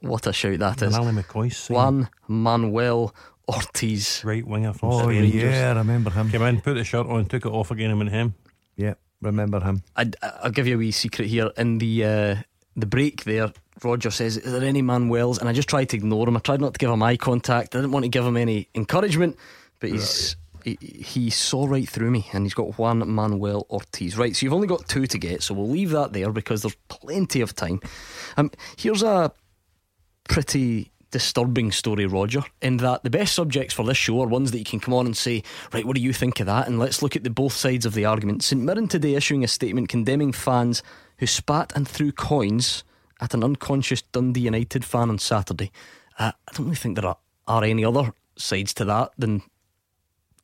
[0.00, 0.94] what a shout that is.
[0.94, 1.74] Manali McCoy's son.
[1.74, 3.14] Juan Manuel
[3.48, 5.24] Ortiz, right winger from Oh, Spain.
[5.32, 6.30] yeah, I remember him.
[6.30, 8.34] Came in, put the shirt on, took it off again, and went him.
[8.76, 9.82] Yeah, remember him.
[9.96, 11.50] I'd, I'll give you a wee secret here.
[11.56, 12.36] In the uh,
[12.76, 13.52] the break there,
[13.82, 16.36] Roger says, "Is there any Manuels?" And I just tried to ignore him.
[16.36, 17.74] I tried not to give him eye contact.
[17.74, 19.36] I didn't want to give him any encouragement,
[19.80, 20.36] but he's.
[20.64, 24.16] He, he saw right through me and he's got Juan Manuel Ortiz.
[24.16, 26.74] Right, so you've only got two to get, so we'll leave that there because there's
[26.88, 27.82] plenty of time.
[28.38, 29.30] Um, here's a
[30.28, 34.58] pretty disturbing story, Roger, in that the best subjects for this show are ones that
[34.58, 36.66] you can come on and say, right, what do you think of that?
[36.66, 38.42] And let's look at the both sides of the argument.
[38.42, 40.82] St Mirren today issuing a statement condemning fans
[41.18, 42.82] who spat and threw coins
[43.20, 45.70] at an unconscious Dundee United fan on Saturday.
[46.18, 49.42] Uh, I don't really think there are, are any other sides to that than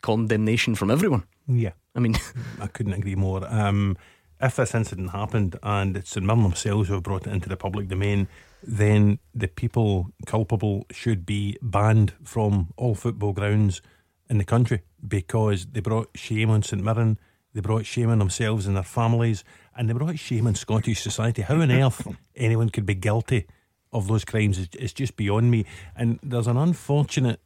[0.03, 1.25] condemnation from everyone.
[1.49, 1.73] Yeah.
[1.97, 2.17] I mean,
[2.61, 3.43] I couldn't agree more.
[3.49, 3.97] Um,
[4.41, 7.57] if this incident happened and it's St Mirren themselves who have brought it into the
[7.57, 8.29] public domain,
[8.63, 13.81] then the people culpable should be banned from all football grounds
[14.29, 17.19] in the country because they brought shame on St Mirren,
[17.55, 19.45] they brought shame on themselves and their families,
[19.77, 21.43] and they brought shame on Scottish society.
[21.43, 22.07] How on earth
[22.37, 23.47] anyone could be guilty
[23.93, 25.65] of those crimes is, is just beyond me.
[25.97, 27.41] And there's an unfortunate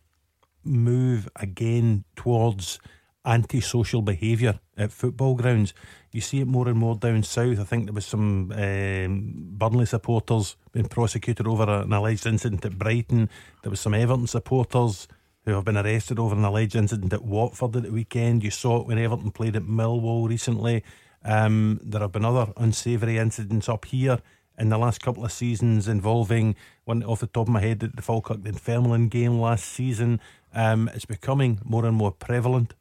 [0.62, 2.78] move again towards
[3.24, 5.72] antisocial behaviour at football grounds.
[6.12, 7.58] You see it more and more down south.
[7.58, 12.78] I think there was some um, Burnley supporters being prosecuted over an alleged incident at
[12.78, 13.30] Brighton.
[13.62, 15.08] There was some Everton supporters
[15.44, 18.44] who have been arrested over an alleged incident at Watford at the weekend.
[18.44, 20.82] You saw it when Everton played at Millwall recently.
[21.24, 24.18] Um, there have been other unsavoury incidents up here
[24.58, 28.02] in the last couple of seasons involving one off the top of my head the
[28.02, 30.20] Falkirk Dunfermline game last season.
[30.54, 32.74] Um, it's becoming more and more prevalent.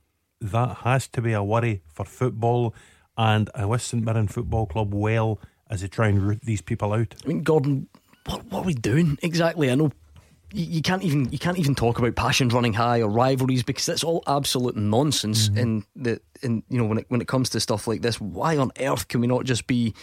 [0.43, 2.75] That has to be a worry for football,
[3.17, 5.39] and I wish St Mirren Football Club well
[5.69, 7.15] as they try and root these people out.
[7.23, 7.87] I mean, Gordon,
[8.25, 9.71] what, what are we doing exactly?
[9.71, 9.91] I know
[10.51, 13.85] you, you can't even you can't even talk about passions running high or rivalries because
[13.85, 15.47] that's all absolute nonsense.
[15.47, 15.57] Mm-hmm.
[15.57, 18.57] In the in you know when it when it comes to stuff like this, why
[18.57, 19.93] on earth can we not just be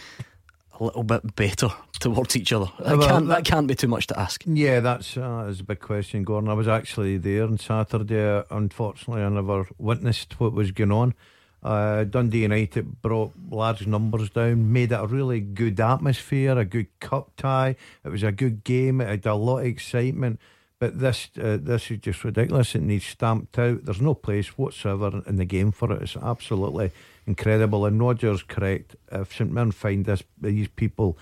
[0.81, 1.69] a little bit better
[2.01, 2.67] towards each other?
[2.81, 4.43] That Well, can't that that- can't be too much to ask.
[4.47, 6.51] Yeah, that's uh, is a big question, Gordon.
[6.51, 8.43] I was actually there on Saturday.
[8.51, 11.15] Unfortunately, I never witnessed what was going on.
[11.63, 16.87] Uh, Dundee United brought large numbers down, made it a really good atmosphere, a good
[17.01, 17.77] cup tie.
[18.03, 19.03] It was a good game.
[19.03, 20.41] It had a lot of excitement.
[20.79, 22.75] But this uh, this is just ridiculous.
[22.75, 23.85] It needs stamped out.
[23.85, 26.01] There's no place whatsoever in the game for it.
[26.01, 26.93] It's absolutely
[27.27, 27.87] incredible.
[27.87, 28.97] And Roger's correct.
[29.11, 31.19] If St Mirren find this these people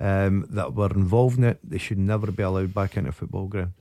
[0.00, 3.46] um, that were involved in it, they should never be allowed back into a football
[3.46, 3.72] ground.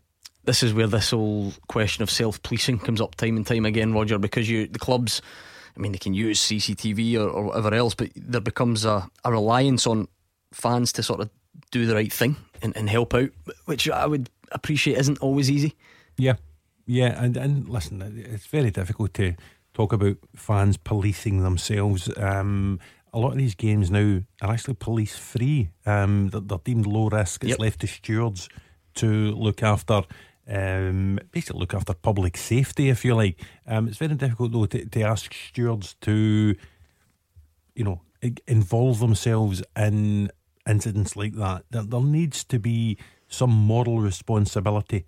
[0.44, 3.94] This is where this whole question of self policing comes up time and time again,
[3.94, 5.22] Roger, because you the clubs.
[5.76, 9.32] I mean, they can use CCTV or, or whatever else, but there becomes a, a
[9.32, 10.08] reliance on
[10.52, 11.30] fans to sort of
[11.70, 13.30] do the right thing and, and help out,
[13.66, 15.76] which I would appreciate isn't always easy.
[16.18, 16.38] Yeah,
[16.88, 19.36] yeah, and and listen, it's very difficult to
[19.78, 22.10] talk about fans policing themselves.
[22.18, 22.80] Um,
[23.14, 25.70] a lot of these games now are actually police free.
[25.86, 27.44] Um, they're, they're deemed low risk.
[27.44, 27.60] It's Yep.
[27.60, 28.50] left to stewards
[28.96, 30.02] to look after.
[30.50, 33.40] Um, basically, look after public safety, if you like.
[33.68, 36.56] Um, it's very difficult though to, to ask stewards to,
[37.76, 38.02] you know,
[38.48, 40.32] involve themselves in
[40.68, 41.66] incidents like that.
[41.70, 42.98] There, there needs to be
[43.28, 45.06] some moral responsibility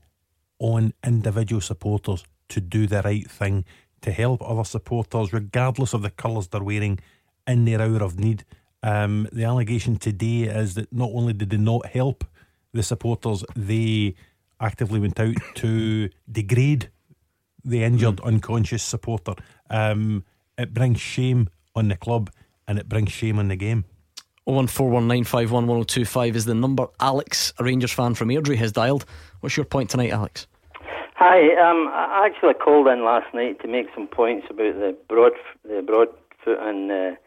[0.60, 3.66] on individual supporters to do the right thing,
[4.02, 7.00] to help other supporters, regardless of the colours they're wearing,
[7.48, 8.46] in their hour of need.
[8.82, 12.24] Um, the allegation today is that not only did they not help
[12.74, 14.16] the supporters, they
[14.60, 16.90] actively went out to degrade
[17.64, 19.34] the injured, unconscious supporter.
[19.70, 20.24] Um,
[20.58, 22.32] it brings shame on the club
[22.68, 23.86] and it brings shame on the game.
[24.48, 26.88] 01419511025 is the number.
[27.00, 29.06] Alex, a Rangers fan from Airdrie, has dialed.
[29.42, 30.48] What's your point tonight, Alex?
[31.22, 35.34] Hi, um, I actually called in last night to make some points about the broad,
[35.66, 37.18] the Broadfoot and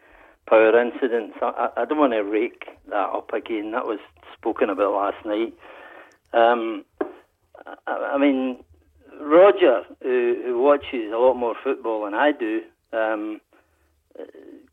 [0.47, 1.37] Power incidents.
[1.43, 3.73] I, I don't want to rake that up again.
[3.73, 3.99] That was
[4.33, 5.53] spoken about last night.
[6.33, 6.87] Um,
[7.87, 8.65] I, I mean,
[9.21, 12.63] Roger, who, who watches a lot more football than I do,
[12.95, 13.43] um,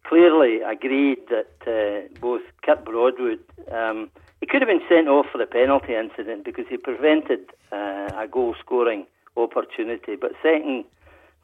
[0.06, 5.40] clearly agreed that uh, both Kirk Broadfoot, um, he could have been sent off for
[5.40, 9.06] the penalty incident because he prevented uh, a goal scoring
[9.38, 10.16] opportunity.
[10.16, 10.86] But second,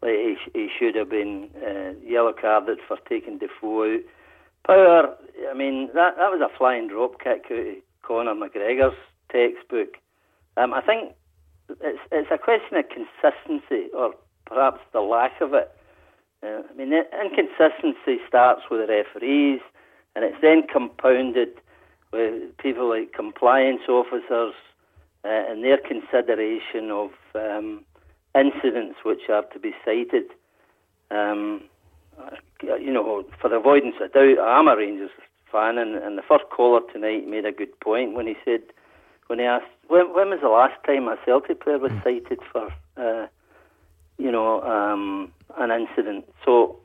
[0.03, 3.99] he, he should have been uh, yellow carded for taking Defoe out.
[4.65, 5.15] Power,
[5.49, 8.97] I mean, that that was a flying drop kick out of Conor McGregor's
[9.31, 9.97] textbook.
[10.57, 11.13] Um, I think
[11.69, 14.15] it's it's a question of consistency, or
[14.45, 15.71] perhaps the lack of it.
[16.41, 19.61] Uh, I mean, inconsistency starts with the referees,
[20.15, 21.49] and it's then compounded
[22.11, 24.55] with people like compliance officers
[25.25, 27.83] uh, and their consideration of um,
[28.35, 30.25] incidents which are to be cited.
[31.09, 31.63] Um,
[32.19, 35.09] uh, you know, for the avoidance of doubt, I'm a Rangers
[35.51, 38.61] fan, and, and the first caller tonight made a good point when he said,
[39.27, 42.69] when he asked, when, when was the last time a Celtic player was cited for,
[42.97, 43.27] uh,
[44.17, 46.25] you know, um, an incident?
[46.45, 46.77] So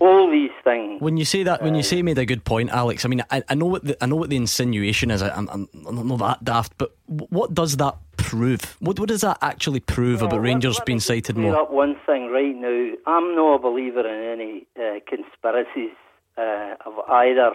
[0.00, 1.00] all these things.
[1.00, 3.04] When you say that, when you say made a good point, Alex.
[3.04, 5.22] I mean, I, I know what the I know what the insinuation is.
[5.22, 8.76] I, I'm, I'm I'm not that daft, but what does that prove?
[8.80, 11.56] What what does that actually prove about Well, let- Rangers let being me cited more?
[11.56, 12.92] up one thing right now.
[13.06, 15.96] I'm not a believer in any uh, conspiracies
[16.36, 17.52] uh, of either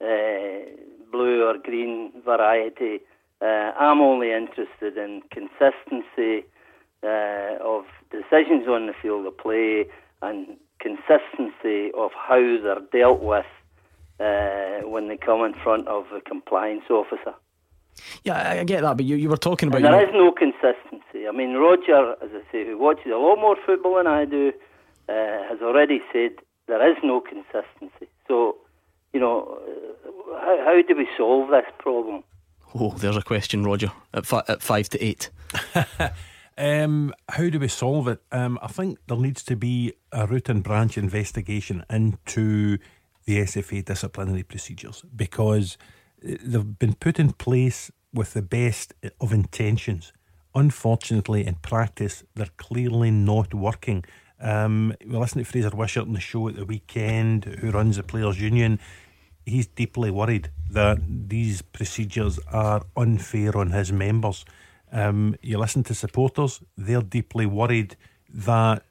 [0.00, 0.70] uh,
[1.10, 3.00] blue or green variety.
[3.40, 6.44] Uh, I'm only interested in consistency
[7.02, 9.86] uh, of decisions on the field of play
[10.22, 13.46] and consistency of how they're dealt with
[14.20, 17.34] uh, when they come in front of a compliance officer.
[18.24, 20.14] Yeah, I, I get that, but you, you were talking about And there you is
[20.14, 21.26] no consistency.
[21.26, 24.52] I mean, Roger, as I say, who watches a lot more football than I do,
[25.08, 25.12] uh,
[25.48, 26.32] has already said
[26.66, 28.08] there is no consistency.
[28.28, 28.56] So,
[29.12, 32.22] you know, uh, how, how do we solve this problem?
[32.74, 33.90] Oh, there's a question, Roger.
[34.12, 35.30] At, fi- at five to eight.
[36.58, 38.20] Um, how do we solve it?
[38.32, 42.78] Um, I think there needs to be a root and branch investigation into
[43.24, 45.76] the SFA disciplinary procedures because
[46.24, 50.12] uh, they've been put in place with the best of intentions.
[50.54, 54.04] Unfortunately, in practice, they're clearly not working.
[54.40, 58.02] Um, we listened to Fraser Wishart on the show at the weekend, who runs the
[58.02, 58.78] Players' Union.
[59.44, 60.98] He's deeply worried that
[61.28, 64.44] these procedures are unfair on his members.
[64.90, 67.96] Um, you listen to supporters; they're deeply worried
[68.30, 68.84] that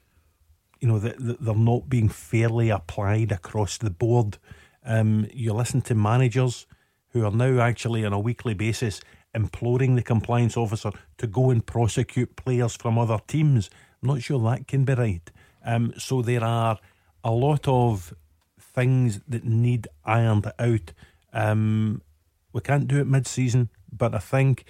[0.80, 4.38] you know that they're not being fairly applied across the board.
[4.84, 6.66] Um, you listen to managers
[7.10, 9.00] who are now actually on a weekly basis
[9.34, 13.70] imploring the compliance officer to go and prosecute players from other teams.
[14.02, 15.30] I'm not sure that can be right.
[15.64, 16.78] Um, so there are
[17.24, 18.14] a lot of
[18.58, 20.92] things that need ironed out.
[21.32, 22.02] Um,
[22.52, 24.64] we can't do it mid-season, but I think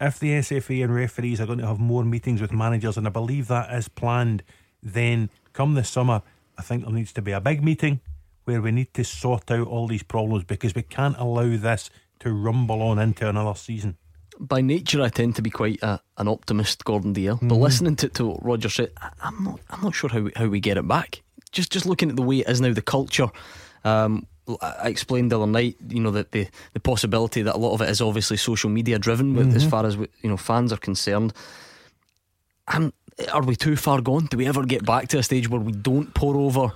[0.00, 3.10] if the SFA and referees are going to have more meetings with managers, and I
[3.10, 4.42] believe that is planned,
[4.82, 6.20] then come this summer,
[6.58, 8.00] I think there needs to be a big meeting
[8.44, 12.32] where we need to sort out all these problems because we can't allow this to
[12.32, 13.96] rumble on into another season.
[14.38, 17.38] By nature, I tend to be quite a, an optimist, Gordon Dalziel.
[17.40, 17.60] But Mhm.
[17.60, 20.46] listening to, to what Roger said, I, I'm not I'm not sure how we, how
[20.48, 21.22] we get it back.
[21.52, 23.28] Just just looking at the way it is now, the culture.
[23.84, 24.26] Um,
[24.60, 27.80] I explained the other night, you know, that the the possibility that a lot of
[27.80, 31.32] it is obviously social media driven, with, as far as you know fans are concerned.
[32.68, 32.92] And
[33.32, 34.26] are we too far gone?
[34.26, 36.72] Do we ever get back to a stage where we don't pour over?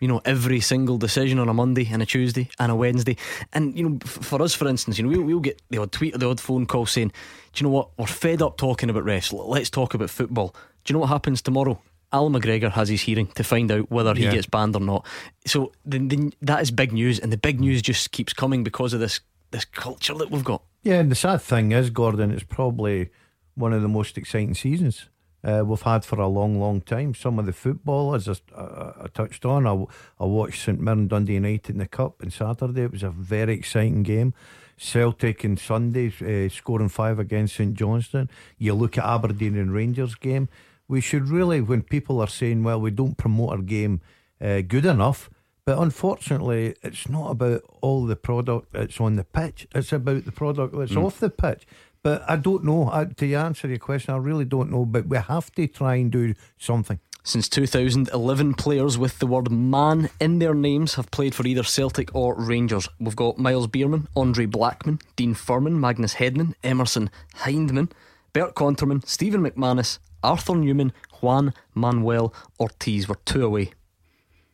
[0.00, 3.16] you know, every single decision on a Monday and a Tuesday and a Wednesday.
[3.54, 5.92] And, you know, f- for us, for instance, you know, we'll, we'll get the odd
[5.92, 7.12] tweet or the odd phone call saying,
[7.52, 7.90] Do you know what?
[7.96, 9.32] We're fed up talking about refs.
[9.32, 10.48] Let's talk about football.
[10.84, 11.80] Do you know what happens tomorrow?
[12.12, 14.32] Al McGregor has his hearing to find out whether he Yeah.
[14.32, 15.06] gets banned or not.
[15.46, 18.92] So then, then that is big news, and the big news just keeps coming because
[18.94, 19.20] of this
[19.52, 20.62] this culture that we've got.
[20.82, 23.10] Yeah, and the sad thing is, Gordon, it's probably
[23.54, 25.08] one of the most exciting seasons
[25.44, 27.14] uh, we've had for a long, long time.
[27.14, 29.84] Some of the football, as I, I, I touched on, I,
[30.18, 32.82] I watched St Mirren Dundee United in the Cup on Saturday.
[32.82, 34.34] It was a very exciting game.
[34.76, 38.28] Celtic on Sunday uh, scoring five against St Johnstone.
[38.58, 40.48] You look at Aberdeen and Rangers game.
[40.88, 44.00] We should really, when people are saying, well, we don't promote our game
[44.40, 45.30] uh, good enough,
[45.64, 49.66] but unfortunately, it's not about all the product that's on the pitch.
[49.74, 51.04] It's about the product that's Mm.
[51.04, 51.66] off the pitch.
[52.04, 52.90] But I don't know.
[52.92, 54.84] I, to answer your question, I really don't know.
[54.84, 57.00] But we have to try and do something.
[57.22, 62.14] Since 2011, players with the word man in their names have played for either Celtic
[62.14, 62.86] or Rangers.
[63.00, 67.90] We've got Myles Beerman, Andre Blackman, Dean Furman, Magnus Hedman, Emerson Hyndman,
[68.34, 73.08] Bert Konterman, Stephen McManus, Arthur Numan, Juan Manuel Ortiz.
[73.08, 73.72] We're two away.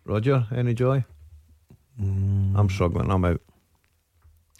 [0.05, 1.05] Roger, any joy?
[2.01, 2.53] Mm.
[2.55, 3.11] I'm struggling.
[3.11, 3.41] I'm out.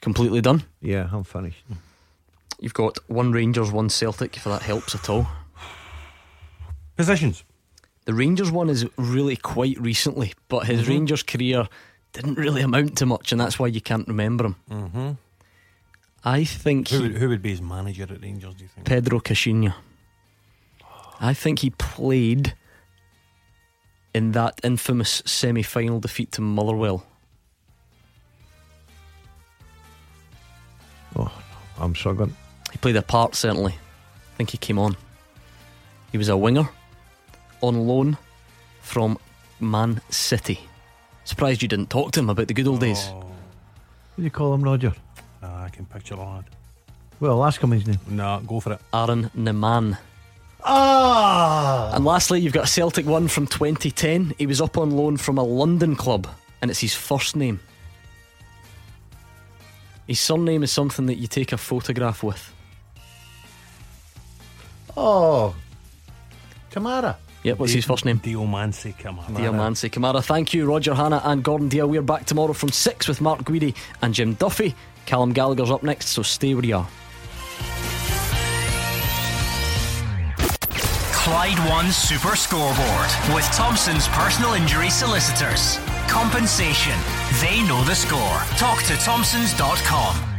[0.03, 0.65] Completely done?
[0.81, 1.65] Yeah, I'm finished.
[2.61, 5.27] You've got one Rangers, one Celtic, if that helps at all.
[6.97, 7.43] Positions.
[8.05, 10.89] The Rangers one is really quite recently, but his Mhm.
[10.89, 11.69] Rangers career
[12.13, 14.57] didn't really amount to much, and that's why you can't remember him.
[14.71, 15.11] Mm-hmm.
[16.25, 18.87] I think Who he- would, who would be his manager at Rangers, do you think?
[18.87, 19.75] Pedro Caixinha.
[21.19, 22.55] I think he played
[24.13, 27.07] in that infamous semi final defeat to Motherwell.
[31.17, 31.31] Oh,
[31.79, 32.37] I'm struggling.
[32.73, 33.73] He played a part, certainly.
[33.73, 34.97] I think he came on.
[36.13, 36.69] He was a winger
[37.61, 38.17] on loan
[38.81, 39.19] from
[39.61, 40.61] Man City.
[41.25, 43.09] Surprised you didn't talk to him about the good old days.
[43.09, 43.27] What
[44.17, 44.93] do you call him, Roger?
[45.43, 46.45] Ah, I can picture the lad.
[47.21, 47.99] Well, ask him his name.
[48.09, 48.81] No, go for it.
[48.93, 49.99] Aaron Nemane.
[50.65, 51.93] Ah!
[51.95, 54.35] And lastly, you've got a Celtic one from 2010.
[54.39, 56.27] He was up on loan from a London club,
[56.61, 57.61] and it's his first name.
[60.07, 62.53] His surname is something that you take a photograph with.
[65.03, 65.55] Oh,
[66.71, 67.17] Kamara.
[67.43, 68.21] Yep, what's his first name?
[68.21, 69.29] Diomansy Kamara.
[69.29, 70.23] Diomansy Kamara.
[70.23, 71.89] Thank you, Roger Hannah and Gordon Dalziel.
[71.89, 74.75] We're back tomorrow from 6 with Mark Guidi and Jim Duffy.
[75.07, 76.89] Callum Gallagher's up next, so stay where you are.
[81.15, 85.79] Clyde One Super Scoreboard with Thompson's personal injury solicitors.
[86.09, 86.99] Compensation.
[87.41, 88.39] They know the score.
[88.59, 90.30] Talk to Thompsons.com.